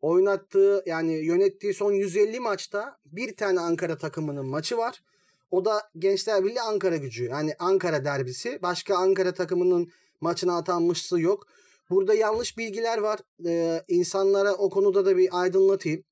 oynattığı 0.00 0.82
yani 0.86 1.12
yönettiği 1.12 1.74
son 1.74 1.92
150 1.92 2.40
maçta 2.40 2.96
bir 3.06 3.36
tane 3.36 3.60
Ankara 3.60 3.98
takımının 3.98 4.46
maçı 4.46 4.76
var. 4.76 5.02
O 5.50 5.64
da 5.64 5.82
Gençler 5.98 6.44
Birliği 6.44 6.60
Ankara 6.60 6.96
gücü. 6.96 7.24
Yani 7.24 7.54
Ankara 7.58 8.04
derbisi. 8.04 8.58
Başka 8.62 8.96
Ankara 8.96 9.34
takımının 9.34 9.92
maçına 10.20 10.56
atanmışlığı 10.56 11.20
yok. 11.20 11.46
Burada 11.90 12.14
yanlış 12.14 12.58
bilgiler 12.58 12.98
var. 12.98 13.20
Ee, 13.46 13.82
insanlara 13.88 14.54
o 14.54 14.70
konuda 14.70 15.06
da 15.06 15.16
bir 15.16 15.28
aydınlatayım. 15.32 16.04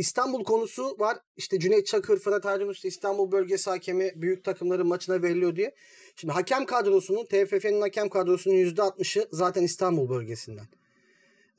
İstanbul 0.00 0.44
konusu 0.44 0.96
var. 0.98 1.18
İşte 1.36 1.58
Cüneyt 1.58 1.86
Çakır, 1.86 2.18
Fırat 2.18 2.46
Aydın 2.46 2.68
Usta 2.68 2.88
İstanbul 2.88 3.32
bölgesi 3.32 3.70
hakemi 3.70 4.12
büyük 4.16 4.44
takımların 4.44 4.86
maçına 4.86 5.22
veriliyor 5.22 5.56
diye. 5.56 5.74
Şimdi 6.16 6.34
hakem 6.34 6.66
kadrosunun, 6.66 7.24
TFF'nin 7.24 7.80
hakem 7.80 8.08
kadrosunun 8.08 8.54
%60'ı 8.54 9.28
zaten 9.32 9.62
İstanbul 9.62 10.08
bölgesinden. 10.08 10.66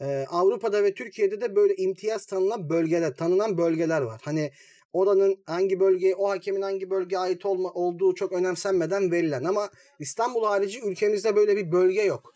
Ee, 0.01 0.25
Avrupa'da 0.29 0.83
ve 0.83 0.93
Türkiye'de 0.93 1.41
de 1.41 1.55
böyle 1.55 1.75
imtiyaz 1.75 2.25
tanınan 2.25 2.69
bölgeler, 2.69 3.15
tanınan 3.15 3.57
bölgeler 3.57 4.01
var. 4.01 4.21
Hani 4.23 4.51
oranın 4.93 5.43
hangi 5.45 5.79
bölgeye, 5.79 6.15
o 6.15 6.29
hakemin 6.29 6.61
hangi 6.61 6.89
bölgeye 6.89 7.19
ait 7.19 7.45
olma, 7.45 7.71
olduğu 7.71 8.15
çok 8.15 8.31
önemsenmeden 8.31 9.11
verilen 9.11 9.43
ama 9.43 9.69
İstanbul 9.99 10.43
harici 10.43 10.81
ülkemizde 10.81 11.35
böyle 11.35 11.57
bir 11.57 11.71
bölge 11.71 12.01
yok. 12.01 12.33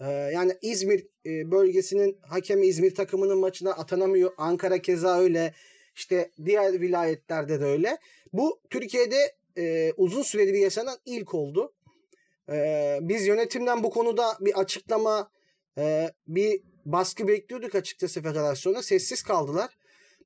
Ee, 0.00 0.10
yani 0.10 0.52
İzmir 0.62 1.06
e, 1.26 1.50
bölgesinin 1.50 2.18
hakemi 2.22 2.66
İzmir 2.66 2.94
takımının 2.94 3.38
maçına 3.38 3.70
atanamıyor. 3.70 4.30
Ankara 4.36 4.78
keza 4.82 5.18
öyle. 5.20 5.54
İşte 5.96 6.30
diğer 6.44 6.80
vilayetlerde 6.80 7.60
de 7.60 7.64
öyle. 7.64 7.98
Bu 8.32 8.60
Türkiye'de 8.70 9.34
e, 9.58 9.92
uzun 9.96 10.22
süredir 10.22 10.54
yaşanan 10.54 10.96
ilk 11.06 11.34
oldu. 11.34 11.72
E, 12.48 12.98
biz 13.02 13.26
yönetimden 13.26 13.82
bu 13.82 13.90
konuda 13.90 14.36
bir 14.40 14.60
açıklama, 14.60 15.30
e, 15.78 16.10
bir 16.28 16.60
baskı 16.84 17.28
bekliyorduk 17.28 17.74
açıkçası 17.74 18.22
federasyona. 18.22 18.82
Sessiz 18.82 19.22
kaldılar. 19.22 19.76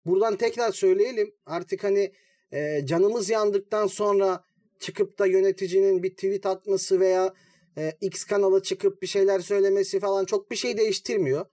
Buradan 0.07 0.37
tekrar 0.37 0.73
söyleyelim. 0.73 1.35
Artık 1.47 1.85
hani 1.85 2.13
e, 2.53 2.87
canımız 2.87 3.31
yandıktan 3.31 3.87
sonra 3.87 4.45
çıkıp 4.81 5.19
da 5.19 5.27
yöneticinin 5.27 6.03
bir 6.03 6.11
tweet 6.11 6.47
atması 6.47 7.01
veya 7.01 7.35
e, 7.79 7.93
X 8.01 8.25
kanala 8.25 8.63
çıkıp 8.63 9.03
bir 9.03 9.07
şeyler 9.07 9.41
söylemesi 9.41 10.01
falan 10.01 10.25
çok 10.25 10.51
bir 10.51 10.57
şey 10.57 10.77
değiştirmiyor. 10.77 11.47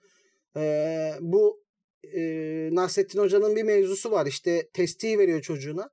E, 0.57 1.13
bu 1.19 1.63
e, 2.03 2.19
Nasrettin 2.71 3.19
Hoca'nın 3.19 3.55
bir 3.55 3.63
mevzusu 3.63 4.11
var. 4.11 4.25
İşte 4.25 4.69
testiyi 4.73 5.19
veriyor 5.19 5.41
çocuğuna. 5.41 5.89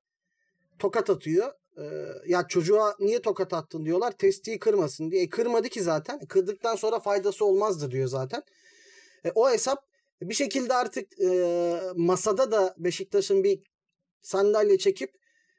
Tokat 0.78 1.10
atıyor. 1.10 1.52
E, 1.76 1.84
ya 2.26 2.46
çocuğa 2.48 2.96
niye 3.00 3.22
tokat 3.22 3.52
attın 3.52 3.84
diyorlar. 3.84 4.12
Testiyi 4.12 4.58
kırmasın 4.58 5.10
diye. 5.10 5.22
E, 5.22 5.28
kırmadı 5.28 5.68
ki 5.68 5.82
zaten. 5.82 6.20
Kırdıktan 6.28 6.76
sonra 6.76 7.00
faydası 7.00 7.44
olmazdı 7.44 7.90
diyor 7.90 8.08
zaten. 8.08 8.42
E, 9.24 9.30
o 9.34 9.50
hesap 9.50 9.88
bir 10.22 10.34
şekilde 10.34 10.74
artık 10.74 11.20
e, 11.20 11.80
masada 11.96 12.52
da 12.52 12.74
Beşiktaş'ın 12.78 13.44
bir 13.44 13.62
sandalye 14.22 14.78
çekip 14.78 15.14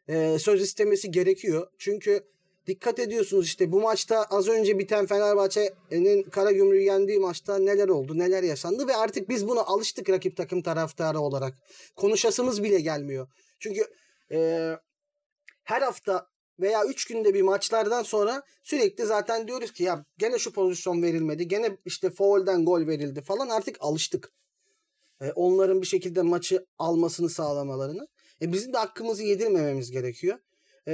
e, 0.07 0.39
söz 0.39 0.61
istemesi 0.61 1.11
gerekiyor. 1.11 1.67
Çünkü 1.77 2.23
dikkat 2.69 2.99
ediyorsunuz 2.99 3.45
işte 3.45 3.71
bu 3.71 3.81
maçta 3.81 4.23
az 4.23 4.47
önce 4.47 4.79
biten 4.79 5.05
Fenerbahçe'nin 5.05 6.23
Karagümrük'ü 6.23 6.83
yendiği 6.83 7.19
maçta 7.19 7.57
neler 7.57 7.87
oldu, 7.87 8.17
neler 8.17 8.43
yaşandı 8.43 8.87
ve 8.87 8.95
artık 8.95 9.29
biz 9.29 9.47
buna 9.47 9.61
alıştık 9.61 10.09
rakip 10.09 10.37
takım 10.37 10.61
taraftarı 10.61 11.19
olarak. 11.19 11.53
Konuşasımız 11.95 12.63
bile 12.63 12.79
gelmiyor. 12.79 13.27
Çünkü 13.59 13.85
e, 14.31 14.71
her 15.63 15.81
hafta 15.81 16.27
veya 16.59 16.85
3 16.85 17.05
günde 17.05 17.33
bir 17.33 17.41
maçlardan 17.41 18.03
sonra 18.03 18.43
sürekli 18.63 19.05
zaten 19.05 19.47
diyoruz 19.47 19.73
ki 19.73 19.83
ya 19.83 20.05
gene 20.17 20.39
şu 20.39 20.53
pozisyon 20.53 21.01
verilmedi. 21.01 21.47
Gene 21.47 21.77
işte 21.85 22.09
foul'den 22.09 22.65
gol 22.65 22.87
verildi 22.87 23.21
falan 23.21 23.49
artık 23.49 23.77
alıştık. 23.79 24.31
E, 25.21 25.31
onların 25.31 25.81
bir 25.81 25.87
şekilde 25.87 26.21
maçı 26.21 26.65
almasını 26.77 27.29
sağlamalarını. 27.29 28.07
E, 28.41 28.53
bizim 28.53 28.73
de 28.73 28.77
hakkımızı 28.77 29.23
yedirmememiz 29.23 29.91
gerekiyor. 29.91 30.39
E, 30.89 30.93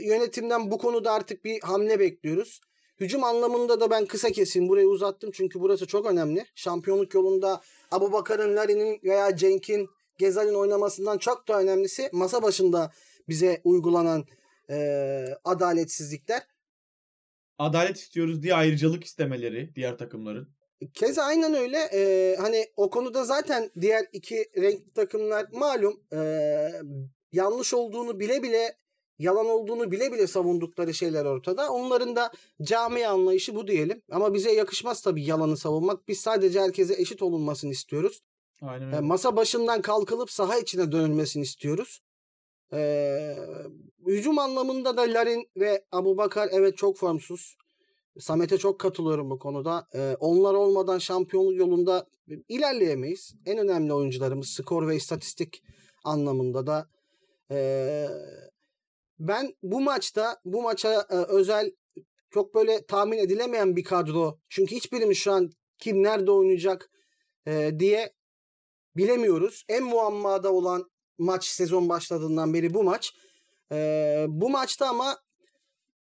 yönetimden 0.00 0.70
bu 0.70 0.78
konuda 0.78 1.12
artık 1.12 1.44
bir 1.44 1.60
hamle 1.60 1.98
bekliyoruz. 1.98 2.60
Hücum 3.00 3.24
anlamında 3.24 3.80
da 3.80 3.90
ben 3.90 4.06
kısa 4.06 4.30
keseyim. 4.30 4.68
Burayı 4.68 4.88
uzattım 4.88 5.30
çünkü 5.34 5.60
burası 5.60 5.86
çok 5.86 6.06
önemli. 6.06 6.44
Şampiyonluk 6.54 7.14
yolunda 7.14 7.60
Abu 7.90 8.12
Bakar'ın, 8.12 8.56
Larin'in 8.56 9.00
veya 9.04 9.36
Cenk'in, 9.36 9.88
Gezal'in 10.18 10.54
oynamasından 10.54 11.18
çok 11.18 11.48
da 11.48 11.60
önemlisi 11.60 12.08
masa 12.12 12.42
başında 12.42 12.92
bize 13.28 13.60
uygulanan 13.64 14.24
e, 14.70 15.24
adaletsizlikler. 15.44 16.42
Adalet 17.58 17.96
istiyoruz 17.96 18.42
diye 18.42 18.54
ayrıcalık 18.54 19.04
istemeleri 19.04 19.74
diğer 19.74 19.98
takımların. 19.98 20.48
Keza 20.94 21.22
aynen 21.22 21.54
öyle. 21.54 21.78
Ee, 21.92 22.36
hani 22.40 22.66
o 22.76 22.90
konuda 22.90 23.24
zaten 23.24 23.70
diğer 23.80 24.06
iki 24.12 24.36
renkli 24.56 24.92
takımlar 24.92 25.46
malum 25.52 26.00
e, 26.12 26.18
yanlış 27.32 27.74
olduğunu 27.74 28.20
bile 28.20 28.42
bile 28.42 28.76
yalan 29.18 29.46
olduğunu 29.46 29.90
bile 29.90 30.12
bile 30.12 30.26
savundukları 30.26 30.94
şeyler 30.94 31.24
ortada. 31.24 31.72
Onların 31.72 32.16
da 32.16 32.30
cami 32.62 33.06
anlayışı 33.06 33.54
bu 33.54 33.66
diyelim. 33.68 34.02
Ama 34.10 34.34
bize 34.34 34.52
yakışmaz 34.52 35.02
tabii 35.02 35.24
yalanı 35.24 35.56
savunmak. 35.56 36.08
Biz 36.08 36.20
sadece 36.20 36.60
herkese 36.60 36.94
eşit 36.94 37.22
olunmasını 37.22 37.70
istiyoruz. 37.70 38.20
Aynen 38.62 38.84
E, 38.84 38.86
öyle. 38.86 39.00
masa 39.00 39.36
başından 39.36 39.82
kalkılıp 39.82 40.30
saha 40.30 40.58
içine 40.58 40.92
dönülmesini 40.92 41.42
istiyoruz. 41.42 42.00
Ee, 42.72 43.36
hücum 44.06 44.38
anlamında 44.38 44.96
da 44.96 45.02
Larin 45.02 45.48
ve 45.56 45.84
Abubakar 45.92 46.48
evet 46.52 46.76
çok 46.76 46.96
formsuz. 46.96 47.56
Samet'e 48.18 48.58
çok 48.58 48.80
katılıyorum 48.80 49.30
bu 49.30 49.38
konuda. 49.38 49.86
Ee, 49.94 50.16
onlar 50.20 50.54
olmadan 50.54 50.98
şampiyonluk 50.98 51.56
yolunda 51.56 52.06
ilerleyemeyiz. 52.48 53.34
En 53.46 53.58
önemli 53.58 53.92
oyuncularımız 53.92 54.48
skor 54.48 54.88
ve 54.88 54.96
istatistik 54.96 55.62
anlamında 56.04 56.66
da. 56.66 56.88
Ee, 57.50 58.06
ben 59.18 59.54
bu 59.62 59.80
maçta 59.80 60.40
bu 60.44 60.62
maça 60.62 61.06
e, 61.10 61.14
özel 61.14 61.70
çok 62.30 62.54
böyle 62.54 62.86
tahmin 62.86 63.18
edilemeyen 63.18 63.76
bir 63.76 63.84
kadro. 63.84 64.38
Çünkü 64.48 64.76
hiçbirimiz 64.76 65.18
şu 65.18 65.32
an 65.32 65.50
kim 65.78 66.02
nerede 66.02 66.30
oynayacak 66.30 66.90
e, 67.46 67.70
diye 67.78 68.12
bilemiyoruz. 68.96 69.64
En 69.68 69.84
muammada 69.84 70.52
olan 70.52 70.90
maç 71.18 71.44
sezon 71.44 71.88
başladığından 71.88 72.54
beri 72.54 72.74
bu 72.74 72.84
maç. 72.84 73.14
Ee, 73.72 74.26
bu 74.28 74.50
maçta 74.50 74.88
ama 74.88 75.16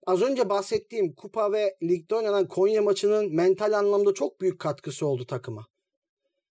az 0.05 0.21
önce 0.21 0.49
bahsettiğim 0.49 1.15
kupa 1.15 1.51
ve 1.51 1.77
ligde 1.83 2.15
oynanan 2.15 2.47
Konya 2.47 2.81
maçının 2.81 3.35
mental 3.35 3.73
anlamda 3.79 4.13
çok 4.13 4.41
büyük 4.41 4.59
katkısı 4.59 5.07
oldu 5.07 5.25
takıma. 5.25 5.67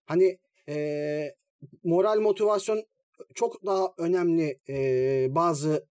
Hani 0.07 0.39
e, 0.69 1.35
moral 1.85 2.21
motivasyon 2.21 2.85
çok 3.35 3.67
daha 3.67 3.93
önemli 3.99 4.61
e, 4.69 5.27
bazı 5.31 5.89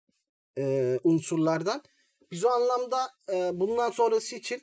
e, 0.59 0.99
unsurlardan. 1.05 1.83
Biz 2.31 2.45
o 2.45 2.49
anlamda 2.49 3.09
e, 3.33 3.61
bundan 3.61 3.91
sonrası 3.91 4.37
için 4.37 4.63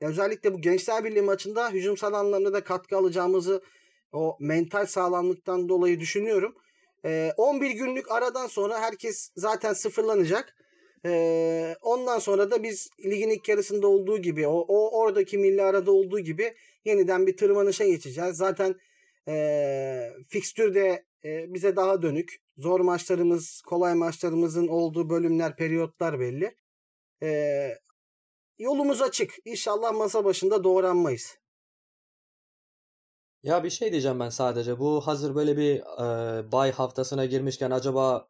özellikle 0.00 0.54
bu 0.54 0.60
Gençler 0.60 1.04
Birliği 1.04 1.22
maçında 1.22 1.70
hücumsal 1.70 2.12
anlamda 2.12 2.52
da 2.52 2.64
katkı 2.64 2.96
alacağımızı 2.96 3.62
o 4.12 4.36
mental 4.40 4.86
sağlamlıktan 4.86 5.68
dolayı 5.68 6.00
düşünüyorum. 6.00 6.54
E, 7.04 7.32
11 7.36 7.70
günlük 7.70 8.10
aradan 8.10 8.46
sonra 8.46 8.80
herkes 8.80 9.30
zaten 9.36 9.72
sıfırlanacak. 9.72 10.56
E, 11.06 11.76
ondan 11.82 12.18
sonra 12.18 12.50
da 12.50 12.62
biz 12.62 12.90
ligin 13.04 13.30
ilk 13.30 13.48
yarısında 13.48 13.88
olduğu 13.88 14.18
gibi 14.18 14.46
o, 14.46 14.64
o 14.68 14.98
oradaki 14.98 15.38
milli 15.38 15.62
arada 15.62 15.92
olduğu 15.92 16.20
gibi 16.20 16.54
yeniden 16.84 17.26
bir 17.26 17.36
tırmanışa 17.36 17.86
geçeceğiz. 17.86 18.36
Zaten 18.36 18.74
e, 19.28 20.10
fikstür 20.28 20.74
de 20.74 21.04
e, 21.24 21.54
bize 21.54 21.76
daha 21.76 22.02
dönük. 22.02 22.41
Zor 22.56 22.80
maçlarımız, 22.80 23.62
kolay 23.66 23.94
maçlarımızın 23.94 24.68
olduğu 24.68 25.10
bölümler, 25.10 25.56
periyotlar 25.56 26.20
belli. 26.20 26.56
E, 27.22 27.28
yolumuz 28.58 29.02
açık. 29.02 29.34
İnşallah 29.44 29.92
masa 29.92 30.24
başında 30.24 30.64
doğranmayız. 30.64 31.38
Ya 33.42 33.64
bir 33.64 33.70
şey 33.70 33.92
diyeceğim 33.92 34.20
ben 34.20 34.28
sadece. 34.28 34.78
Bu 34.78 35.00
hazır 35.06 35.34
böyle 35.34 35.56
bir 35.56 35.80
e, 35.80 36.52
bay 36.52 36.72
haftasına 36.72 37.24
girmişken 37.26 37.70
acaba 37.70 38.28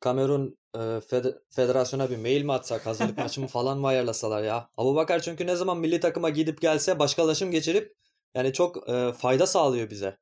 Kamerun 0.00 0.58
e, 0.74 0.78
fed- 0.78 1.40
federasyona 1.50 2.10
bir 2.10 2.16
mail 2.16 2.42
mi 2.44 2.52
atsak? 2.52 2.86
Hazırlık 2.86 3.18
maçı 3.24 3.40
mı 3.40 3.46
falan 3.46 3.78
mı 3.78 3.86
ayarlasalar 3.86 4.42
ya? 4.42 4.70
Abubakar 4.76 5.20
çünkü 5.22 5.46
ne 5.46 5.56
zaman 5.56 5.78
milli 5.78 6.00
takıma 6.00 6.30
gidip 6.30 6.60
gelse 6.60 6.98
başkalaşım 6.98 7.50
geçirip 7.50 7.94
yani 8.34 8.52
çok 8.52 8.88
e, 8.88 9.12
fayda 9.12 9.46
sağlıyor 9.46 9.90
bize. 9.90 10.18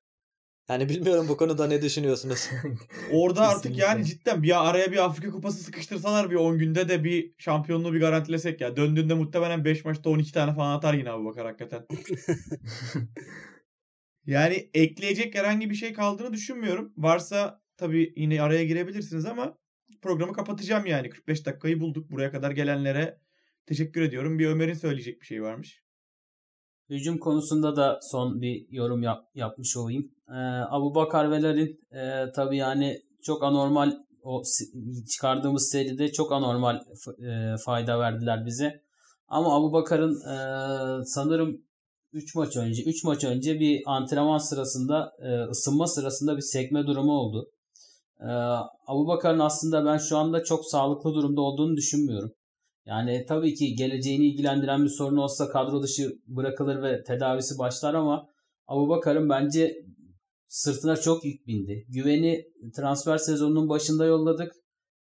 Yani 0.68 0.88
bilmiyorum 0.88 1.26
bu 1.28 1.36
konuda 1.36 1.66
ne 1.66 1.82
düşünüyorsunuz? 1.82 2.50
Orada 3.12 3.48
artık 3.48 3.78
yani 3.78 4.04
cidden 4.04 4.42
bir 4.42 4.68
araya 4.68 4.92
bir 4.92 5.04
Afrika 5.04 5.30
Kupası 5.30 5.58
sıkıştırsalar 5.58 6.30
bir 6.30 6.36
10 6.36 6.58
günde 6.58 6.88
de 6.88 7.04
bir 7.04 7.32
şampiyonluğu 7.38 7.92
bir 7.92 8.00
garantilesek 8.00 8.60
ya. 8.60 8.76
Döndüğünde 8.76 9.14
muhtemelen 9.14 9.64
5 9.64 9.84
maçta 9.84 10.10
12 10.10 10.32
tane 10.32 10.54
falan 10.54 10.76
atar 10.76 10.94
yine 10.94 11.10
Abubakar 11.10 11.46
hakikaten. 11.46 11.86
Yani 14.26 14.70
ekleyecek 14.74 15.34
herhangi 15.34 15.70
bir 15.70 15.74
şey 15.74 15.92
kaldığını 15.92 16.32
düşünmüyorum. 16.32 16.92
Varsa 16.96 17.62
tabii 17.76 18.12
yine 18.16 18.42
araya 18.42 18.64
girebilirsiniz 18.64 19.26
ama 19.26 19.58
programı 20.02 20.32
kapatacağım 20.32 20.86
yani. 20.86 21.10
45 21.10 21.46
dakikayı 21.46 21.80
bulduk. 21.80 22.10
Buraya 22.10 22.30
kadar 22.30 22.50
gelenlere 22.50 23.18
teşekkür 23.66 24.02
ediyorum. 24.02 24.38
Bir 24.38 24.46
Ömer'in 24.46 24.74
söyleyecek 24.74 25.20
bir 25.20 25.26
şey 25.26 25.42
varmış. 25.42 25.86
Hücum 26.91 27.18
konusunda 27.18 27.76
da 27.76 27.99
son 28.03 28.41
bir 28.41 28.66
yorum 28.70 29.03
yap, 29.03 29.24
yapmış 29.34 29.76
olayım. 29.76 30.11
Ee, 30.28 30.32
Abu 30.70 30.95
Bakar 30.95 31.30
ve 31.30 31.43
Larin 31.43 31.80
e, 31.93 32.32
tabii 32.32 32.57
yani 32.57 33.03
çok 33.22 33.45
anormal 33.45 33.93
o 34.22 34.43
çıkardığımız 35.12 35.68
seride 35.70 36.12
çok 36.12 36.32
anormal 36.32 36.76
e, 36.76 37.57
fayda 37.64 37.99
verdiler 37.99 38.47
bize. 38.47 38.82
Ama 39.28 39.57
Abu 39.57 39.72
Bakar'ın 39.72 40.14
e, 40.14 41.05
sanırım 41.05 41.61
3 42.12 42.34
maç 42.34 42.57
önce 42.57 42.82
3 42.82 43.05
maç 43.05 43.24
önce 43.24 43.61
bir 43.61 43.82
antrenman 43.87 44.39
sırasında 44.39 45.12
e, 45.22 45.51
ısınma 45.51 45.87
sırasında 45.87 46.37
bir 46.37 46.43
sekme 46.43 46.87
durumu 46.87 47.12
oldu. 47.12 47.51
E, 48.20 48.30
Abu 48.87 49.07
Bakar'ın 49.07 49.39
aslında 49.39 49.84
ben 49.84 49.99
şu 49.99 50.16
anda 50.16 50.45
çok 50.45 50.66
sağlıklı 50.66 51.14
durumda 51.14 51.41
olduğunu 51.41 51.76
düşünmüyorum. 51.76 52.32
Yani 52.87 53.24
tabii 53.28 53.55
ki 53.55 53.74
geleceğini 53.74 54.26
ilgilendiren 54.26 54.84
bir 54.84 54.89
sorun 54.89 55.16
olsa 55.16 55.49
kadro 55.49 55.82
dışı 55.82 56.12
bırakılır 56.26 56.82
ve 56.82 57.03
tedavisi 57.03 57.59
başlar 57.59 57.95
ama 57.95 58.28
Abubakar'ın 58.66 59.28
bence 59.28 59.76
sırtına 60.49 60.97
çok 60.97 61.24
yük 61.24 61.47
bindi. 61.47 61.87
Güveni 61.89 62.45
transfer 62.76 63.18
sezonunun 63.18 63.68
başında 63.68 64.05
yolladık. 64.05 64.53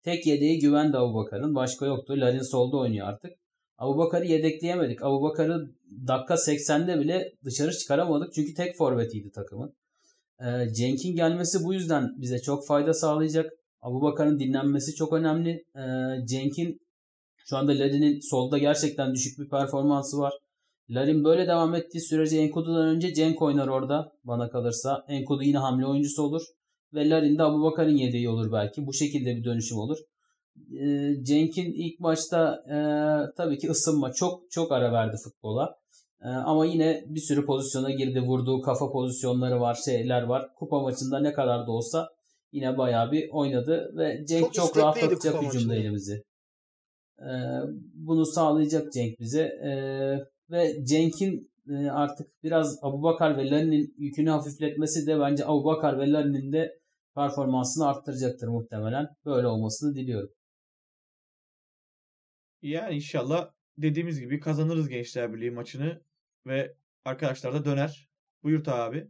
Tek 0.04 0.28
yedeği 0.28 0.60
güven 0.60 0.94
de 0.94 0.98
Abubakar'ın. 0.98 1.56
Başka 1.56 1.86
yoktu. 1.86 2.14
Larin 2.18 2.52
solda 2.52 2.78
oynuyor 2.78 3.08
artık. 3.08 3.32
Abubakar'ı 3.78 4.26
yedekleyemedik. 4.26 5.04
Abubakar'ı 5.04 5.72
dakika 6.08 6.34
80'de 6.34 7.00
bile 7.00 7.32
dışarı 7.44 7.72
çıkaramadık. 7.72 8.34
Çünkü 8.34 8.54
tek 8.54 8.78
forvetiydi 8.78 9.32
takımın. 9.32 9.74
Ee, 10.40 10.74
Cenk'in 10.74 11.16
gelmesi 11.16 11.64
bu 11.64 11.74
yüzden 11.74 12.10
bize 12.18 12.40
çok 12.40 12.68
fayda 12.68 12.94
sağlayacak. 12.94 13.52
Abubakar'ın 13.82 14.40
dinlenmesi 14.40 14.96
çok 14.96 15.14
önemli. 15.14 15.64
Ee, 15.76 15.82
Cenk'in 16.28 16.80
şu 17.46 17.58
anda 17.58 17.72
Larin'in 17.72 18.20
solda 18.30 18.58
gerçekten 18.58 19.14
düşük 19.14 19.40
bir 19.40 19.50
performansı 19.50 20.18
var. 20.18 20.34
Larin 20.90 21.24
böyle 21.24 21.48
devam 21.48 21.76
ettiği 21.76 22.02
sürece 22.02 22.38
Enkudu'dan 22.38 22.88
önce 22.88 23.14
Cenk 23.14 23.42
oynar 23.42 23.68
orada 23.68 24.12
bana 24.24 24.50
kalırsa. 24.50 25.06
Enkudu 25.08 25.44
yine 25.44 25.58
hamle 25.58 25.86
oyuncusu 25.86 26.24
olur. 26.24 26.42
Ve 26.94 27.10
Larin 27.10 27.38
de 27.38 27.44
Abubakar'ın 27.44 27.96
yedeği 27.96 28.30
olur 28.30 28.52
belki. 28.52 28.88
Bu 28.88 28.94
şekilde 28.94 29.36
bir 29.36 29.44
dönüşüm 29.44 29.78
olur. 29.78 29.98
Ee, 30.82 31.24
Cenk'in 31.24 31.74
ilk 31.74 32.00
başta 32.00 32.64
e, 32.70 32.78
tabii 33.38 33.58
ki 33.58 33.70
ısınma 33.70 34.12
çok 34.12 34.52
çok 34.52 34.72
ara 34.72 34.92
verdi 34.92 35.16
futbola. 35.24 35.76
E, 36.22 36.28
ama 36.28 36.66
yine 36.66 37.04
bir 37.08 37.20
sürü 37.20 37.46
pozisyona 37.46 37.92
girdi. 37.92 38.22
Vurduğu 38.22 38.62
kafa 38.62 38.92
pozisyonları 38.92 39.60
var, 39.60 39.78
şeyler 39.86 40.22
var. 40.22 40.48
Kupa 40.56 40.80
maçında 40.80 41.20
ne 41.20 41.34
kadar 41.34 41.68
da 41.68 41.72
olsa 41.72 42.10
yine 42.52 42.78
bayağı 42.78 43.12
bir 43.12 43.30
oynadı 43.30 43.94
ve 43.98 44.26
Cenk 44.28 44.44
Çok 44.44 44.54
çok, 44.54 44.78
rahatlatacak 44.78 45.42
hücumda 45.42 45.76
elimizi. 45.76 46.24
E, 47.20 47.30
bunu 47.94 48.26
sağlayacak 48.26 48.94
Cenk 48.94 49.20
bize. 49.20 49.42
E, 49.42 49.70
ve 50.52 50.86
Cenk'in 50.86 51.52
e, 51.70 51.90
artık 51.90 52.44
biraz 52.44 52.80
Abubakar 52.82 53.38
ve 53.38 53.50
Larin'in 53.50 53.96
yükünü 53.98 54.30
hafifletmesi 54.30 55.08
de 55.08 55.20
bence 55.20 55.46
Abubakar 55.46 56.00
ve 56.00 56.12
Larin'in 56.12 56.54
de 56.54 56.80
performansını 57.16 57.88
arttıracaktır 57.88 58.48
muhtemelen. 58.48 59.08
Böyle 59.26 59.48
olmasını 59.48 59.96
diliyorum. 59.96 60.30
Yani 62.62 62.96
inşallah 62.96 63.52
dediğimiz 63.78 64.20
gibi 64.20 64.40
kazanırız 64.40 64.90
Gençler 64.90 65.34
Birliği 65.34 65.52
maçını 65.52 66.02
ve 66.48 66.76
arkadaşlar 67.06 67.54
da 67.54 67.66
döner. 67.66 68.10
Buyur 68.44 68.64
Ta 68.64 68.76
abi. 68.76 69.08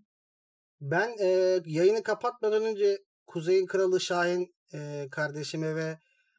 Ben 0.82 1.10
e, 1.22 1.60
yayını 1.66 2.04
kapatmadan 2.04 2.64
önce 2.64 2.98
Kuzey'in 3.28 3.66
Kralı 3.66 4.02
Şahin 4.02 4.56
e, 4.74 5.08
kardeşime 5.12 5.76
ve 5.76 5.98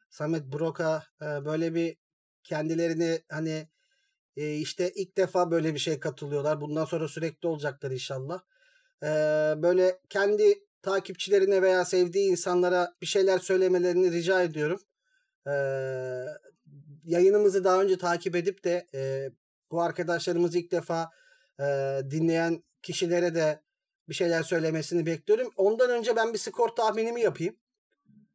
Samet 0.09 0.53
Brok'a 0.53 1.03
e, 1.21 1.25
böyle 1.25 1.75
bir 1.75 1.97
kendilerini 2.43 3.21
hani 3.29 3.67
e, 4.37 4.55
işte 4.55 4.91
ilk 4.95 5.17
defa 5.17 5.51
böyle 5.51 5.73
bir 5.73 5.79
şey 5.79 5.99
katılıyorlar. 5.99 6.61
Bundan 6.61 6.85
sonra 6.85 7.07
sürekli 7.07 7.47
olacaklar 7.47 7.91
inşallah. 7.91 8.41
E, 9.03 9.07
böyle 9.61 9.99
kendi 10.09 10.67
takipçilerine 10.81 11.61
veya 11.61 11.85
sevdiği 11.85 12.31
insanlara 12.31 12.93
bir 13.01 13.07
şeyler 13.07 13.39
söylemelerini 13.39 14.11
rica 14.11 14.41
ediyorum. 14.41 14.79
E, 15.47 15.51
yayınımızı 17.03 17.63
daha 17.63 17.81
önce 17.81 17.97
takip 17.97 18.35
edip 18.35 18.63
de 18.63 18.87
e, 18.93 19.29
bu 19.71 19.81
arkadaşlarımızı 19.81 20.59
ilk 20.59 20.71
defa 20.71 21.11
e, 21.59 21.63
dinleyen 22.11 22.63
kişilere 22.81 23.35
de 23.35 23.61
bir 24.09 24.13
şeyler 24.13 24.43
söylemesini 24.43 25.05
bekliyorum. 25.05 25.51
Ondan 25.57 25.89
önce 25.89 26.15
ben 26.15 26.33
bir 26.33 26.37
skor 26.37 26.69
tahminimi 26.69 27.21
yapayım. 27.21 27.55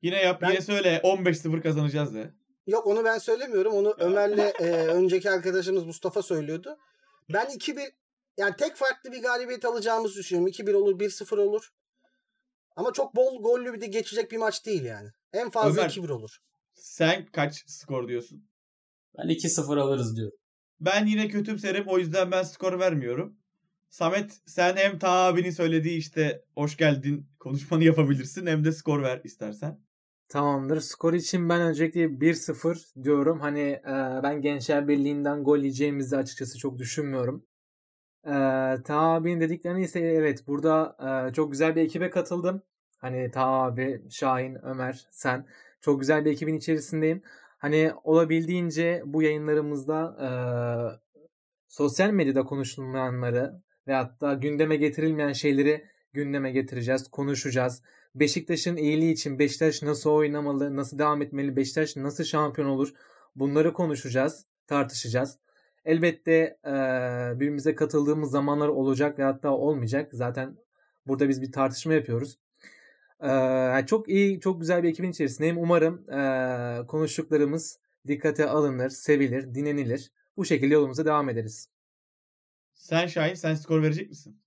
Yine 0.02 0.22
yap 0.22 0.42
Ben- 0.42 0.50
yine 0.50 0.60
söyle 0.60 1.00
15-0 1.04 1.62
kazanacağız 1.62 2.14
de. 2.14 2.34
Yok 2.66 2.86
onu 2.86 3.04
ben 3.04 3.18
söylemiyorum. 3.18 3.72
Onu 3.72 3.94
Ömer'le 3.98 4.52
e, 4.60 4.64
önceki 4.86 5.30
arkadaşımız 5.30 5.84
Mustafa 5.84 6.22
söylüyordu. 6.22 6.78
Ben 7.32 7.46
2-1 7.46 7.92
yani 8.36 8.54
tek 8.58 8.76
farklı 8.76 9.12
bir 9.12 9.22
galibiyet 9.22 9.64
alacağımızı 9.64 10.18
düşünüyorum. 10.18 10.52
2-1 10.52 10.74
olur, 10.74 11.00
1-0 11.00 11.40
olur. 11.40 11.72
Ama 12.76 12.92
çok 12.92 13.16
bol 13.16 13.42
gollü 13.42 13.72
bir 13.72 13.80
de 13.80 13.86
geçecek 13.86 14.32
bir 14.32 14.36
maç 14.36 14.66
değil 14.66 14.84
yani. 14.84 15.08
En 15.32 15.50
fazla 15.50 15.80
Ömer. 15.80 15.90
2-1 15.90 16.12
olur. 16.12 16.38
Sen 16.74 17.26
kaç 17.26 17.64
skor 17.66 18.08
diyorsun? 18.08 18.48
Ben 19.18 19.28
2-0 19.28 19.80
alırız 19.80 20.16
diyorum. 20.16 20.38
Ben 20.80 21.06
yine 21.06 21.28
kötümserim 21.28 21.84
o 21.88 21.98
yüzden 21.98 22.30
ben 22.30 22.42
skor 22.42 22.78
vermiyorum. 22.78 23.36
Samet 23.90 24.40
sen 24.46 24.76
hem 24.76 24.98
Ta 24.98 25.10
abinin 25.10 25.50
söylediği 25.50 25.98
işte 25.98 26.44
hoş 26.54 26.76
geldin 26.76 27.26
konuşmanı 27.38 27.84
yapabilirsin 27.84 28.46
hem 28.46 28.64
de 28.64 28.72
skor 28.72 29.02
ver 29.02 29.20
istersen. 29.24 29.80
Tamamdır. 30.32 30.80
Skor 30.80 31.12
için 31.12 31.48
ben 31.48 31.60
öncelikle 31.60 32.20
1-0 32.20 33.04
diyorum. 33.04 33.40
Hani 33.40 33.60
e, 33.60 34.20
ben 34.22 34.42
Gençler 34.42 34.88
Birliği'nden 34.88 35.44
gol 35.44 35.58
yiyeceğimizi 35.58 36.16
açıkçası 36.16 36.58
çok 36.58 36.78
düşünmüyorum. 36.78 37.46
E, 38.24 38.30
Taha 38.84 39.14
abinin 39.14 39.40
dediklerini 39.40 39.84
ise 39.84 40.00
evet 40.00 40.46
burada 40.46 40.96
e, 41.28 41.32
çok 41.32 41.52
güzel 41.52 41.76
bir 41.76 41.82
ekibe 41.82 42.10
katıldım. 42.10 42.62
Hani 42.98 43.30
Taha 43.30 43.62
abi, 43.64 44.02
Şahin, 44.10 44.58
Ömer, 44.64 45.06
sen 45.10 45.46
çok 45.80 46.00
güzel 46.00 46.24
bir 46.24 46.30
ekibin 46.30 46.54
içerisindeyim. 46.54 47.22
Hani 47.58 47.92
olabildiğince 48.04 49.02
bu 49.06 49.22
yayınlarımızda 49.22 50.16
e, 50.20 50.28
sosyal 51.68 52.10
medyada 52.10 52.44
konuşulmayanları 52.44 53.62
ve 53.86 53.94
hatta 53.94 54.34
gündeme 54.34 54.76
getirilmeyen 54.76 55.32
şeyleri 55.32 55.84
gündeme 56.12 56.52
getireceğiz, 56.52 57.08
konuşacağız. 57.08 57.82
Beşiktaş'ın 58.14 58.76
iyiliği 58.76 59.12
için 59.12 59.38
Beşiktaş 59.38 59.82
nasıl 59.82 60.10
oynamalı, 60.10 60.76
nasıl 60.76 60.98
devam 60.98 61.22
etmeli, 61.22 61.56
Beşiktaş 61.56 61.96
nasıl 61.96 62.24
şampiyon 62.24 62.68
olur 62.68 62.94
bunları 63.36 63.72
konuşacağız, 63.72 64.46
tartışacağız. 64.66 65.38
Elbette 65.84 66.58
e, 66.64 66.70
birbirimize 67.34 67.74
katıldığımız 67.74 68.30
zamanlar 68.30 68.68
olacak 68.68 69.18
ve 69.18 69.22
hatta 69.22 69.50
olmayacak. 69.50 70.08
Zaten 70.12 70.56
burada 71.06 71.28
biz 71.28 71.42
bir 71.42 71.52
tartışma 71.52 71.94
yapıyoruz. 71.94 72.38
E, 73.22 73.86
çok 73.86 74.08
iyi, 74.08 74.40
çok 74.40 74.60
güzel 74.60 74.82
bir 74.82 74.88
ekibin 74.88 75.10
içerisindeyim. 75.10 75.58
Umarım 75.58 76.10
e, 76.10 76.86
konuştuklarımız 76.86 77.78
dikkate 78.06 78.46
alınır, 78.48 78.90
sevilir, 78.90 79.54
dinlenilir. 79.54 80.12
Bu 80.36 80.44
şekilde 80.44 80.74
yolumuza 80.74 81.04
devam 81.04 81.28
ederiz. 81.28 81.68
Sen 82.72 83.06
Şahin 83.06 83.34
sen 83.34 83.54
skor 83.54 83.82
verecek 83.82 84.08
misin? 84.08 84.40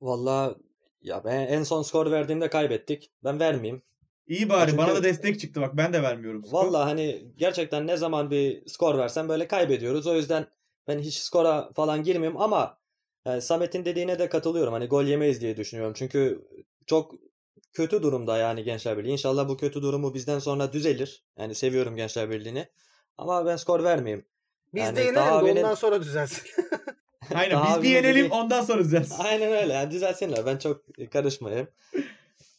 Valla 0.00 0.56
ya 1.02 1.24
ben 1.24 1.40
en 1.46 1.62
son 1.62 1.82
skor 1.82 2.10
verdiğimde 2.10 2.50
kaybettik. 2.50 3.10
Ben 3.24 3.40
vermeyeyim. 3.40 3.82
İyi 4.26 4.48
bari 4.48 4.70
Çünkü- 4.70 4.78
bana 4.82 4.94
da 4.94 5.02
destek 5.02 5.40
çıktı 5.40 5.60
bak 5.60 5.76
ben 5.76 5.92
de 5.92 6.02
vermiyorum 6.02 6.44
skor. 6.44 6.64
Valla 6.66 6.86
hani 6.86 7.32
gerçekten 7.36 7.86
ne 7.86 7.96
zaman 7.96 8.30
bir 8.30 8.66
skor 8.66 8.98
versem 8.98 9.28
böyle 9.28 9.48
kaybediyoruz. 9.48 10.06
O 10.06 10.14
yüzden 10.16 10.46
ben 10.88 10.98
hiç 10.98 11.14
skora 11.18 11.70
falan 11.76 12.02
girmiyorum 12.02 12.40
ama 12.40 12.78
e, 13.26 13.40
Samet'in 13.40 13.84
dediğine 13.84 14.18
de 14.18 14.28
katılıyorum. 14.28 14.72
Hani 14.72 14.86
gol 14.86 15.04
yemeyiz 15.04 15.40
diye 15.40 15.56
düşünüyorum. 15.56 15.94
Çünkü 15.96 16.44
çok 16.86 17.14
kötü 17.72 18.02
durumda 18.02 18.38
yani 18.38 18.64
Gençler 18.64 18.98
Birliği. 18.98 19.12
İnşallah 19.12 19.48
bu 19.48 19.56
kötü 19.56 19.82
durumu 19.82 20.14
bizden 20.14 20.38
sonra 20.38 20.72
düzelir. 20.72 21.24
Yani 21.38 21.54
seviyorum 21.54 21.96
Gençler 21.96 22.30
Birliği'ni. 22.30 22.68
Ama 23.18 23.46
ben 23.46 23.56
skor 23.56 23.84
vermeyeyim. 23.84 24.24
Biz 24.74 24.82
Yani 24.84 24.96
de 24.96 25.14
benim- 25.44 25.56
ondan 25.58 25.74
sonra 25.74 26.00
düzelsin. 26.00 26.42
Aynen 27.34 27.50
Daha 27.56 27.76
biz 27.76 27.82
bir 27.82 27.88
yenelim 27.88 28.24
dediği- 28.24 28.32
ondan 28.32 28.62
sonra 28.62 28.84
düzelsin. 28.84 29.24
Aynen 29.24 29.52
öyle. 29.52 29.72
Yani 29.72 29.90
düzelsinler. 29.90 30.46
Ben 30.46 30.56
çok 30.56 30.82
karışmayayım. 31.12 31.68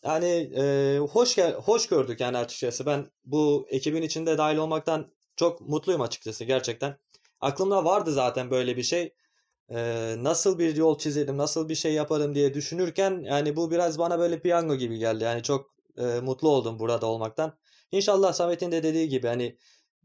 Yani 0.03 0.51
e, 0.57 0.97
hoş 0.99 1.36
gel 1.36 1.53
hoş 1.53 1.88
gördük 1.88 2.20
yani 2.20 2.38
açıkçası. 2.38 2.86
Ben 2.86 3.11
bu 3.26 3.68
ekibin 3.70 4.01
içinde 4.01 4.38
dahil 4.38 4.57
olmaktan 4.57 5.11
çok 5.36 5.61
mutluyum 5.61 6.01
açıkçası 6.01 6.43
gerçekten. 6.43 6.97
Aklımda 7.41 7.86
vardı 7.86 8.11
zaten 8.11 8.51
böyle 8.51 8.78
bir 8.78 8.84
şey. 8.84 9.13
E, 9.70 10.15
nasıl 10.18 10.59
bir 10.59 10.76
yol 10.76 10.97
çizelim, 10.97 11.38
nasıl 11.38 11.70
bir 11.70 11.76
şey 11.76 11.93
yaparım 11.93 12.36
diye 12.36 12.53
düşünürken 12.53 13.22
yani 13.24 13.55
bu 13.55 13.72
biraz 13.72 13.99
bana 13.99 14.20
böyle 14.20 14.39
piyango 14.39 14.76
gibi 14.76 14.97
geldi. 14.97 15.24
Yani 15.24 15.43
çok 15.43 15.74
e, 15.97 16.03
mutlu 16.03 16.49
oldum 16.49 16.80
burada 16.80 17.05
olmaktan. 17.05 17.57
İnşallah 17.91 18.34
Samet'in 18.34 18.72
de 18.72 18.84
dediği 18.84 19.09
gibi 19.09 19.28
hani 19.28 19.57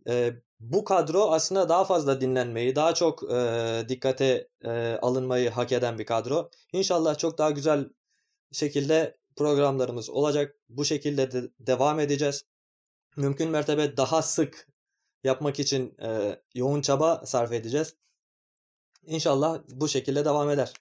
e, 0.09 0.33
bu 0.63 0.85
kadro 0.85 1.31
aslında 1.31 1.69
daha 1.69 1.85
fazla 1.85 2.21
dinlenmeyi, 2.21 2.77
daha 2.77 2.95
çok 2.95 3.33
e, 3.33 3.85
dikkate 3.89 4.49
e, 4.65 4.71
alınmayı 5.03 5.51
hak 5.51 5.73
eden 5.73 5.99
bir 5.99 6.07
kadro. 6.07 6.51
İnşallah 6.73 7.19
çok 7.19 7.39
daha 7.39 7.51
güzel 7.51 7.89
şekilde 8.53 9.17
programlarımız 9.37 10.11
olacak. 10.11 10.57
Bu 10.69 10.85
şekilde 10.85 11.33
de 11.33 11.43
devam 11.61 12.01
edeceğiz. 12.01 12.45
Mümkün 13.17 13.51
mertebe 13.51 13.97
daha 13.97 14.23
sık 14.23 14.69
yapmak 15.25 15.61
için 15.61 15.95
e, 16.03 16.39
yoğun 16.55 16.81
çaba 16.81 17.27
sarf 17.27 17.53
edeceğiz. 17.53 17.97
İnşallah 19.03 19.63
bu 19.69 19.89
şekilde 19.89 20.25
devam 20.25 20.51
eder. 20.51 20.73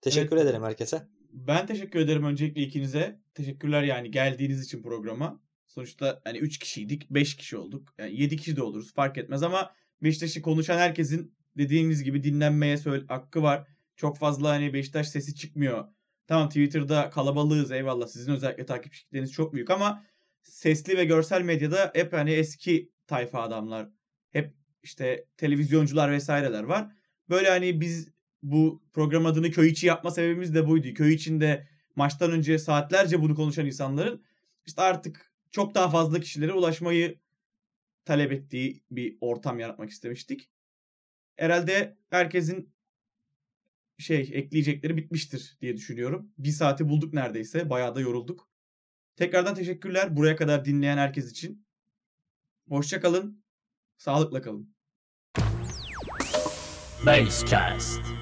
Teşekkür 0.00 0.36
Evet. 0.36 0.46
ederim 0.46 0.62
herkese. 0.62 1.08
Ben 1.32 1.66
teşekkür 1.66 2.00
ederim 2.00 2.24
öncelikle 2.24 2.62
ikinize. 2.62 3.20
Teşekkürler 3.34 3.82
yani 3.82 4.10
geldiğiniz 4.10 4.64
için 4.64 4.82
programa. 4.82 5.45
Sonuçta 5.76 6.20
hani 6.24 6.38
3 6.38 6.58
kişiydik, 6.58 7.10
5 7.10 7.36
kişi 7.36 7.56
olduk. 7.56 7.94
Yani 7.98 8.20
7 8.20 8.36
kişi 8.36 8.56
de 8.56 8.62
oluruz 8.62 8.94
fark 8.94 9.18
etmez 9.18 9.42
ama 9.42 9.74
Beşiktaş'ı 10.02 10.42
konuşan 10.42 10.78
herkesin 10.78 11.34
dediğiniz 11.58 12.02
gibi 12.02 12.22
dinlenmeye 12.22 12.76
söyle 12.76 13.04
hakkı 13.08 13.42
var. 13.42 13.68
Çok 13.96 14.18
fazla 14.18 14.50
hani 14.50 14.74
Beşiktaş 14.74 15.08
sesi 15.08 15.34
çıkmıyor. 15.34 15.88
Tamam 16.26 16.48
Twitter'da 16.48 17.10
kalabalığız 17.10 17.70
eyvallah. 17.70 18.06
Sizin 18.06 18.32
özellikle 18.32 18.66
takipçi 18.66 19.00
kitleniz 19.00 19.32
çok 19.32 19.54
büyük 19.54 19.70
ama 19.70 20.04
sesli 20.42 20.96
ve 20.96 21.04
görsel 21.04 21.42
medyada 21.42 21.90
hep 21.94 22.12
hani 22.12 22.30
eski 22.30 22.92
tayfa 23.06 23.42
adamlar. 23.42 23.88
Hep 24.30 24.54
işte 24.82 25.24
televizyoncular 25.36 26.12
vesaireler 26.12 26.62
var. 26.62 26.92
Böyle 27.28 27.48
hani 27.48 27.80
biz 27.80 28.08
bu 28.42 28.82
program 28.92 29.26
adını 29.26 29.50
köy 29.50 29.68
içi 29.68 29.86
yapma 29.86 30.10
sebebimiz 30.10 30.54
de 30.54 30.66
buydu. 30.66 30.94
Köy 30.94 31.14
içinde 31.14 31.68
maçtan 31.96 32.30
önce 32.30 32.58
saatlerce 32.58 33.22
bunu 33.22 33.34
konuşan 33.34 33.66
insanların 33.66 34.24
işte 34.66 34.82
artık 34.82 35.35
çok 35.50 35.74
daha 35.74 35.90
fazla 35.90 36.20
kişilere 36.20 36.52
ulaşmayı 36.52 37.18
talep 38.04 38.32
ettiği 38.32 38.82
bir 38.90 39.18
ortam 39.20 39.58
yaratmak 39.58 39.90
istemiştik. 39.90 40.50
Herhalde 41.36 41.96
herkesin 42.10 42.74
şey 43.98 44.30
ekleyecekleri 44.32 44.96
bitmiştir 44.96 45.56
diye 45.60 45.76
düşünüyorum. 45.76 46.32
Bir 46.38 46.50
saati 46.50 46.88
bulduk 46.88 47.14
neredeyse. 47.14 47.70
Bayağı 47.70 47.94
da 47.94 48.00
yorulduk. 48.00 48.50
Tekrardan 49.16 49.54
teşekkürler 49.54 50.16
buraya 50.16 50.36
kadar 50.36 50.64
dinleyen 50.64 50.98
herkes 50.98 51.30
için. 51.30 51.66
Hoşça 52.68 53.00
kalın. 53.00 53.44
Sağlıkla 53.96 54.42
kalın. 54.42 54.74
Basecast. 57.06 58.15